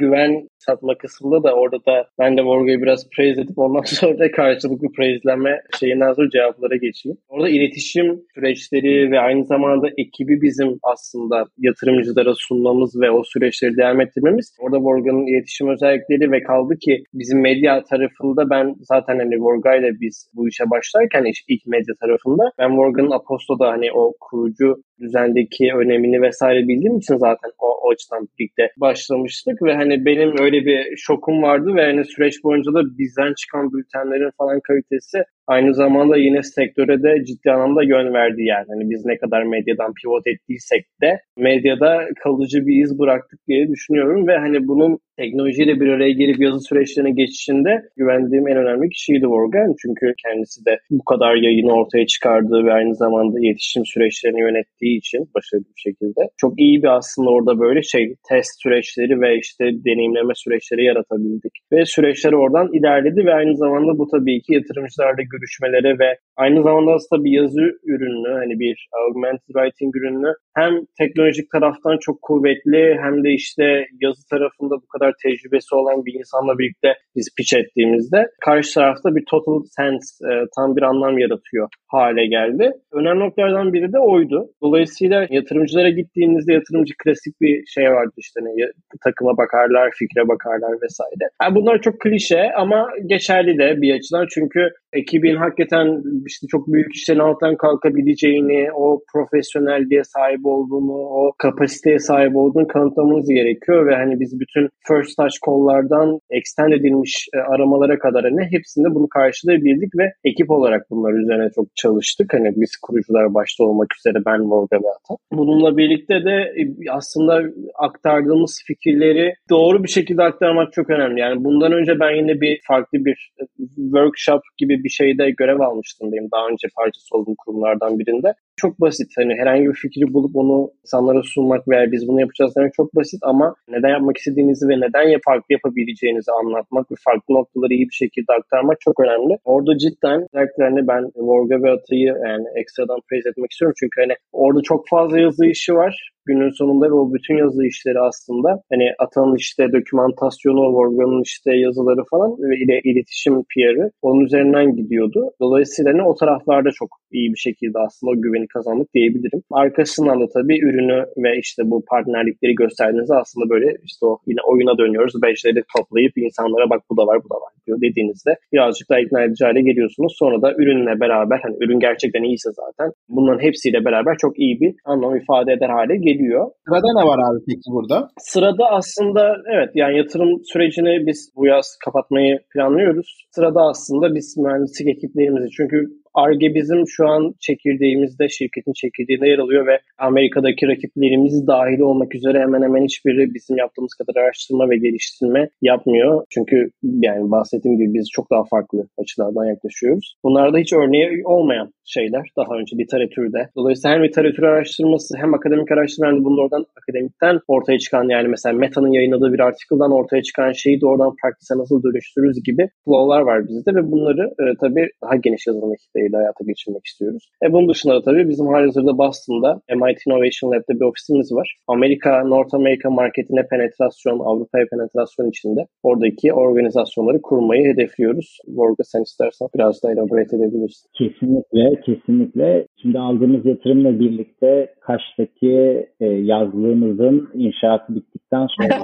güven 0.01 0.49
satma 0.59 0.99
kısmında 0.99 1.43
da 1.43 1.55
orada 1.55 1.77
da 1.87 2.07
ben 2.19 2.37
de 2.37 2.43
Vorga'yı 2.43 2.83
biraz 2.83 3.09
praise 3.17 3.41
edip 3.41 3.59
ondan 3.59 3.83
sonra 3.87 4.19
da 4.19 4.31
karşılıklı 4.31 4.93
praiselenme 4.97 5.61
şeyinden 5.81 6.13
sonra 6.13 6.31
cevaplara 6.31 6.77
geçeyim. 6.77 7.19
Orada 7.29 7.49
iletişim 7.49 8.21
süreçleri 8.35 9.11
ve 9.11 9.21
aynı 9.21 9.45
zamanda 9.45 9.89
ekibi 9.99 10.43
bizim 10.43 10.79
aslında 10.83 11.45
yatırımcılara 11.59 12.35
sunmamız 12.37 13.01
ve 13.01 13.11
o 13.11 13.23
süreçleri 13.25 13.77
devam 13.77 14.01
ettirmemiz. 14.01 14.57
Orada 14.61 14.79
Vorga'nın 14.79 15.27
iletişim 15.27 15.69
özellikleri 15.69 16.33
ve 16.33 16.43
kaldı 16.43 16.75
ki 16.79 17.05
bizim 17.15 17.41
medya 17.41 17.85
tarafında 17.85 18.51
ben 18.51 18.75
zaten 18.81 19.19
hani 19.19 19.41
Vorga 19.41 19.77
ile 19.77 19.91
biz 20.01 20.31
bu 20.35 20.49
işe 20.49 20.71
başlarken 20.71 21.25
ilk 21.49 21.67
medya 21.67 21.95
tarafında 22.01 22.45
ben 22.59 22.71
Morgan'ın 22.71 23.11
Aposto'da 23.11 23.69
hani 23.69 23.93
o 23.93 24.13
kurucu 24.21 24.83
düzendeki 25.01 25.73
önemini 25.75 26.23
vesaire 26.23 26.69
bildiğim 26.69 26.99
için 26.99 27.17
zaten 27.17 27.51
o, 27.91 27.93
açıdan 27.93 28.29
birlikte 28.39 28.71
başlamıştık 28.77 29.63
ve 29.63 29.75
hani 29.75 30.05
benim 30.05 30.39
öyle 30.39 30.67
bir 30.67 30.97
şokum 30.97 31.43
vardı 31.43 31.75
ve 31.75 31.85
hani 31.85 32.05
süreç 32.05 32.45
boyunca 32.45 32.75
da 32.75 32.99
bizden 32.99 33.35
çıkan 33.35 33.73
bültenlerin 33.73 34.31
falan 34.39 34.61
kalitesi 34.61 35.19
aynı 35.55 35.75
zamanda 35.75 36.17
yine 36.17 36.43
sektöre 36.43 37.03
de 37.03 37.25
ciddi 37.25 37.51
anlamda 37.51 37.83
yön 37.83 38.15
verdi 38.15 38.43
yani. 38.43 38.67
Hani 38.69 38.91
biz 38.91 39.07
ne 39.07 39.17
kadar 39.19 39.43
medyadan 39.43 39.93
pivot 40.03 40.27
ettiysek 40.27 40.85
de 41.03 41.21
medyada 41.39 42.09
kalıcı 42.23 42.67
bir 42.67 42.83
iz 42.83 42.99
bıraktık 42.99 43.41
diye 43.49 43.69
düşünüyorum 43.69 44.27
ve 44.29 44.39
hani 44.39 44.69
bunun 44.69 44.99
teknolojiyle 45.21 45.81
bir 45.81 45.89
araya 45.89 46.13
gelip 46.13 46.41
yazı 46.41 46.61
süreçlerine 46.61 47.11
geçişinde 47.11 47.83
güvendiğim 47.97 48.49
en 48.49 48.57
önemli 48.57 48.89
kişiydi 48.89 49.27
Morgan. 49.27 49.75
Çünkü 49.83 50.15
kendisi 50.25 50.65
de 50.65 50.79
bu 50.91 51.05
kadar 51.05 51.35
yayını 51.35 51.73
ortaya 51.73 52.07
çıkardığı 52.07 52.65
ve 52.67 52.73
aynı 52.73 52.95
zamanda 52.95 53.39
iletişim 53.41 53.87
süreçlerini 53.87 54.41
yönettiği 54.41 54.99
için 54.99 55.21
başarılı 55.35 55.65
bir 55.77 55.83
şekilde. 55.87 56.21
Çok 56.37 56.61
iyi 56.61 56.83
bir 56.83 56.97
aslında 56.99 57.31
orada 57.31 57.61
böyle 57.61 57.83
şey 57.83 58.15
test 58.29 58.63
süreçleri 58.63 59.21
ve 59.21 59.39
işte 59.39 59.65
deneyimleme 59.87 60.35
süreçleri 60.35 60.85
yaratabildik. 60.85 61.53
Ve 61.73 61.85
süreçler 61.87 62.33
oradan 62.33 62.69
ilerledi 62.73 63.21
ve 63.27 63.35
aynı 63.35 63.57
zamanda 63.57 63.99
bu 63.99 64.07
tabii 64.15 64.41
ki 64.43 64.55
yatırımcılarla 64.55 65.23
görüşmelere 65.41 65.99
ve 65.99 66.19
aynı 66.37 66.63
zamanda 66.63 66.91
aslında 66.93 67.25
bir 67.25 67.31
yazı 67.31 67.61
ürünü 67.85 68.33
hani 68.39 68.61
bir 68.61 68.89
augmented 68.93 69.55
writing 69.55 69.97
ürünü 69.97 70.33
hem 70.61 70.73
teknolojik 70.99 71.51
taraftan 71.51 71.99
çok 72.01 72.23
kuvvetli 72.23 72.99
hem 73.03 73.25
de 73.25 73.31
işte 73.31 73.87
yazı 74.01 74.29
tarafında 74.31 74.75
bu 74.83 74.87
kadar 74.87 75.13
tecrübesi 75.23 75.75
olan 75.75 76.05
bir 76.07 76.15
insanla 76.15 76.59
birlikte 76.59 76.95
biz 77.17 77.27
pitch 77.37 77.55
ettiğimizde 77.55 78.21
karşı 78.45 78.75
tarafta 78.75 79.17
bir 79.17 79.25
total 79.31 79.63
sense 79.77 80.07
e, 80.31 80.33
tam 80.57 80.77
bir 80.77 80.83
anlam 80.83 81.19
yaratıyor 81.19 81.69
hale 81.91 82.27
geldi. 82.27 82.73
Önemli 82.93 83.21
noktalardan 83.21 83.73
biri 83.73 83.93
de 83.93 83.99
oydu. 83.99 84.49
Dolayısıyla 84.63 85.27
yatırımcılara 85.31 85.91
gittiğinizde 85.91 86.53
yatırımcı 86.53 86.95
klasik 87.05 87.41
bir 87.41 87.67
şey 87.67 87.85
vardı 87.85 88.13
işte 88.17 88.41
ne, 88.43 88.67
takıma 89.05 89.37
bakarlar, 89.37 89.91
fikre 89.99 90.29
bakarlar 90.29 90.73
vesaire. 90.83 91.25
Yani 91.43 91.55
bunlar 91.55 91.81
çok 91.81 92.01
klişe 92.01 92.53
ama 92.57 92.89
geçerli 93.07 93.59
de 93.59 93.83
bir 93.83 93.95
açıdan 93.95 94.27
çünkü 94.35 94.71
ekibin 94.93 95.37
hakikaten 95.37 96.03
işte 96.27 96.47
çok 96.47 96.69
büyük 96.73 96.95
işlerin 96.95 97.19
altından 97.19 97.57
kalkabileceğini, 97.57 98.73
o 98.73 99.01
profesyonelliğe 99.13 100.05
sahip 100.05 100.45
olduğunu, 100.55 100.93
o 100.93 101.33
kapasiteye 101.39 101.99
sahip 101.99 102.37
olduğunu 102.37 102.67
kanıtlamanız 102.67 103.29
gerekiyor 103.29 103.87
ve 103.87 103.95
hani 103.95 104.21
biz 104.21 104.41
bütün 104.41 104.69
first 104.89 105.17
touch 105.17 105.37
call'lardan 105.47 106.21
extend 106.31 106.73
edilmiş 106.73 107.29
e, 107.35 107.39
aramalara 107.39 107.99
kadar 107.99 108.23
hani 108.23 108.43
hepsinde 108.51 108.95
bunu 108.95 109.09
karşılayabildik 109.09 109.93
ve 109.99 110.07
ekip 110.25 110.51
olarak 110.51 110.83
bunlar 110.91 111.13
üzerine 111.13 111.49
çok 111.55 111.67
çalıştık. 111.77 112.35
Hani 112.35 112.53
biz 112.57 112.71
kurucular 112.83 113.35
başta 113.35 113.65
olmak 113.65 113.89
üzere 113.99 114.19
ben, 114.27 114.41
Morga 114.41 114.77
ve 114.77 114.89
Ata. 114.97 115.15
Bununla 115.33 115.77
birlikte 115.77 116.15
de 116.25 116.37
e, 116.61 116.63
aslında 116.91 117.43
aktardığımız 117.75 118.63
fikirleri 118.67 119.35
doğru 119.51 119.85
bir 119.85 119.89
şekilde 119.89 120.23
aktarmak 120.23 120.73
çok 120.73 120.91
önemli. 120.91 121.21
Yani 121.21 121.45
bundan 121.45 121.73
önce 121.73 122.01
ben 122.01 122.17
yine 122.17 122.41
bir 122.41 122.61
farklı 122.69 122.99
bir 123.05 123.33
e, 123.41 123.43
workshop 123.77 124.43
gibi 124.59 124.85
bir 124.85 124.89
şeyde 124.89 125.31
görev 125.31 125.61
almıştım 125.61 126.13
benim 126.13 126.29
daha 126.35 126.47
önce 126.47 126.69
parçası 126.77 127.17
olduğum 127.17 127.35
kurumlardan 127.39 127.99
birinde. 127.99 128.35
Çok 128.61 128.81
basit. 128.81 129.11
Hani 129.17 129.35
herhangi 129.41 129.65
bir 129.69 129.75
fikri 129.75 130.15
bulup 130.15 130.37
onu 130.37 130.71
insanlara 130.85 131.23
sunmak 131.23 131.69
veya 131.69 131.93
biz 131.93 132.09
bunu 132.09 132.21
yapacağız 132.21 132.53
demek 132.57 132.75
çok 132.75 132.97
basit 132.97 133.21
ama 133.23 133.55
neden 133.69 133.89
yapmak 133.89 134.17
istediğinizi 134.17 134.69
ve 134.69 134.77
neden 134.81 135.21
farklı 135.25 135.53
yapabileceğinizi 135.53 136.33
anlatmak 136.33 136.91
ve 136.91 136.95
farklı 137.05 137.35
noktaları 137.35 137.75
iyi 137.75 137.87
bir 137.91 137.99
şekilde 138.03 138.33
aktarmak 138.33 138.81
çok 138.81 139.01
önemli. 139.01 139.39
Orada 139.45 139.79
cidden 139.79 140.27
özellikle 140.33 140.65
hani 140.65 140.89
ben 140.89 141.03
Vorga 141.17 141.63
ve 141.63 141.71
Atay'ı 141.71 142.15
yani 142.29 142.47
ekstradan 142.61 143.01
praise 143.09 143.29
etmek 143.29 143.51
istiyorum 143.51 143.75
çünkü 143.81 144.01
hani 144.01 144.15
orada 144.33 144.61
çok 144.63 144.89
fazla 144.89 145.21
yazı 145.21 145.47
işi 145.47 145.75
var 145.75 146.11
günün 146.31 146.51
sonunda 146.51 146.87
ve 146.91 146.95
o 147.03 147.15
bütün 147.15 147.37
yazı 147.45 147.67
işleri 147.67 148.01
aslında 148.01 148.63
hani 148.73 148.87
Atan'ın 148.99 149.37
işte 149.37 149.73
dokümantasyonu, 149.73 150.63
Vorgan'ın 150.77 151.23
işte 151.23 151.51
yazıları 151.57 152.03
falan 152.11 152.31
ve 152.49 152.57
ile 152.65 152.81
iletişim 152.85 153.35
PR'ı 153.51 153.91
onun 154.03 154.21
üzerinden 154.27 154.77
gidiyordu. 154.77 155.31
Dolayısıyla 155.41 155.93
hani 155.93 156.03
o 156.03 156.15
taraflarda 156.15 156.71
çok 156.81 156.89
iyi 157.13 157.33
bir 157.35 157.39
şekilde 157.47 157.79
aslında 157.79 158.11
o 158.13 158.23
güveni 158.23 158.49
kazandık 158.49 158.95
diyebilirim. 158.95 159.43
Arkasından 159.51 160.21
da 160.21 160.27
tabii 160.37 160.59
ürünü 160.69 160.99
ve 161.25 161.31
işte 161.39 161.63
bu 161.71 161.85
partnerlikleri 161.93 162.55
gösterdiğinizde 162.55 163.15
aslında 163.15 163.51
böyle 163.51 163.69
işte 163.85 164.07
o 164.07 164.19
yine 164.27 164.41
oyuna 164.51 164.79
dönüyoruz. 164.79 165.23
Beşleri 165.23 165.63
toplayıp 165.77 166.13
insanlara 166.19 166.71
bak 166.71 166.83
bu 166.91 166.97
da 166.97 167.07
var 167.07 167.19
bu 167.25 167.31
da 167.35 167.39
var 167.45 167.53
diyor 167.67 167.81
dediğinizde 167.81 168.33
birazcık 168.53 168.91
daha 168.91 169.01
ikna 169.01 169.23
edici 169.23 169.45
hale 169.45 169.61
geliyorsunuz. 169.61 170.13
Sonra 170.19 170.43
da 170.43 170.55
ürünle 170.55 171.01
beraber 171.01 171.39
hani 171.43 171.57
ürün 171.61 171.81
gerçekten 171.81 172.23
iyiyse 172.23 172.51
zaten 172.63 172.93
bunların 173.09 173.43
hepsiyle 173.43 173.85
beraber 173.85 174.17
çok 174.19 174.39
iyi 174.39 174.61
bir 174.61 174.75
anlam 174.85 175.17
ifade 175.17 175.53
eder 175.53 175.69
hale 175.69 175.97
geliyor. 175.97 176.20
Sırada 176.67 176.91
ne 176.99 177.05
var 177.11 177.19
abi 177.27 177.39
peki 177.49 177.69
burada? 177.75 178.09
Sırada 178.19 178.65
aslında 178.79 179.23
evet 179.55 179.71
yani 179.75 179.99
yatırım 179.99 180.33
sürecini 180.53 181.07
biz 181.07 181.21
bu 181.37 181.47
yaz 181.47 181.67
kapatmayı 181.85 182.39
planlıyoruz. 182.53 183.09
Sırada 183.35 183.61
aslında 183.71 184.15
biz 184.15 184.37
mühendislik 184.43 184.89
ekiplerimizi 184.95 185.49
çünkü 185.57 185.77
Arge 186.15 186.55
bizim 186.55 186.85
şu 186.89 187.09
an 187.09 187.35
çekirdeğimizde, 187.41 188.29
şirketin 188.29 188.73
çekirdeğinde 188.73 189.29
yer 189.29 189.39
alıyor 189.39 189.67
ve 189.67 189.79
Amerika'daki 189.99 190.69
rakiplerimiz 190.69 191.47
dahil 191.47 191.81
olmak 191.81 192.15
üzere 192.15 192.41
hemen 192.41 192.63
hemen 192.63 192.85
hiçbiri 192.85 193.35
bizim 193.35 193.57
yaptığımız 193.57 193.95
kadar 193.95 194.21
araştırma 194.21 194.71
ve 194.71 194.77
geliştirme 194.77 195.49
yapmıyor. 195.63 196.25
Çünkü 196.31 196.71
yani 196.83 197.31
bahsettiğim 197.31 197.79
gibi 197.79 197.95
biz 197.95 198.09
çok 198.13 198.31
daha 198.31 198.45
farklı 198.45 198.89
açılardan 198.99 199.45
yaklaşıyoruz. 199.45 200.15
Bunlarda 200.25 200.59
hiç 200.59 200.73
örneği 200.73 201.23
olmayan 201.25 201.73
şeyler 201.85 202.25
daha 202.37 202.55
önce 202.55 202.77
literatürde. 202.77 203.49
Dolayısıyla 203.57 203.97
hem 203.97 204.05
literatür 204.05 204.43
araştırması 204.43 205.15
hem 205.19 205.35
akademik 205.35 205.73
araştırma 205.73 206.09
hem 206.09 206.21
de 206.21 206.25
bunun 206.25 206.43
oradan 206.43 206.67
akademikten 206.83 207.41
ortaya 207.49 207.79
çıkan 207.79 208.09
yani 208.09 208.29
mesela 208.29 208.53
Meta'nın 208.53 208.93
yayınladığı 208.93 209.33
bir 209.33 209.41
article'dan 209.41 209.93
ortaya 209.93 210.23
çıkan 210.23 210.53
şeyi 210.53 210.81
doğrudan 210.81 211.15
praktise 211.23 211.55
nasıl 211.59 211.83
dönüştürürüz 211.83 212.43
gibi 212.43 212.69
flow'lar 212.85 213.21
var 213.21 213.49
bizde 213.49 213.75
ve 213.75 213.91
bunları 213.93 214.25
e, 214.41 214.45
tabii 214.61 214.89
daha 215.03 215.17
geniş 215.17 215.47
yazılım 215.47 215.73
ekipleriyle 216.01 216.17
hayata 216.17 216.45
geçirmek 216.45 216.87
istiyoruz. 216.87 217.25
E, 217.45 217.53
bunun 217.53 217.69
dışında 217.69 217.95
da 217.95 218.03
tabii 218.03 218.29
bizim 218.29 218.47
halihazırda 218.47 218.99
Boston'da 218.99 219.61
MIT 219.81 219.99
Innovation 220.07 220.53
Lab'de 220.53 220.75
bir 220.81 220.85
ofisimiz 220.91 221.33
var. 221.33 221.57
Amerika, 221.69 222.25
North 222.25 222.55
America 222.55 222.91
marketine 222.91 223.43
penetrasyon, 223.51 224.19
Avrupa'ya 224.19 224.67
penetrasyon 224.73 225.29
içinde 225.29 225.61
oradaki 225.83 226.33
organizasyonları 226.33 227.23
kurmayı 227.23 227.65
hedefliyoruz. 227.73 228.39
Vorga 228.49 228.85
sen 228.85 229.03
istersen 229.03 229.49
biraz 229.55 229.83
daha 229.83 229.93
elaborate 229.93 230.37
edebilirsin. 230.37 230.87
Kesinlikle 230.99 231.81
kesinlikle. 231.87 232.67
Şimdi 232.83 232.99
aldığımız 232.99 233.47
yatırımla 233.47 234.01
birlikte 234.01 234.75
Kaş'taki 234.81 235.87
e, 236.01 236.07
yazlığımızın 236.07 237.31
inşaatı 237.35 237.95
bittikten 237.95 238.47
sonra 238.47 238.69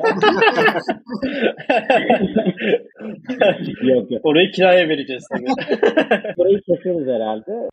yok 3.82 4.10
yok. 4.10 4.20
Orayı 4.24 4.50
kiraya 4.50 4.88
vereceğiz 4.88 5.24
tabii. 5.32 5.44
Orayı 6.36 6.60
keseriz 6.60 7.06
herhalde. 7.06 7.52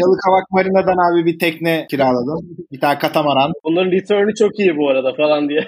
Yalıkavak 0.00 0.50
Marina'dan 0.50 1.12
abi 1.12 1.26
bir 1.26 1.38
tekne 1.38 1.86
kiraladım. 1.90 2.56
Bir 2.72 2.80
tane 2.80 2.98
katamaran. 2.98 3.52
Bunların 3.64 3.92
return'ü 3.92 4.34
çok 4.34 4.58
iyi 4.58 4.76
bu 4.76 4.88
arada 4.88 5.14
falan 5.14 5.48
diye. 5.48 5.64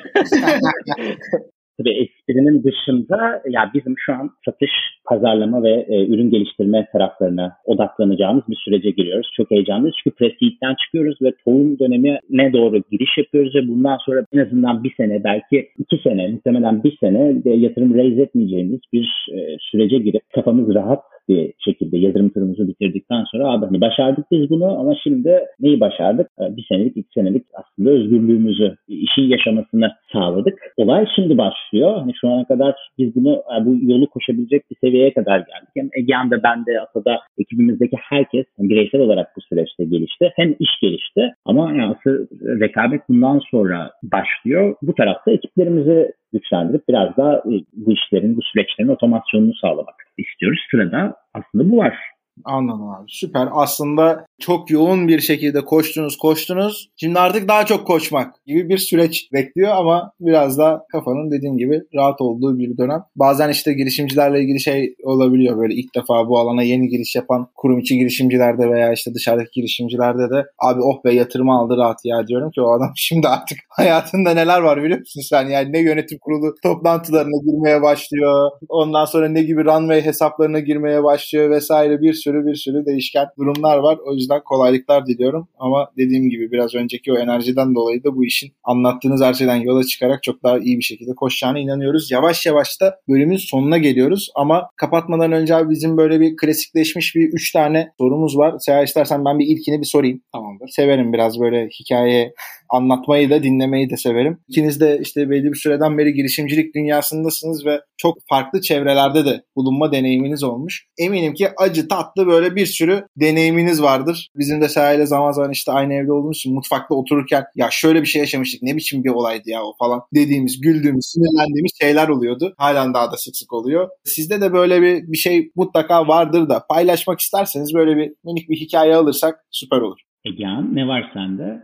Tabii 1.79 1.91
esprinin 1.91 2.62
dışında 2.64 3.43
ya 3.49 3.70
bizim 3.74 3.95
şu 3.99 4.12
an 4.12 4.31
satış, 4.45 4.70
pazarlama 5.05 5.62
ve 5.62 5.87
e, 5.89 6.07
ürün 6.07 6.31
geliştirme 6.31 6.87
taraflarına 6.93 7.53
odaklanacağımız 7.64 8.43
bir 8.49 8.57
sürece 8.64 8.91
giriyoruz. 8.91 9.31
Çok 9.37 9.51
heyecanlıyız 9.51 9.97
çünkü 10.05 10.16
Prestight'ten 10.16 10.74
çıkıyoruz 10.74 11.22
ve 11.22 11.33
tohum 11.45 11.79
dönemine 11.79 12.53
doğru 12.53 12.83
giriş 12.91 13.18
yapıyoruz 13.18 13.55
ve 13.55 13.68
bundan 13.68 13.97
sonra 13.97 14.24
en 14.33 14.39
azından 14.39 14.85
bir 14.85 14.95
sene 14.97 15.24
belki 15.24 15.68
iki 15.79 16.03
sene 16.03 16.29
muhtemelen 16.29 16.85
bir 16.85 16.97
sene 16.97 17.45
de 17.45 17.51
yatırım 17.51 17.95
raise 17.95 18.22
etmeyeceğimiz 18.22 18.81
bir 18.93 19.29
e, 19.33 19.57
sürece 19.61 19.99
girip 19.99 20.22
kafamız 20.35 20.74
rahat 20.74 21.01
bir 21.29 21.53
şekilde 21.59 21.99
yatırım 21.99 22.29
turumuzu 22.29 22.68
bitirdikten 22.68 23.24
sonra 23.33 23.51
abi 23.53 23.66
hani 23.66 23.81
başardık 23.81 24.24
biz 24.31 24.51
bunu 24.51 24.79
ama 24.81 24.95
şimdi 25.03 25.41
neyi 25.61 25.81
başardık? 25.81 26.31
Ee, 26.41 26.57
bir 26.57 26.66
senelik, 26.68 26.97
iki 26.97 27.12
senelik 27.14 27.45
aslında 27.55 27.91
özgürlüğümüzü, 27.91 28.77
işin 28.89 29.22
yaşamasını 29.22 29.93
sağladık. 30.12 30.59
Olay 30.77 31.07
şimdi 31.16 31.39
başlıyor. 31.39 31.97
Hani 31.99 32.12
şu 32.20 32.29
ana 32.29 32.45
kadar 32.45 32.74
biz 32.99 33.14
bunu 33.14 33.33
e, 33.33 33.64
bu 33.66 33.93
yolu 33.93 34.07
koşabilecek 34.11 34.62
bir 34.70 34.77
seviyeye 34.77 35.14
kadar 35.14 35.39
geldik. 35.39 35.68
Hem 35.77 35.89
Egehan 35.99 36.31
da 36.31 36.43
ben 36.43 36.66
de 36.66 36.81
Ata'da 36.81 37.20
ekibimizdeki 37.39 37.97
herkes 37.97 38.45
bireysel 38.59 39.01
olarak 39.01 39.27
bu 39.37 39.41
süreçte 39.41 39.85
gelişti. 39.85 40.33
Hem 40.37 40.57
iş 40.59 40.70
gelişti 40.83 41.33
ama 41.45 41.72
yani 41.72 41.97
asıl 41.97 42.27
rekabet 42.61 43.01
bundan 43.09 43.41
sonra 43.51 43.91
başlıyor. 44.03 44.77
Bu 44.83 44.95
tarafta 44.95 45.31
ekiplerimizi 45.31 46.12
güçlendirip 46.33 46.89
biraz 46.89 47.16
daha 47.16 47.33
e, 47.37 47.55
bu 47.72 47.93
işlerin, 47.93 48.37
bu 48.37 48.43
süreçlerin 48.43 48.89
otomasyonunu 48.89 49.55
sağlamak 49.55 49.95
istiyoruz. 50.18 50.61
Sırada 50.70 51.16
aslında 51.35 51.70
bu 51.70 51.77
var. 51.77 51.97
Anladım 52.45 52.89
abi. 52.89 53.05
Süper. 53.09 53.49
Aslında 53.53 54.26
çok 54.39 54.70
yoğun 54.70 55.09
bir 55.09 55.20
şekilde 55.20 55.64
koştunuz 55.64 56.16
koştunuz. 56.16 56.89
Şimdi 56.97 57.18
artık 57.18 57.49
daha 57.49 57.66
çok 57.66 57.87
koşmak 57.87 58.47
gibi 58.47 58.68
bir 58.68 58.78
süreç 58.78 59.32
bekliyor 59.32 59.72
ama 59.76 60.12
biraz 60.20 60.59
da 60.59 60.87
kafanın 60.93 61.30
dediğin 61.30 61.57
gibi 61.57 61.82
rahat 61.95 62.20
olduğu 62.20 62.59
bir 62.59 62.78
dönem. 62.78 63.03
Bazen 63.16 63.49
işte 63.49 63.72
girişimcilerle 63.72 64.41
ilgili 64.41 64.61
şey 64.61 64.95
olabiliyor. 65.03 65.59
Böyle 65.59 65.74
ilk 65.74 65.95
defa 65.95 66.28
bu 66.28 66.39
alana 66.39 66.62
yeni 66.62 66.89
giriş 66.89 67.16
yapan 67.16 67.49
kurum 67.55 67.78
içi 67.78 67.99
girişimcilerde 67.99 68.70
veya 68.70 68.93
işte 68.93 69.14
dışarıdaki 69.14 69.51
girişimcilerde 69.53 70.30
de 70.30 70.45
abi 70.59 70.80
oh 70.82 71.05
be 71.05 71.14
yatırımı 71.14 71.53
aldı 71.53 71.76
rahat 71.76 71.99
ya 72.05 72.26
diyorum 72.26 72.51
ki 72.51 72.61
o 72.61 72.70
adam 72.70 72.93
şimdi 72.97 73.28
artık 73.28 73.59
hayatında 73.68 74.34
neler 74.34 74.61
var 74.61 74.82
biliyor 74.82 75.01
musun 75.01 75.22
sen? 75.28 75.49
Yani 75.49 75.72
ne 75.72 75.78
yönetim 75.78 76.18
kurulu 76.18 76.55
toplantılarına 76.62 77.43
girmeye 77.45 77.82
başlıyor. 77.82 78.51
Ondan 78.68 79.05
sonra 79.05 79.28
ne 79.28 79.43
gibi 79.43 79.64
runway 79.64 80.05
hesaplarına 80.05 80.61
girmeye 80.61 81.05
başlıyor 81.05 81.51
vesaire 81.51 82.01
bir 82.01 82.12
sürü 82.12 82.26
bir 82.35 82.55
sürü 82.55 82.87
değişken 82.87 83.27
durumlar 83.39 83.79
var. 83.79 83.99
O 84.07 84.14
yüzden 84.14 84.41
kolaylıklar 84.45 85.07
diliyorum. 85.07 85.49
Ama 85.59 85.91
dediğim 85.97 86.31
gibi 86.31 86.53
biraz 86.53 86.74
önceki 86.74 87.12
o 87.12 87.18
enerjiden 87.18 87.74
dolayı 87.74 88.05
da 88.05 88.16
bu 88.16 88.24
işin 88.24 88.53
anlattığınız 88.64 89.22
her 89.22 89.35
şeyden 89.35 89.57
yola 89.57 89.85
çıkarak 89.85 90.22
çok 90.22 90.43
daha 90.43 90.59
iyi 90.59 90.79
bir 90.79 90.85
şekilde 90.85 91.14
koşacağına 91.14 91.59
inanıyoruz. 91.59 92.11
Yavaş 92.11 92.47
yavaş 92.47 92.81
da 92.81 92.99
bölümün 93.09 93.37
sonuna 93.37 93.79
geliyoruz. 93.79 94.31
Ama 94.35 94.68
kapatmadan 94.77 95.33
önce 95.33 95.55
abi 95.55 95.70
bizim 95.70 95.97
böyle 95.97 96.20
bir 96.20 96.37
klasikleşmiş 96.37 97.14
bir 97.14 97.29
üç 97.33 97.53
tane 97.53 97.89
sorumuz 97.99 98.37
var. 98.39 98.55
Seha 98.59 98.83
istersen 98.83 99.24
ben 99.24 99.39
bir 99.39 99.47
ilkini 99.47 99.81
bir 99.81 99.87
sorayım. 99.87 100.20
Tamamdır. 100.33 100.68
Severim 100.68 101.12
biraz 101.12 101.41
böyle 101.41 101.68
hikaye 101.81 102.33
anlatmayı 102.68 103.31
da 103.31 103.43
dinlemeyi 103.43 103.91
de 103.91 103.97
severim. 103.97 104.39
İkiniz 104.49 104.81
de 104.81 104.99
işte 105.03 105.31
belli 105.31 105.45
bir 105.45 105.59
süreden 105.59 105.99
beri 105.99 106.12
girişimcilik 106.12 106.74
dünyasındasınız 106.74 107.66
ve 107.66 107.81
çok 107.97 108.18
farklı 108.29 108.61
çevrelerde 108.61 109.24
de 109.24 109.43
bulunma 109.57 109.93
deneyiminiz 109.93 110.43
olmuş. 110.43 110.87
Eminim 110.99 111.35
ki 111.35 111.49
acı 111.57 111.89
tatlı 112.17 112.27
böyle 112.27 112.57
bir 112.57 112.67
sürü 112.67 113.07
deneyiminiz 113.17 113.83
vardır. 113.83 114.31
Bizim 114.37 114.61
de 114.61 114.69
Seha 114.69 115.07
zaman 115.07 115.33
zaman 115.33 115.53
işte 115.53 115.73
aynı 115.73 115.95
evde 115.95 116.12
olduğumuz 116.12 116.37
için 116.37 116.55
mutfakta 116.55 116.95
otururken 116.95 117.45
ya 117.55 117.69
şöyle 117.71 118.03
bir 118.03 118.07
şey 118.07 118.21
yaşamıştık 118.21 118.62
ne 118.62 118.77
biçim 118.77 119.05
bir 119.05 119.11
olaydı 119.11 119.51
ya 119.51 119.62
o 119.62 119.75
falan 119.79 120.03
dediğimiz, 120.14 120.61
güldüğümüz, 120.61 121.07
sinirlendiğimiz 121.07 121.73
şeyler 121.81 122.09
oluyordu. 122.09 122.55
Halen 122.59 122.95
daha 122.95 123.12
da 123.12 123.17
sık 123.17 123.37
sık 123.37 123.53
oluyor. 123.53 123.89
Sizde 124.05 124.41
de 124.41 124.53
böyle 124.53 124.83
bir, 124.83 125.12
bir 125.12 125.17
şey 125.17 125.51
mutlaka 125.57 126.09
vardır 126.09 126.49
da 126.49 126.67
paylaşmak 126.67 127.21
isterseniz 127.21 127.75
böyle 127.75 127.97
bir 127.97 128.12
minik 128.25 128.49
bir 128.49 128.57
hikaye 128.57 128.97
alırsak 128.97 129.45
süper 129.51 129.79
olur. 129.81 129.99
Egehan 130.27 130.74
ne 130.74 130.87
var 130.87 131.11
sende? 131.14 131.45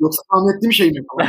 Yoksa 0.00 0.22
tahmin 0.30 0.56
ettiğim 0.56 0.72
şey 0.72 0.90
mi? 0.90 1.06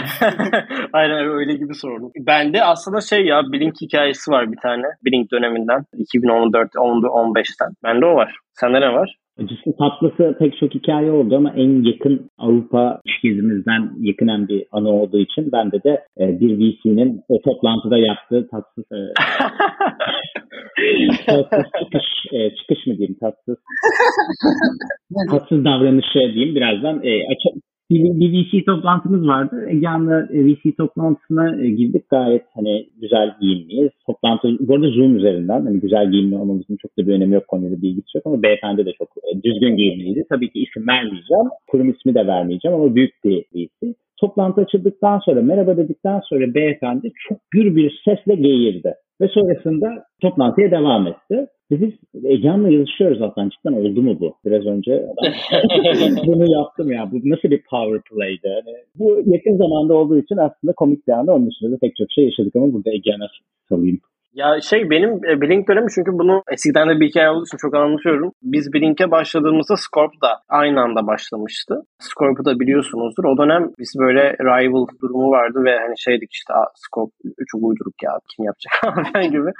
Aynen 0.93 1.29
öyle 1.29 1.53
gibi 1.53 1.75
sordum. 1.75 2.11
Bende 2.19 2.63
aslında 2.63 3.01
şey 3.01 3.25
ya 3.25 3.43
Blink 3.43 3.81
hikayesi 3.81 4.31
var 4.31 4.51
bir 4.51 4.57
tane. 4.57 4.85
Blink 5.05 5.31
döneminden. 5.31 5.85
2014 5.97 6.75
15'ten. 6.75 7.73
Bende 7.83 8.05
o 8.05 8.15
var. 8.15 8.37
Sende 8.53 8.81
ne 8.81 8.93
var? 8.93 9.15
Acısı 9.43 9.77
tatlısı 9.77 10.35
pek 10.39 10.57
çok 10.57 10.75
hikaye 10.75 11.11
oldu 11.11 11.35
ama 11.37 11.53
en 11.55 11.83
yakın 11.83 12.29
Avrupa 12.37 13.01
iş 13.05 13.21
gezimizden 13.23 13.91
yakınen 13.99 14.47
bir 14.47 14.65
anı 14.71 14.89
olduğu 14.89 15.19
için 15.19 15.51
bende 15.51 15.83
de 15.83 16.03
e, 16.19 16.39
bir 16.39 16.57
VC'nin 16.59 17.21
e, 17.29 17.41
toplantıda 17.41 17.97
yaptığı 17.97 18.47
tatsız 18.51 18.83
e, 18.91 18.99
tatsız 21.25 21.65
çıkış, 21.79 22.05
e, 22.33 22.55
çıkış 22.55 22.87
mı 22.87 22.97
diyeyim 22.97 23.17
tatsız? 23.21 23.57
Tatsız 25.31 25.65
davranışı 25.65 26.19
diyeyim 26.33 26.55
birazdan. 26.55 27.03
E, 27.03 27.11
aç- 27.31 27.61
bir, 27.89 28.19
bir 28.19 28.29
VC 28.31 28.65
toplantımız 28.65 29.27
vardı. 29.27 29.65
Egehan'la 29.69 30.27
e, 30.33 30.45
VC 30.45 30.75
toplantısına 30.77 31.61
e, 31.61 31.69
girdik. 31.69 32.09
Gayet 32.09 32.43
hani 32.53 32.89
güzel 33.01 33.35
giyinliyiz. 33.41 33.91
Toplantı 34.05 34.47
bu 34.59 34.75
arada 34.75 34.89
Zoom 34.89 35.17
üzerinden. 35.17 35.65
Hani 35.65 35.79
güzel 35.79 36.11
giyinli 36.11 36.35
olmamızın 36.35 36.77
çok 36.81 36.97
da 36.97 37.07
bir 37.07 37.13
önemi 37.13 37.33
yok 37.33 37.47
konuda 37.47 37.81
bilgisi 37.81 38.17
yok 38.17 38.25
ama 38.25 38.43
beyefendi 38.43 38.85
de 38.85 38.93
çok 38.97 39.09
e, 39.17 39.43
düzgün 39.43 39.75
giyinliydi. 39.75 40.25
Tabii 40.29 40.49
ki 40.49 40.59
isim 40.59 40.87
vermeyeceğim. 40.87 41.47
Kurum 41.67 41.89
ismi 41.89 42.15
de 42.15 42.27
vermeyeceğim 42.27 42.77
ama 42.77 42.95
büyük 42.95 43.23
bir 43.23 43.45
VC. 43.55 43.93
Toplantı 44.17 44.61
açıldıktan 44.61 45.19
sonra 45.19 45.41
merhaba 45.41 45.77
dedikten 45.77 46.19
sonra 46.29 46.53
beyefendi 46.53 47.11
çok 47.27 47.37
gür 47.51 47.75
bir 47.75 48.01
sesle 48.05 48.35
geğirdi. 48.35 48.93
Ve 49.21 49.27
sonrasında 49.27 50.05
toplantıya 50.21 50.71
devam 50.71 51.07
etti. 51.07 51.47
Biz 51.71 51.93
Egehan'la 52.23 52.69
yazışıyoruz 52.69 53.19
zaten. 53.19 53.49
Cidden 53.49 53.73
oldu 53.73 54.01
mu 54.01 54.19
bu? 54.19 54.35
Biraz 54.45 54.65
önce 54.65 54.91
bunu 56.25 56.51
yaptım 56.51 56.91
ya. 56.91 57.09
Bu 57.11 57.17
nasıl 57.23 57.49
bir 57.49 57.63
power 57.63 58.01
play'di? 58.01 58.47
Yani 58.47 58.77
bu 58.95 59.21
yakın 59.25 59.57
zamanda 59.57 59.93
olduğu 59.93 60.19
için 60.19 60.37
aslında 60.37 60.73
komik 60.73 61.07
bir 61.07 61.11
anda. 61.13 61.35
Onun 61.35 61.47
dışında 61.47 61.71
da 61.71 61.77
pek 61.81 61.95
çok 61.95 62.11
şey 62.11 62.25
yaşadık 62.25 62.55
ama 62.55 62.73
burada 62.73 62.91
Egehan'a 62.91 63.27
salayım. 63.69 63.99
Ya 64.33 64.61
şey 64.61 64.89
benim 64.89 65.09
e, 65.09 65.41
Blink 65.41 65.67
dönemi 65.67 65.87
çünkü 65.95 66.11
bunu 66.11 66.43
eskiden 66.51 66.89
de 66.89 66.99
bir 66.99 67.07
hikaye 67.09 67.29
olduğu 67.29 67.45
için 67.45 67.57
çok 67.57 67.75
anlatıyorum. 67.75 68.31
Biz 68.41 68.73
Blink'e 68.73 69.11
başladığımızda 69.11 69.75
Scorp 69.77 70.11
da 70.21 70.29
aynı 70.49 70.81
anda 70.81 71.07
başlamıştı. 71.07 71.75
Scorp'u 71.99 72.45
da 72.45 72.59
biliyorsunuzdur. 72.59 73.23
O 73.23 73.37
dönem 73.37 73.69
biz 73.79 73.93
böyle 73.99 74.33
rival 74.33 74.87
durumu 75.01 75.31
vardı 75.31 75.59
ve 75.65 75.79
hani 75.79 75.99
şeydik 75.99 76.31
işte 76.33 76.53
Scorp 76.75 77.11
çok 77.47 77.61
uyduruk 77.63 78.03
ya 78.03 78.11
kim 78.29 78.45
yapacak 78.45 78.73
falan 79.13 79.31
gibi. 79.31 79.51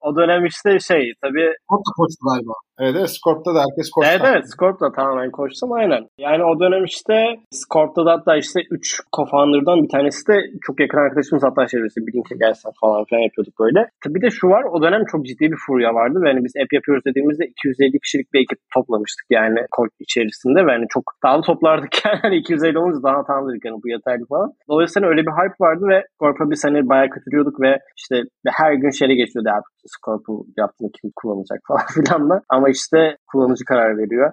O 0.00 0.16
dönem 0.16 0.44
işte 0.44 0.78
şey 0.78 1.12
tabii. 1.22 1.48
Da 1.70 1.92
koştu 1.96 2.20
galiba. 2.30 2.52
Evet, 2.80 2.94
evet 2.98 3.10
Scorp'ta 3.16 3.54
da 3.54 3.60
herkes 3.66 3.90
koştu. 3.90 4.10
Evet 4.12 4.22
evet 4.30 4.44
Scorp'ta 4.52 4.92
tamamen 4.92 5.30
koştum 5.30 5.72
aynen. 5.72 6.02
Yani 6.18 6.42
o 6.44 6.60
dönem 6.60 6.84
işte 6.84 7.14
Scorp'ta 7.50 8.06
da 8.06 8.12
hatta 8.12 8.36
işte 8.36 8.60
3 8.70 9.00
co-founder'dan 9.16 9.82
bir 9.84 9.88
tanesi 9.88 10.26
de 10.28 10.36
çok 10.66 10.80
yakın 10.80 10.98
arkadaşımız 10.98 11.42
hatta 11.48 11.68
şey 11.68 11.80
işte 11.86 12.00
Blink'e 12.06 12.36
gelsen 12.44 12.72
falan 12.80 13.04
filan 13.04 13.22
yapıyorduk 13.28 13.54
böyle. 13.60 13.80
Tabii 14.04 14.22
de 14.22 14.30
şu 14.30 14.48
var 14.48 14.64
o 14.74 14.82
dönem 14.82 15.02
çok 15.12 15.26
ciddi 15.26 15.44
bir 15.52 15.60
furya 15.66 15.90
vardı 15.94 16.16
ve 16.22 16.28
hani 16.32 16.44
biz 16.44 16.52
app 16.62 16.72
yapıyoruz 16.72 17.04
dediğimizde 17.08 17.44
250 17.46 18.00
kişilik 18.04 18.32
bir 18.32 18.40
ekip 18.44 18.58
toplamıştık 18.74 19.26
yani 19.30 19.60
kod 19.76 19.90
içerisinde 20.04 20.60
ve 20.66 20.70
hani 20.76 20.86
çok 20.94 21.04
dağlı 21.24 21.42
toplardık 21.42 21.92
yani 22.24 22.36
250 22.36 22.78
olunca 22.78 23.02
daha 23.02 23.24
tanıdık 23.28 23.64
yani 23.64 23.78
bu 23.82 23.88
yeterli 23.88 24.24
falan. 24.32 24.48
Dolayısıyla 24.70 25.08
öyle 25.08 25.22
bir 25.26 25.34
hype 25.38 25.58
vardı 25.60 25.84
ve 25.92 25.98
Scorp'a 26.14 26.50
biz 26.50 26.64
hani 26.66 26.88
bayağı 26.88 27.08
kötülüyorduk 27.14 27.60
ve 27.60 27.72
işte 28.00 28.14
her 28.60 28.72
gün 28.72 28.90
şeyle 28.90 29.14
geçiyordu 29.14 29.48
abi 29.56 29.68
Scorp'un 29.94 30.46
yaptığını 30.58 30.90
kim 30.96 31.10
kullanacak 31.16 31.60
falan 31.68 31.86
filan 31.94 32.30
da. 32.30 32.42
Ama 32.48 32.69
işte 32.70 33.16
kullanıcı 33.30 33.64
karar 33.64 33.92
veriyor. 34.02 34.32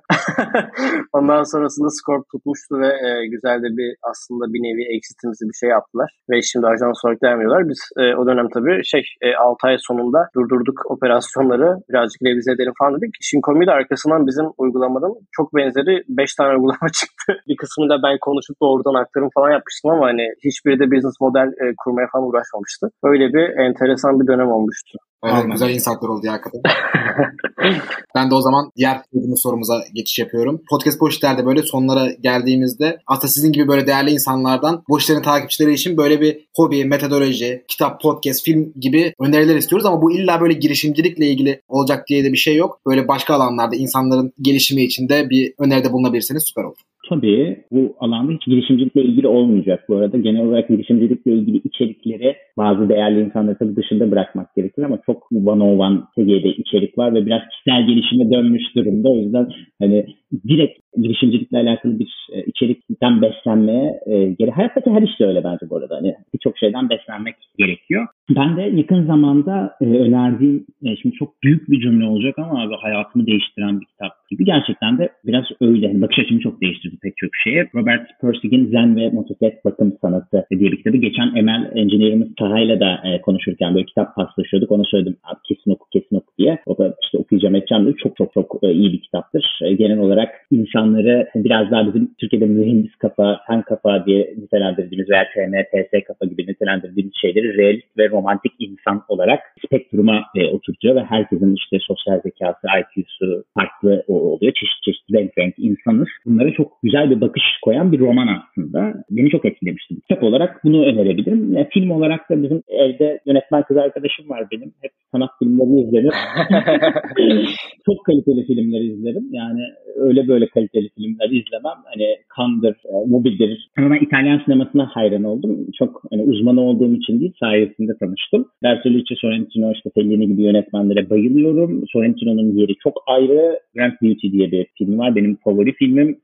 Ondan 1.17 1.43
sonrasında 1.51 1.89
Scorp 1.97 2.25
tutmuştu 2.31 2.73
ve 2.83 2.89
e, 3.07 3.09
güzel 3.33 3.57
de 3.63 3.69
bir 3.79 3.89
aslında 4.11 4.45
bir 4.53 4.61
nevi 4.67 4.83
exitimizi 4.95 5.43
bir 5.49 5.57
şey 5.61 5.69
yaptılar. 5.69 6.09
Ve 6.29 6.35
şimdi 6.41 6.65
ajans 6.67 6.97
olarak 7.03 7.21
devam 7.23 7.39
ediyorlar. 7.41 7.63
Biz 7.71 7.81
e, 8.01 8.03
o 8.19 8.21
dönem 8.27 8.49
tabii 8.55 8.75
şey 8.91 9.03
e, 9.21 9.27
6 9.35 9.67
ay 9.67 9.75
sonunda 9.87 10.19
durdurduk 10.35 10.77
operasyonları. 10.93 11.69
Birazcık 11.89 12.19
revize 12.25 12.51
edelim 12.51 12.73
falan 12.79 12.93
dedik. 12.95 13.13
Komiği 13.47 13.67
de 13.67 13.71
arkasından 13.71 14.27
bizim 14.29 14.45
uygulamadan 14.57 15.13
çok 15.37 15.55
benzeri 15.55 16.03
5 16.07 16.35
tane 16.35 16.51
uygulama 16.55 16.89
çıktı. 16.99 17.29
bir 17.47 17.57
kısmını 17.61 17.89
da 17.89 17.97
ben 18.05 18.17
konuşup 18.27 18.55
doğrudan 18.61 18.95
aktarım 19.01 19.29
falan 19.37 19.51
yapmıştım 19.51 19.91
ama 19.91 20.05
hani 20.09 20.25
hiçbiri 20.45 20.79
de 20.79 20.85
business 20.93 21.17
model 21.21 21.49
e, 21.61 21.65
kurmaya 21.81 22.07
falan 22.11 22.27
uğraşmamıştı. 22.27 22.85
Öyle 23.03 23.25
bir 23.35 23.45
enteresan 23.65 24.19
bir 24.19 24.27
dönem 24.27 24.49
olmuştu. 24.57 24.97
Öyle 25.23 25.49
güzel 25.51 25.69
insightlar 25.69 26.09
oldu 26.09 26.25
ya 26.25 26.33
hakikaten. 26.33 26.61
ben 28.15 28.29
de 28.29 28.35
o 28.35 28.41
zaman 28.41 28.71
diğer 28.77 28.86
sorumuza 29.35 29.83
geçiş 29.93 30.19
yapıyorum. 30.19 30.61
Podcast 30.69 30.99
Boşitler'de 30.99 31.45
böyle 31.45 31.63
sonlara 31.63 32.11
geldiğimizde 32.21 32.99
aslında 33.07 33.27
sizin 33.27 33.51
gibi 33.51 33.67
böyle 33.67 33.87
değerli 33.87 34.11
insanlardan 34.11 34.83
Boşitler'in 34.89 35.21
takipçileri 35.21 35.73
için 35.73 35.97
böyle 35.97 36.21
bir 36.21 36.47
hobi, 36.55 36.85
metodoloji, 36.85 37.63
kitap, 37.67 38.01
podcast, 38.01 38.43
film 38.45 38.73
gibi 38.79 39.13
öneriler 39.19 39.55
istiyoruz 39.55 39.85
ama 39.85 40.01
bu 40.01 40.11
illa 40.11 40.41
böyle 40.41 40.53
girişimcilikle 40.53 41.27
ilgili 41.27 41.61
olacak 41.67 42.07
diye 42.07 42.23
de 42.23 42.33
bir 42.33 42.37
şey 42.37 42.55
yok. 42.55 42.79
Böyle 42.87 43.07
başka 43.07 43.33
alanlarda 43.33 43.75
insanların 43.75 44.33
gelişimi 44.41 44.83
için 44.83 45.09
de 45.09 45.29
bir 45.29 45.53
öneride 45.59 45.93
bulunabilirseniz 45.93 46.43
süper 46.43 46.63
olur. 46.63 46.77
Tabii 47.09 47.57
bu 47.71 47.95
alanda 47.99 48.31
hiç 48.31 48.45
girişimcilikle 48.45 49.03
ilgili 49.03 49.27
olmayacak. 49.27 49.85
Bu 49.89 49.95
arada 49.95 50.17
genel 50.17 50.41
olarak 50.41 50.67
girişimcilikle 50.67 51.31
ilgili 51.31 51.57
içerikleri 51.57 52.35
bazı 52.57 52.89
değerli 52.89 53.21
insanları 53.21 53.57
tabii 53.57 53.75
dışında 53.75 54.11
bırakmak 54.11 54.55
gerekir 54.55 54.83
ama 54.83 54.99
çok 55.05 55.31
one 55.45 55.63
on 55.63 55.79
one 55.79 55.99
seviyede 56.15 56.49
içerik 56.49 56.97
var 56.97 57.13
ve 57.13 57.25
biraz 57.25 57.41
kişisel 57.51 57.87
gelişime 57.87 58.31
dönmüş 58.31 58.75
durumda. 58.75 59.09
O 59.09 59.17
yüzden 59.17 59.47
hani 59.81 60.05
direkt 60.47 60.79
girişimcilikle 60.97 61.57
alakalı 61.57 61.99
bir 61.99 62.09
e, 62.33 62.43
içerikten 62.43 63.21
beslenmeye 63.21 63.99
e, 64.05 64.35
geri 64.39 64.51
hayattaki 64.51 64.89
her 64.89 65.01
işte 65.01 65.25
öyle 65.25 65.43
bence 65.43 65.69
bu 65.69 65.77
arada. 65.77 65.95
Hani 65.95 66.15
birçok 66.33 66.57
şeyden 66.57 66.89
beslenmek 66.89 67.35
gerekiyor. 67.57 68.07
Ben 68.35 68.57
de 68.57 68.61
yakın 68.61 69.05
zamanda 69.05 69.71
e, 69.81 69.85
önerdiğim 69.85 70.65
şimdi 71.01 71.15
çok 71.15 71.43
büyük 71.43 71.69
bir 71.69 71.79
cümle 71.79 72.05
olacak 72.05 72.39
ama 72.39 72.63
abi 72.63 72.73
hayatımı 72.81 73.27
değiştiren 73.27 73.81
bir 73.81 73.85
kitap 73.85 74.11
gibi 74.29 74.45
gerçekten 74.45 74.97
de 74.97 75.09
biraz 75.25 75.43
öyle. 75.61 75.87
Yani 75.87 76.01
bakış 76.01 76.19
açımı 76.19 76.39
çok 76.39 76.61
değiştirdi 76.61 76.96
pek 77.03 77.17
çok 77.17 77.29
şeye. 77.43 77.69
Robert 77.75 78.07
Persig'in 78.21 78.71
Zen 78.71 78.95
ve 78.95 79.09
Motosiklet 79.09 79.65
Bakım 79.65 79.97
Sanatı 80.01 80.45
diye 80.51 80.71
bir 80.71 80.77
kitabı. 80.77 80.97
Geçen 80.97 81.35
Emel 81.35 81.71
Engineer'imiz 81.75 82.35
Taha'yla 82.35 82.79
da 82.79 83.01
e, 83.03 83.21
konuşurken 83.21 83.75
böyle 83.75 83.85
kitap 83.85 84.15
paslaşıyorduk. 84.15 84.71
Ona 84.71 84.83
söyledim 84.83 85.17
abi 85.23 85.39
kesin 85.47 85.71
oku 85.71 85.85
kesin 85.93 86.15
oku 86.15 86.33
diye. 86.37 86.59
O 86.65 86.77
da 86.77 86.95
işte 87.03 87.17
okuyacağım 87.17 87.55
edeceğim 87.55 87.85
dedi. 87.85 87.95
Çok 88.03 88.17
çok 88.17 88.33
çok 88.33 88.59
e, 88.63 88.71
iyi 88.71 88.93
bir 88.93 89.01
kitaptır. 89.01 89.59
E, 89.63 89.73
genel 89.73 89.99
olarak 89.99 90.29
insanları 90.51 91.27
biraz 91.35 91.71
daha 91.71 91.87
bizim 91.87 92.11
Türkiye'de 92.19 92.45
mühendis 92.45 92.95
kafa, 92.95 93.39
fen 93.47 93.61
kafa 93.61 94.05
diye 94.05 94.33
nitelendirdiğimiz 94.37 95.09
veya 95.09 95.23
TM, 95.33 95.53
TS 95.63 96.07
kafa 96.07 96.25
gibi 96.25 96.47
nitelendirdiğimiz 96.47 97.13
şeyleri 97.21 97.57
realist 97.57 97.97
ve 97.97 98.09
romantik 98.09 98.51
insan 98.59 99.03
olarak 99.07 99.39
spektruma 99.65 100.23
e, 100.35 100.45
oturtuyor 100.45 100.95
ve 100.95 101.03
herkesin 101.03 101.55
işte 101.55 101.77
sosyal 101.87 102.21
zekası, 102.21 102.67
IQ'su 102.79 103.43
farklı 103.53 104.03
oluyor. 104.07 104.53
Çeşit 104.53 104.83
çeşit 104.83 105.13
renk 105.13 105.37
renk 105.37 105.53
insanız. 105.57 106.07
Bunlara 106.25 106.51
çok 106.53 106.83
güzel 106.87 107.09
bir 107.09 107.21
bakış 107.21 107.43
koyan 107.63 107.91
bir 107.91 107.99
roman 107.99 108.27
aslında. 108.27 108.93
Beni 109.09 109.29
çok 109.29 109.45
etkilemişti. 109.45 109.95
Kitap 110.01 110.23
olarak 110.23 110.63
bunu 110.63 110.85
önerebilirim. 110.85 111.53
Yani 111.53 111.67
film 111.73 111.91
olarak 111.91 112.29
da 112.29 112.43
bizim 112.43 112.61
evde 112.67 113.19
yönetmen 113.25 113.63
kız 113.63 113.77
arkadaşım 113.77 114.29
var 114.29 114.47
benim. 114.51 114.71
Hep 114.81 114.91
sanat 115.11 115.29
filmlerini 115.39 115.81
izlerim. 115.81 116.09
çok 117.85 118.05
kaliteli 118.05 118.45
filmler 118.47 118.81
izlerim. 118.81 119.25
Yani 119.31 119.61
öyle 119.95 120.27
böyle 120.27 120.47
kaliteli 120.47 120.89
filmler 120.97 121.29
izlemem. 121.29 121.79
Hani 121.85 122.07
Kandır, 122.35 122.75
e, 122.85 122.93
Mobil'dir. 123.07 123.69
Ama 123.77 123.91
ben 123.91 124.05
İtalyan 124.05 124.41
sinemasına 124.45 124.89
hayran 124.93 125.23
oldum. 125.23 125.67
Çok 125.79 126.01
hani 126.11 126.21
uzmanı 126.21 126.61
olduğum 126.61 126.93
için 126.95 127.19
değil 127.19 127.33
sayesinde 127.39 127.91
tanıştım. 127.99 128.45
Bertolucci, 128.63 129.15
Sorrentino, 129.15 129.71
işte 129.73 129.89
Fellini 129.95 130.27
gibi 130.27 130.41
yönetmenlere 130.41 131.09
bayılıyorum. 131.09 131.83
Sorrentino'nun 131.93 132.57
yeri 132.57 132.75
çok 132.83 132.93
ayrı. 133.07 133.59
Grand 133.75 133.93
Beauty 134.01 134.31
diye 134.31 134.51
bir 134.51 134.65
film 134.77 134.99
var. 134.99 135.15
Benim 135.15 135.37
favori 135.43 135.73
filmim. 135.73 136.19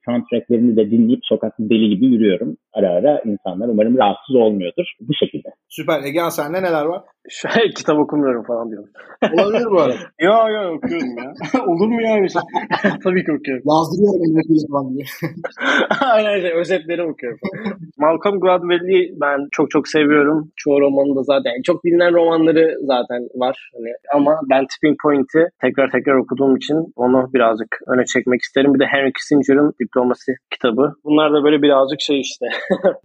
Soundtracklerini 0.54 0.78
de 0.78 0.91
dinleyip 0.91 1.20
sokakta 1.24 1.64
deli 1.70 1.89
gibi 1.89 2.06
yürüyorum. 2.06 2.58
Ara 2.74 2.89
ara 2.89 3.22
insanlar 3.26 3.68
umarım 3.68 3.97
rahatsız 3.97 4.36
olmuyordur. 4.36 4.86
Bu 4.99 5.14
şekilde. 5.14 5.49
Süper. 5.70 6.04
Ege 6.04 6.20
sende 6.32 6.64
neler 6.64 6.86
var? 6.86 7.01
Şu 7.30 7.49
an 7.49 7.53
kitap 7.76 7.99
okumuyorum 7.99 8.43
falan 8.43 8.69
diyorum. 8.69 8.89
Olabilir 9.34 9.65
bu 9.71 9.82
arada. 9.82 9.95
yo 10.19 10.34
yo 10.49 10.74
okuyorum 10.76 11.17
ya. 11.17 11.34
Olur 11.67 11.88
mu 11.88 12.01
ya 12.01 12.15
öyle 12.15 12.30
şey? 12.30 12.41
Tabii 13.03 13.26
ki 13.26 13.32
okuyorum. 13.32 13.63
Yazdırıyorum 13.71 14.21
elime 14.26 14.67
falan 14.71 14.93
diye. 14.93 15.05
Aynen 16.01 16.34
öyle. 16.34 16.53
Özetleri 16.53 17.03
okuyorum. 17.03 17.39
Malcolm 17.97 18.39
Gladwell'i 18.39 19.13
ben 19.21 19.47
çok 19.51 19.71
çok 19.71 19.88
seviyorum. 19.88 20.51
Çoğu 20.55 20.82
romanında 20.82 21.24
zaten. 21.24 21.61
Çok 21.63 21.84
bilinen 21.84 22.13
romanları 22.13 22.76
zaten 22.82 23.21
var. 23.36 23.71
Hani, 23.76 23.91
ama 24.15 24.39
ben 24.49 24.65
Tipping 24.67 24.97
Point'i 25.03 25.49
tekrar 25.61 25.91
tekrar 25.91 26.15
okuduğum 26.15 26.55
için 26.55 26.78
onu 26.95 27.30
birazcık 27.34 27.80
öne 27.88 28.05
çekmek 28.05 28.41
isterim. 28.41 28.74
Bir 28.74 28.80
de 28.80 28.86
Henry 28.86 29.13
Kissinger'ın 29.13 29.74
Diplomasi 29.82 30.32
kitabı. 30.51 30.93
Bunlar 31.03 31.34
da 31.34 31.43
böyle 31.43 31.61
birazcık 31.61 32.01
şey 32.01 32.19
işte. 32.21 32.45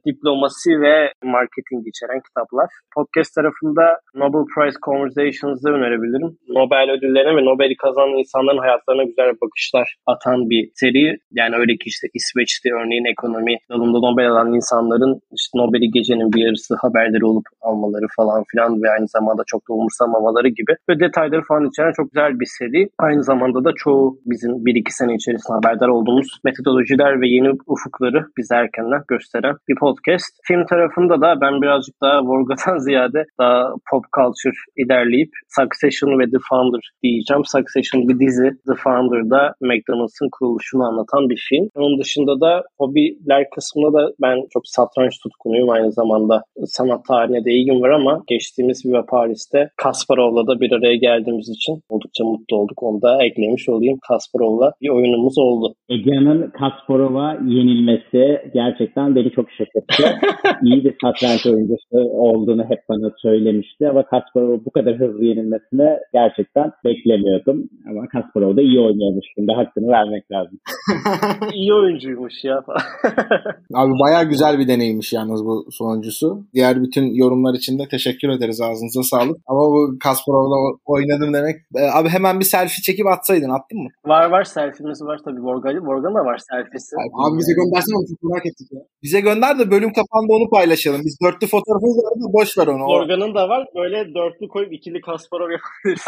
diplomasi 0.06 0.70
ve 0.80 1.12
marketing 1.24 1.82
içeren 1.86 2.20
kitaplar. 2.20 2.68
Podcast 2.94 3.34
tarafında 3.34 4.00
Nobel 4.14 4.44
Prize 4.52 4.78
Conversations'ı 4.86 5.68
önerebilirim. 5.76 6.30
Nobel 6.48 6.86
ödüllerine 6.94 7.36
ve 7.36 7.44
Nobel'i 7.44 7.76
kazanan 7.76 8.18
insanların 8.22 8.58
hayatlarına 8.58 9.04
güzel 9.10 9.30
bakışlar 9.42 9.86
atan 10.06 10.50
bir 10.50 10.70
seri. 10.74 11.18
Yani 11.40 11.54
öyle 11.56 11.72
ki 11.72 11.86
işte 11.86 12.06
İsveç'te 12.18 12.68
örneğin 12.80 13.12
ekonomi 13.14 13.54
dalında 13.70 13.98
Nobel 14.06 14.30
alan 14.30 14.54
insanların 14.58 15.12
işte 15.38 15.54
Nobel'i 15.58 15.90
gecenin 15.96 16.32
bir 16.32 16.42
yarısı 16.46 16.74
haberleri 16.84 17.24
olup 17.30 17.46
almaları 17.60 18.06
falan 18.16 18.44
filan 18.50 18.82
ve 18.82 18.90
aynı 18.90 19.08
zamanda 19.08 19.42
çok 19.46 19.62
da 19.68 19.72
umursamamaları 19.74 20.48
gibi 20.48 20.72
ve 20.88 21.00
detayları 21.00 21.42
falan 21.48 21.68
içeren 21.68 21.92
çok 21.96 22.06
güzel 22.12 22.32
bir 22.40 22.48
seri. 22.58 22.88
Aynı 22.98 23.22
zamanda 23.30 23.64
da 23.64 23.72
çoğu 23.76 24.18
bizim 24.26 24.52
1-2 24.52 24.82
sene 24.90 25.14
içerisinde 25.14 25.54
haberdar 25.58 25.88
olduğumuz 25.88 26.28
metodolojiler 26.44 27.20
ve 27.20 27.28
yeni 27.28 27.50
ufukları 27.66 28.20
bize 28.38 28.54
erkenden 28.54 29.02
gösteren 29.08 29.54
bir 29.68 29.76
podcast. 29.84 30.30
Film 30.48 30.66
tarafında 30.66 31.20
da 31.20 31.40
ben 31.40 31.62
birazcık 31.62 31.94
daha 32.02 32.22
Vorga'dan 32.22 32.78
ziyade 32.86 33.24
daha 33.40 33.74
pop 33.90 33.97
culture 34.16 34.58
ilerleyip 34.76 35.30
Succession 35.58 36.18
ve 36.18 36.24
The 36.30 36.40
Founder 36.48 36.84
diyeceğim. 37.02 37.42
Succession 37.56 38.08
bir 38.08 38.16
dizi. 38.20 38.48
The 38.68 38.76
Founder'da 38.84 39.54
McDonald's'ın 39.60 40.28
kuruluşunu 40.32 40.82
anlatan 40.88 41.30
bir 41.30 41.40
film. 41.48 41.68
Onun 41.74 42.00
dışında 42.00 42.40
da 42.40 42.62
hobiler 42.78 43.50
kısmında 43.54 43.92
da 43.98 44.12
ben 44.22 44.36
çok 44.52 44.62
satranç 44.66 45.14
tutkunuyum. 45.22 45.70
Aynı 45.70 45.92
zamanda 45.92 46.42
sanat 46.64 47.04
tarihine 47.08 47.44
de 47.44 47.52
ilgim 47.52 47.82
var 47.82 47.90
ama 47.90 48.22
geçtiğimiz 48.26 48.86
Viva 48.86 49.06
Paris'te 49.06 49.70
Kasparov'la 49.76 50.46
da 50.46 50.60
bir 50.60 50.72
araya 50.72 50.96
geldiğimiz 50.96 51.48
için 51.48 51.82
oldukça 51.88 52.24
mutlu 52.24 52.56
olduk. 52.56 52.82
Onu 52.82 53.02
da 53.02 53.24
eklemiş 53.24 53.68
olayım. 53.68 53.98
Kasparov'la 54.08 54.72
bir 54.82 54.88
oyunumuz 54.88 55.38
oldu. 55.38 55.74
Ege'nin 55.88 56.50
Kasparov'a 56.50 57.38
yenilmesi 57.46 58.50
gerçekten 58.54 59.14
beni 59.16 59.30
çok 59.30 59.50
şaşırttı. 59.50 60.18
İyi 60.62 60.84
bir 60.84 60.94
satranç 61.02 61.46
oyuncusu 61.46 61.98
olduğunu 61.98 62.64
hep 62.64 62.78
bana 62.88 63.10
söylemişti 63.22 63.87
ama 63.88 64.02
Kasparov'u 64.06 64.64
bu 64.64 64.70
kadar 64.70 64.94
hızlı 64.94 65.24
yenilmesine 65.24 65.98
gerçekten 66.12 66.72
beklemiyordum. 66.84 67.68
Ama 67.90 68.08
Kasparov 68.08 68.56
da 68.56 68.62
iyi 68.62 68.80
oynuyormuş. 68.80 69.26
Şimdi 69.34 69.52
hakkını 69.52 69.88
vermek 69.88 70.30
lazım. 70.32 70.58
iyi 71.54 71.74
oyuncuymuş 71.74 72.44
ya. 72.44 72.56
Abi 73.74 73.92
baya 74.02 74.22
güzel 74.22 74.58
bir 74.58 74.68
deneyimmiş 74.68 75.12
yalnız 75.12 75.44
bu 75.44 75.66
sonuncusu. 75.70 76.46
Diğer 76.54 76.82
bütün 76.82 77.14
yorumlar 77.14 77.54
için 77.54 77.78
de 77.78 77.82
teşekkür 77.90 78.28
ederiz. 78.28 78.60
Ağzınıza 78.60 79.02
sağlık. 79.02 79.36
Ama 79.46 79.60
bu 79.60 79.98
Kasparov'la 80.00 80.78
oynadım 80.86 81.34
demek. 81.34 81.56
E, 81.76 81.80
abi 81.98 82.08
hemen 82.08 82.40
bir 82.40 82.44
selfie 82.44 82.82
çekip 82.82 83.06
atsaydın. 83.06 83.50
Attın 83.50 83.78
mı? 83.82 83.88
Var 84.06 84.30
var 84.30 84.44
selfie'miz 84.44 85.02
var 85.02 85.18
tabii. 85.24 85.40
Morgan, 85.40 85.84
Morgan 85.84 86.14
da 86.14 86.24
var 86.24 86.38
selfiesi. 86.50 86.96
Abi 87.22 87.38
bize 87.38 87.52
göndersene 87.52 87.96
onu 87.98 88.06
çok 88.10 88.22
merak 88.22 88.46
ettik 88.46 88.68
ya. 88.72 88.80
Bize 89.02 89.20
gönder 89.20 89.58
de 89.58 89.70
bölüm 89.70 89.92
kapandı 89.98 90.30
onu 90.38 90.50
paylaşalım. 90.50 91.00
Biz 91.04 91.18
dörtlü 91.24 91.46
fotoğrafımız 91.46 91.96
var 92.04 92.14
da 92.22 92.32
boş 92.38 92.58
ver 92.58 92.66
onu. 92.66 92.84
Morgan'ın 92.94 93.34
da 93.34 93.48
var. 93.48 93.62
Böyle 93.78 94.14
dörtlü 94.14 94.48
koyup 94.48 94.72
ikili 94.72 95.00
Kasparov 95.00 95.50
yapabiliriz. 95.50 96.04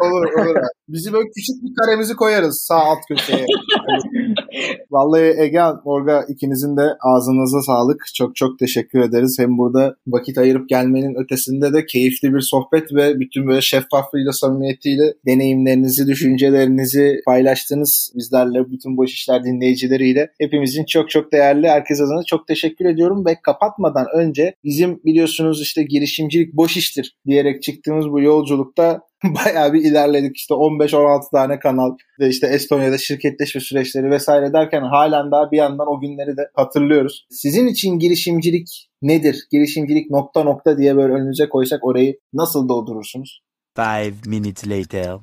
olur 0.00 0.32
olur. 0.32 0.56
Bizi 0.88 1.12
böyle 1.12 1.28
küçük 1.28 1.62
bir 1.62 1.74
karemizi 1.80 2.16
koyarız 2.16 2.64
sağ 2.68 2.76
alt 2.76 2.98
köşeye. 3.08 3.46
Vallahi 4.90 5.34
Ege, 5.38 5.60
Morga 5.84 6.24
ikinizin 6.28 6.76
de 6.76 6.82
ağzınıza 7.00 7.62
sağlık. 7.62 8.02
Çok 8.14 8.36
çok 8.36 8.58
teşekkür 8.58 9.00
ederiz. 9.00 9.36
Hem 9.38 9.58
burada 9.58 9.96
vakit 10.06 10.38
ayırıp 10.38 10.68
gelmenin 10.68 11.14
ötesinde 11.14 11.72
de 11.72 11.86
keyifli 11.86 12.34
bir 12.34 12.40
sohbet 12.40 12.94
ve 12.94 13.20
bütün 13.20 13.46
böyle 13.46 13.60
şeffaflığıyla, 13.60 14.32
samimiyetiyle 14.32 15.14
deneyimlerinizi, 15.26 16.06
düşüncelerinizi 16.06 17.20
paylaştınız 17.26 18.12
bizlerle, 18.16 18.70
bütün 18.70 18.96
boş 18.96 19.12
işler 19.12 19.44
dinleyicileriyle. 19.44 20.30
Hepimizin 20.40 20.84
çok 20.84 21.10
çok 21.10 21.32
değerli. 21.32 21.68
Herkes 21.68 22.00
adına 22.00 22.22
çok 22.26 22.46
teşekkür 22.46 22.84
ediyorum 22.84 23.26
ve 23.26 23.36
kapatmadan 23.42 24.06
önce 24.14 24.54
bizim 24.64 25.00
biliyorsunuz 25.04 25.62
işte 25.62 25.82
girişimcilik 25.82 26.52
boş 26.52 26.76
iştir 26.76 27.16
diyerek 27.26 27.62
çıktığımız 27.62 28.10
bu 28.10 28.20
yolculukta 28.20 29.00
bayağı 29.24 29.72
bir 29.72 29.84
ilerledik. 29.84 30.36
İşte 30.36 30.54
15-16 30.54 31.30
tane 31.30 31.58
kanal 31.58 31.90
ve 32.20 32.28
işte 32.28 32.46
Estonya'da 32.46 32.98
şirketleşme 32.98 33.60
süreçleri 33.60 34.10
vesaire 34.10 34.52
derken 34.52 34.82
halen 34.82 35.30
daha 35.30 35.50
bir 35.50 35.56
yandan 35.56 35.86
o 35.88 36.00
günleri 36.00 36.36
de 36.36 36.50
hatırlıyoruz. 36.54 37.26
Sizin 37.30 37.66
için 37.66 37.98
girişimcilik 37.98 38.88
nedir? 39.02 39.46
Girişimcilik 39.52 40.10
nokta 40.10 40.42
nokta 40.42 40.78
diye 40.78 40.96
böyle 40.96 41.12
önünüze 41.12 41.48
koysak 41.48 41.84
orayı 41.84 42.18
nasıl 42.32 42.68
doldurursunuz? 42.68 43.40
Five 43.76 44.14
minutes 44.26 44.68
later. 44.68 45.16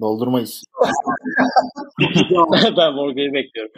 Doldurmayız. 0.00 0.62
ben 2.78 2.94
Morgan'ı 2.94 3.34
bekliyorum. 3.34 3.72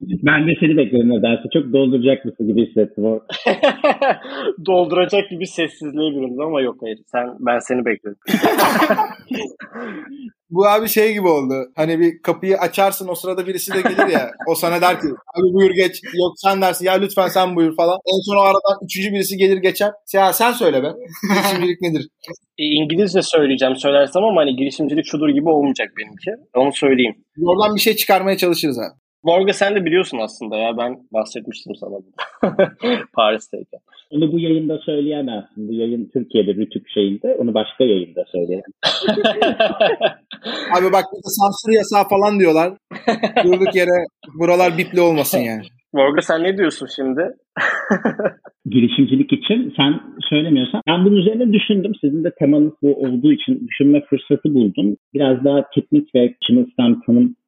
ben 0.00 0.46
de 0.46 0.52
seni 0.60 0.76
bekliyorum 0.76 1.10
nedense. 1.10 1.42
Çok 1.52 1.72
dolduracak 1.72 2.24
mısın 2.24 2.48
gibi 2.48 2.66
hissettim. 2.66 3.04
O. 3.04 3.20
Dolduracak 4.66 5.30
gibi 5.30 5.46
sessizliğe 5.46 6.10
büründüm 6.14 6.40
ama 6.40 6.60
yok 6.60 6.76
hayır. 6.82 6.98
Sen, 7.06 7.36
ben 7.40 7.58
seni 7.58 7.84
bekliyorum. 7.84 8.20
Bu 10.52 10.66
abi 10.68 10.88
şey 10.88 11.12
gibi 11.12 11.28
oldu. 11.28 11.54
Hani 11.76 12.00
bir 12.00 12.22
kapıyı 12.22 12.58
açarsın 12.58 13.08
o 13.08 13.14
sırada 13.14 13.46
birisi 13.46 13.74
de 13.74 13.80
gelir 13.80 14.08
ya. 14.12 14.30
O 14.48 14.54
sana 14.54 14.80
der 14.80 15.00
ki 15.00 15.06
abi 15.06 15.54
buyur 15.54 15.70
geç. 15.70 16.00
Yok 16.04 16.32
sen 16.36 16.62
dersin 16.62 16.84
ya 16.84 16.92
lütfen 16.92 17.28
sen 17.28 17.56
buyur 17.56 17.76
falan. 17.76 17.98
En 18.06 18.20
son 18.26 18.36
o 18.36 18.40
aradan 18.40 18.84
üçüncü 18.84 19.12
birisi 19.12 19.36
gelir 19.36 19.56
geçer. 19.56 19.90
Ya 20.14 20.32
sen 20.32 20.52
söyle 20.52 20.82
be. 20.82 20.88
Girişimcilik 21.34 21.80
nedir? 21.80 22.08
E, 22.58 22.64
İngilizce 22.64 23.22
söyleyeceğim 23.22 23.76
söylersem 23.76 24.24
ama 24.24 24.40
hani 24.40 24.56
girişimcilik 24.56 25.06
şudur 25.06 25.28
gibi 25.28 25.48
olmayacak 25.48 25.88
benimki. 25.98 26.30
Onu 26.54 26.72
söyleyeyim. 26.72 27.14
Oradan 27.42 27.76
bir 27.76 27.80
şey 27.80 27.96
çıkarmaya 27.96 28.36
çalışırız 28.36 28.78
abi. 28.78 28.94
Morga 29.22 29.52
sen 29.52 29.76
de 29.76 29.84
biliyorsun 29.84 30.18
aslında 30.18 30.56
ya 30.56 30.76
ben 30.78 30.98
bahsetmiştim 31.12 31.72
sana 31.74 31.96
Paris'teyken. 33.14 33.80
Onu 34.12 34.32
bu 34.32 34.38
yayında 34.38 34.78
söyleyemezsin. 34.78 35.68
Bu 35.68 35.72
yayın 35.72 36.10
Türkiye'de 36.12 36.54
Rütük 36.54 36.88
şeyinde. 36.88 37.36
Onu 37.38 37.54
başka 37.54 37.84
yayında 37.84 38.24
söyleyemem. 38.32 38.72
Abi 40.76 40.92
bak 40.92 41.04
burada 41.12 41.30
sansür 41.40 41.72
yasağı 41.78 42.08
falan 42.08 42.40
diyorlar. 42.40 42.72
Durduk 43.44 43.74
yere 43.74 44.06
buralar 44.40 44.78
bipli 44.78 45.00
olmasın 45.00 45.38
yani. 45.38 45.62
Morga 45.92 46.22
sen 46.22 46.42
ne 46.42 46.58
diyorsun 46.58 46.88
şimdi? 46.96 47.20
girişimcilik 48.66 49.32
için 49.32 49.74
sen 49.76 50.00
söylemiyorsan. 50.30 50.80
Ben 50.88 51.04
bunun 51.04 51.16
üzerine 51.16 51.52
düşündüm. 51.52 51.92
Sizin 52.00 52.24
de 52.24 52.32
temanız 52.38 52.72
bu 52.82 52.94
olduğu 52.94 53.32
için 53.32 53.68
düşünme 53.68 54.02
fırsatı 54.10 54.54
buldum. 54.54 54.96
Biraz 55.14 55.44
daha 55.44 55.70
teknik 55.74 56.14
ve 56.14 56.34
çımılstan 56.46 57.00
tanımla 57.06 57.41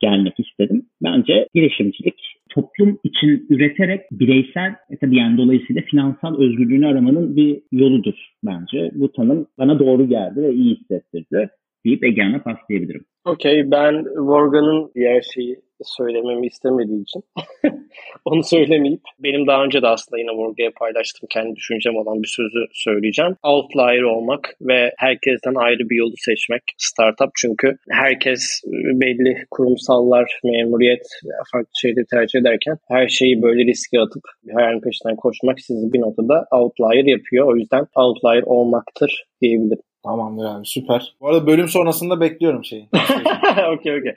gelmek 0.00 0.40
istedim. 0.40 0.86
Bence 1.02 1.48
girişimcilik 1.54 2.20
toplum 2.48 2.98
için 3.04 3.46
üreterek 3.50 4.00
bireysel 4.12 4.74
e 4.90 4.96
tabii 5.00 5.16
yani 5.16 5.38
dolayısıyla 5.38 5.82
finansal 5.82 6.40
özgürlüğünü 6.40 6.86
aramanın 6.86 7.36
bir 7.36 7.62
yoludur 7.72 8.14
bence. 8.44 8.90
Bu 8.94 9.12
tanım 9.12 9.46
bana 9.58 9.78
doğru 9.78 10.08
geldi 10.08 10.42
ve 10.42 10.52
iyi 10.52 10.76
hissettirdi 10.76 11.50
deyip 11.86 12.04
Egehan'a 12.04 12.42
paslayabilirim. 12.42 13.04
Okey 13.24 13.70
ben 13.70 14.04
Morgan'ın 14.16 14.90
diğer 14.94 15.22
şeyi 15.34 15.56
söylememi 15.84 16.46
istemediği 16.46 17.02
için 17.02 17.22
onu 18.24 18.42
söylemeyip 18.44 19.00
benim 19.18 19.46
daha 19.46 19.64
önce 19.64 19.82
de 19.82 19.86
aslında 19.86 20.20
yine 20.20 20.32
Morga'ya 20.32 20.70
paylaştım 20.78 21.28
kendi 21.30 21.56
düşüncem 21.56 21.96
olan 21.96 22.22
bir 22.22 22.28
sözü 22.28 22.66
söyleyeceğim. 22.72 23.36
Outlier 23.42 24.02
olmak 24.02 24.54
ve 24.60 24.92
herkesten 24.98 25.54
ayrı 25.54 25.90
bir 25.90 25.96
yolu 25.96 26.14
seçmek 26.16 26.62
startup 26.78 27.30
çünkü 27.36 27.76
herkes 27.90 28.62
belli 29.02 29.44
kurumsallar, 29.50 30.40
memuriyet 30.44 31.06
farklı 31.52 31.70
şeyleri 31.80 32.06
tercih 32.10 32.40
ederken 32.40 32.76
her 32.88 33.08
şeyi 33.08 33.42
böyle 33.42 33.64
riske 33.64 34.00
atıp 34.00 34.22
bir 34.44 34.52
hayalin 34.52 34.80
peşinden 34.80 35.16
koşmak 35.16 35.60
sizi 35.60 35.92
bir 35.92 36.00
noktada 36.00 36.46
outlier 36.52 37.04
yapıyor. 37.04 37.52
O 37.52 37.56
yüzden 37.56 37.86
outlier 37.96 38.42
olmaktır 38.42 39.24
diyebilirim. 39.40 39.82
Tamamdır 40.04 40.44
abi 40.44 40.66
süper. 40.66 41.14
Bu 41.20 41.28
arada 41.28 41.46
bölüm 41.46 41.68
sonrasında 41.68 42.20
bekliyorum 42.20 42.64
şeyi. 42.64 42.88
okey 43.76 43.98
okey. 43.98 44.14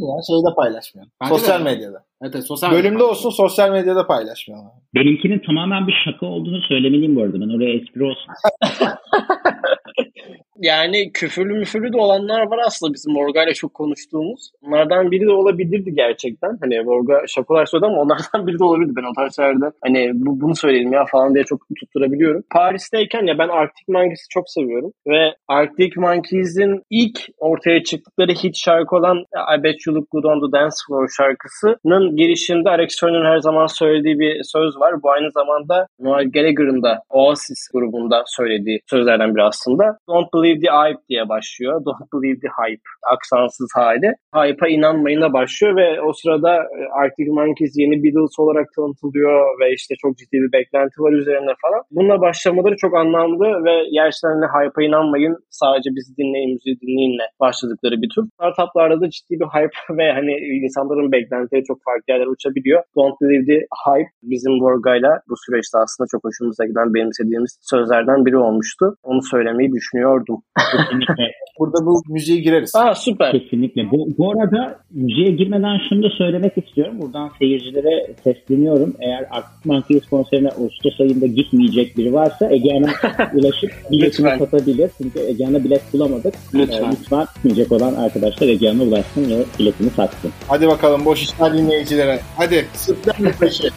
ya 0.00 0.16
şeyde 0.26 0.54
paylaşmayalım. 0.56 1.12
Bence 1.22 1.34
sosyal 1.34 1.58
de. 1.60 1.64
medyada. 1.64 2.04
Evet, 2.22 2.34
evet 2.34 2.46
sosyal 2.46 2.70
Bölümde 2.72 2.90
medya. 2.90 3.06
olsun 3.06 3.30
sosyal 3.30 3.70
medyada 3.70 4.06
paylaşmayalım. 4.06 4.70
Benimkinin 4.94 5.38
tamamen 5.46 5.86
bir 5.86 5.94
şaka 6.04 6.26
olduğunu 6.26 6.62
söylemeliyim 6.62 7.16
bu 7.16 7.22
arada. 7.22 7.40
Ben 7.40 7.56
oraya 7.56 7.74
espri 7.74 8.04
olsun. 8.04 8.32
Yani 10.58 11.12
küfürlü 11.12 11.54
müfürlü 11.54 11.92
de 11.92 11.96
olanlar 11.96 12.50
var 12.50 12.58
aslında 12.66 12.94
bizim 12.94 13.12
Morga 13.12 13.44
ile 13.44 13.54
çok 13.54 13.74
konuştuğumuz. 13.74 14.50
Onlardan 14.62 15.10
biri 15.10 15.26
de 15.26 15.32
olabilirdi 15.32 15.94
gerçekten. 15.94 16.58
Hani 16.60 16.80
Morga 16.80 17.22
şakalar 17.28 17.66
söyledi 17.66 17.86
ama 17.86 18.00
onlardan 18.02 18.46
biri 18.46 18.58
de 18.58 18.64
olabilirdi. 18.64 18.92
Ben 18.96 19.10
o 19.10 19.12
tarz 19.16 19.36
şeylerde 19.36 19.64
hani 19.84 20.10
bu, 20.14 20.40
bunu 20.40 20.56
söyleyelim 20.56 20.92
ya 20.92 21.04
falan 21.12 21.34
diye 21.34 21.44
çok 21.44 21.60
tutturabiliyorum. 21.80 22.42
Paris'teyken 22.50 23.26
ya 23.26 23.38
ben 23.38 23.48
Arctic 23.48 23.84
Monkeys'i 23.88 24.28
çok 24.30 24.50
seviyorum. 24.50 24.92
Ve 25.06 25.34
Arctic 25.48 25.92
Monkeys'in 25.96 26.82
ilk 26.90 27.18
ortaya 27.38 27.82
çıktıkları 27.84 28.32
hit 28.32 28.56
şarkı 28.56 28.96
olan 28.96 29.16
I 29.58 29.62
Bet 29.62 29.86
You 29.86 29.96
Look 29.96 30.10
Good 30.10 30.24
on 30.24 30.46
the 30.46 30.58
Dance 30.58 30.76
Floor 30.86 31.08
şarkısının 31.16 32.16
girişinde 32.16 32.70
Alex 32.70 32.96
Turner'ın 32.96 33.32
her 33.32 33.38
zaman 33.38 33.66
söylediği 33.66 34.18
bir 34.18 34.40
söz 34.42 34.76
var. 34.80 35.02
Bu 35.02 35.10
aynı 35.10 35.30
zamanda 35.30 35.86
Noel 36.00 36.30
Gallagher'ın 36.30 36.82
da 36.82 37.02
Oasis 37.10 37.68
grubunda 37.72 38.22
söylediği 38.26 38.80
sözlerden 38.90 39.34
biri 39.34 39.42
aslında. 39.42 39.84
Don't 40.08 40.32
the 40.62 40.70
hype 40.80 41.02
diye 41.08 41.28
başlıyor. 41.28 41.74
Don't 41.86 42.08
believe 42.12 42.38
the 42.44 42.52
hype. 42.58 42.86
Aksansız 43.14 43.70
hali. 43.74 44.08
Hype'a 44.36 44.68
inanmayına 44.68 45.32
başlıyor 45.32 45.76
ve 45.76 46.00
o 46.00 46.12
sırada 46.12 46.52
e, 46.76 46.78
Arctic 47.00 47.30
Monkeys 47.38 47.72
yeni 47.82 47.96
Beatles 48.02 48.38
olarak 48.38 48.66
tanıtılıyor 48.76 49.60
ve 49.60 49.66
işte 49.78 49.94
çok 50.02 50.12
ciddi 50.18 50.36
bir 50.44 50.52
beklenti 50.58 50.96
var 51.04 51.12
üzerine 51.12 51.52
falan. 51.62 51.82
Bununla 51.90 52.20
başlamaları 52.20 52.76
çok 52.76 52.96
anlamlı 52.96 53.46
ve 53.66 53.74
gerçekten 53.92 54.36
hype'a 54.56 54.82
inanmayın 54.88 55.34
sadece 55.50 55.90
bizi 55.96 56.16
dinleyin, 56.16 56.50
müziği 56.52 56.76
dinleyinle 56.82 57.26
başladıkları 57.40 57.96
bir 58.02 58.10
tür. 58.14 58.24
Startuplarda 58.34 59.00
da 59.00 59.10
ciddi 59.10 59.34
bir 59.40 59.48
hype 59.56 59.78
ve 60.00 60.06
hani 60.12 60.32
insanların 60.56 61.12
beklentileri 61.12 61.64
çok 61.64 61.78
farklı 61.88 62.08
yerlere 62.12 62.28
uçabiliyor. 62.28 62.82
Don't 62.96 63.16
believe 63.20 63.44
the 63.50 63.58
hype 63.84 64.10
bizim 64.22 64.52
Vorga'yla 64.62 65.12
bu 65.28 65.34
süreçte 65.44 65.78
aslında 65.84 66.06
çok 66.12 66.24
hoşumuza 66.24 66.64
giden 66.70 66.94
benimsediğimiz 66.94 67.52
sözlerden 67.72 68.26
biri 68.26 68.38
olmuştu. 68.46 68.84
Onu 69.02 69.22
söylemeyi 69.22 69.72
düşünüyordum. 69.72 70.35
Kesinlikle. 70.72 71.24
Burada 71.58 71.86
bu 71.86 72.02
müziğe 72.08 72.40
gireriz. 72.40 72.74
Aa 72.74 72.94
süper. 72.94 73.32
Kesinlikle. 73.32 73.90
Bu, 73.90 74.08
bu 74.18 74.30
arada 74.30 74.78
müziğe 74.90 75.30
girmeden 75.30 75.78
şunu 75.88 76.02
da 76.02 76.08
söylemek 76.18 76.58
istiyorum. 76.58 76.94
Buradan 77.00 77.30
seyircilere 77.38 78.14
sesleniyorum. 78.24 78.94
Eğer 79.00 79.26
Arctic 79.30 79.60
Monkeys 79.64 80.06
konserine 80.06 80.48
Ağustos 80.48 81.00
ayında 81.00 81.26
gitmeyecek 81.26 81.96
biri 81.96 82.12
varsa 82.12 82.50
Egehan'a 82.50 82.90
ulaşıp 83.34 83.70
biletini 83.90 84.38
satabilir. 84.38 84.90
Çünkü 85.02 85.18
Egehan'a 85.18 85.64
bilet 85.64 85.92
bulamadık. 85.92 86.34
Lütfen. 86.54 86.84
Ee, 86.84 86.92
lütfen 86.92 87.26
gitmeyecek 87.34 87.72
olan 87.72 87.94
arkadaşlar 87.94 88.48
Egehan'a 88.48 88.82
ulaşsın 88.82 89.30
ve 89.30 89.44
biletini 89.58 89.90
satsın. 89.90 90.30
Hadi 90.48 90.66
bakalım 90.66 91.04
boş 91.04 91.22
işler 91.22 91.58
dinleyicilere. 91.58 92.20
Hadi 92.36 92.64
sırtlan 92.72 93.32
peşi. 93.40 93.68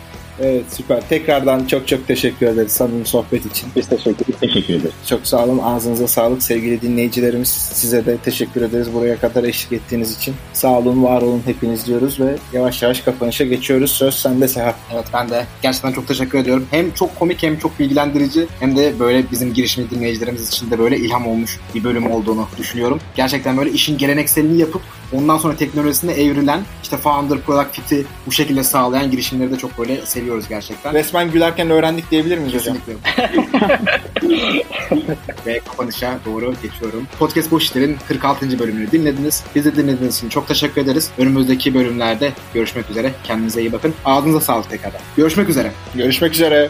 Evet 0.42 0.66
süper. 0.70 1.10
Tekrardan 1.10 1.66
çok 1.66 1.88
çok 1.88 2.08
teşekkür 2.08 2.46
ederiz 2.46 2.72
samimi 2.72 3.06
sohbet 3.06 3.46
için. 3.46 3.70
Biz 3.76 3.88
teşekkür 3.90 4.26
ederiz. 4.26 4.40
Teşekkür 4.40 4.74
ederiz. 4.74 4.94
Çok 5.06 5.28
sağ 5.28 5.44
olun. 5.46 5.60
Ağzınıza 5.64 6.08
sağlık 6.08 6.44
sevgili 6.44 6.82
dinleyicilerimiz. 6.82 7.50
Size 7.50 8.06
de 8.06 8.18
teşekkür 8.18 8.62
ederiz 8.62 8.94
buraya 8.94 9.18
kadar 9.18 9.44
eşlik 9.44 9.74
ettiğiniz 9.74 10.18
için. 10.18 10.36
Sağ 10.54 10.78
olun, 10.78 11.04
var 11.04 11.22
olun 11.22 11.42
hepiniz 11.46 11.86
diyoruz 11.86 12.20
ve 12.20 12.36
yavaş 12.54 12.82
yavaş 12.82 13.02
kapanışa 13.02 13.46
geçiyoruz. 13.46 13.92
Söz 13.92 14.14
sende 14.14 14.48
Seha. 14.48 14.76
Evet 14.94 15.06
ben 15.14 15.30
de 15.30 15.46
gerçekten 15.62 15.92
çok 15.92 16.08
teşekkür 16.08 16.38
ediyorum. 16.38 16.68
Hem 16.72 16.92
çok 16.92 17.20
komik 17.20 17.44
hem 17.44 17.60
çok 17.60 17.80
bilgilendirici 17.80 18.48
hem 18.60 18.78
de 18.78 19.00
böyle 19.00 19.32
bizim 19.32 19.54
girişimci 19.54 19.90
dinleyicilerimiz 19.90 20.48
için 20.48 20.72
de 20.72 20.80
böyle 20.80 20.98
ilham 20.98 21.28
olmuş 21.28 21.60
bir 21.76 21.84
bölüm 21.84 22.12
olduğunu 22.12 22.48
düşünüyorum. 22.58 23.00
Gerçekten 23.16 23.58
böyle 23.58 23.72
işin 23.72 23.98
gelenekselini 23.98 24.60
yapıp 24.60 24.82
ondan 25.14 25.38
sonra 25.38 25.55
teknolojisine 25.55 26.14
evrilen 26.14 26.62
işte 26.84 26.97
founder 26.97 27.39
product 27.39 27.76
fit'i 27.76 28.05
bu 28.28 28.32
şekilde 28.32 28.64
sağlayan 28.64 29.12
girişimleri 29.12 29.51
de 29.51 29.57
çok 29.57 29.78
böyle 29.78 30.05
seviyoruz 30.05 30.45
gerçekten. 30.49 30.93
Resmen 30.93 31.32
gülerken 31.32 31.70
öğrendik 31.70 32.12
diyebilir 32.12 32.38
miyiz? 32.38 32.53
Kesinlikle. 32.53 32.93
Ve 35.45 35.60
kapanışa 35.60 36.20
doğru 36.26 36.53
geçiyorum. 36.64 37.07
Podcast 37.20 37.51
Boş 37.51 37.64
İşler'in 37.64 37.97
46. 38.07 38.60
bölümünü 38.60 38.91
dinlediniz. 38.91 39.43
Bizi 39.55 39.76
dinlediğiniz 39.76 40.18
için 40.18 40.30
çok 40.30 40.47
teşekkür 40.47 40.82
ederiz. 40.82 41.10
Önümüzdeki 41.18 41.74
bölümlerde 41.74 42.32
görüşmek 42.53 42.89
üzere. 42.89 43.12
Kendinize 43.24 43.62
iyi 43.62 43.72
bakın. 43.72 43.93
Ağzınıza 44.05 44.41
sağlık 44.41 44.70
tekrardan. 44.70 45.01
Görüşmek 45.18 45.49
üzere. 45.49 45.72
Görüşmek 45.95 46.34
üzere. 46.34 46.70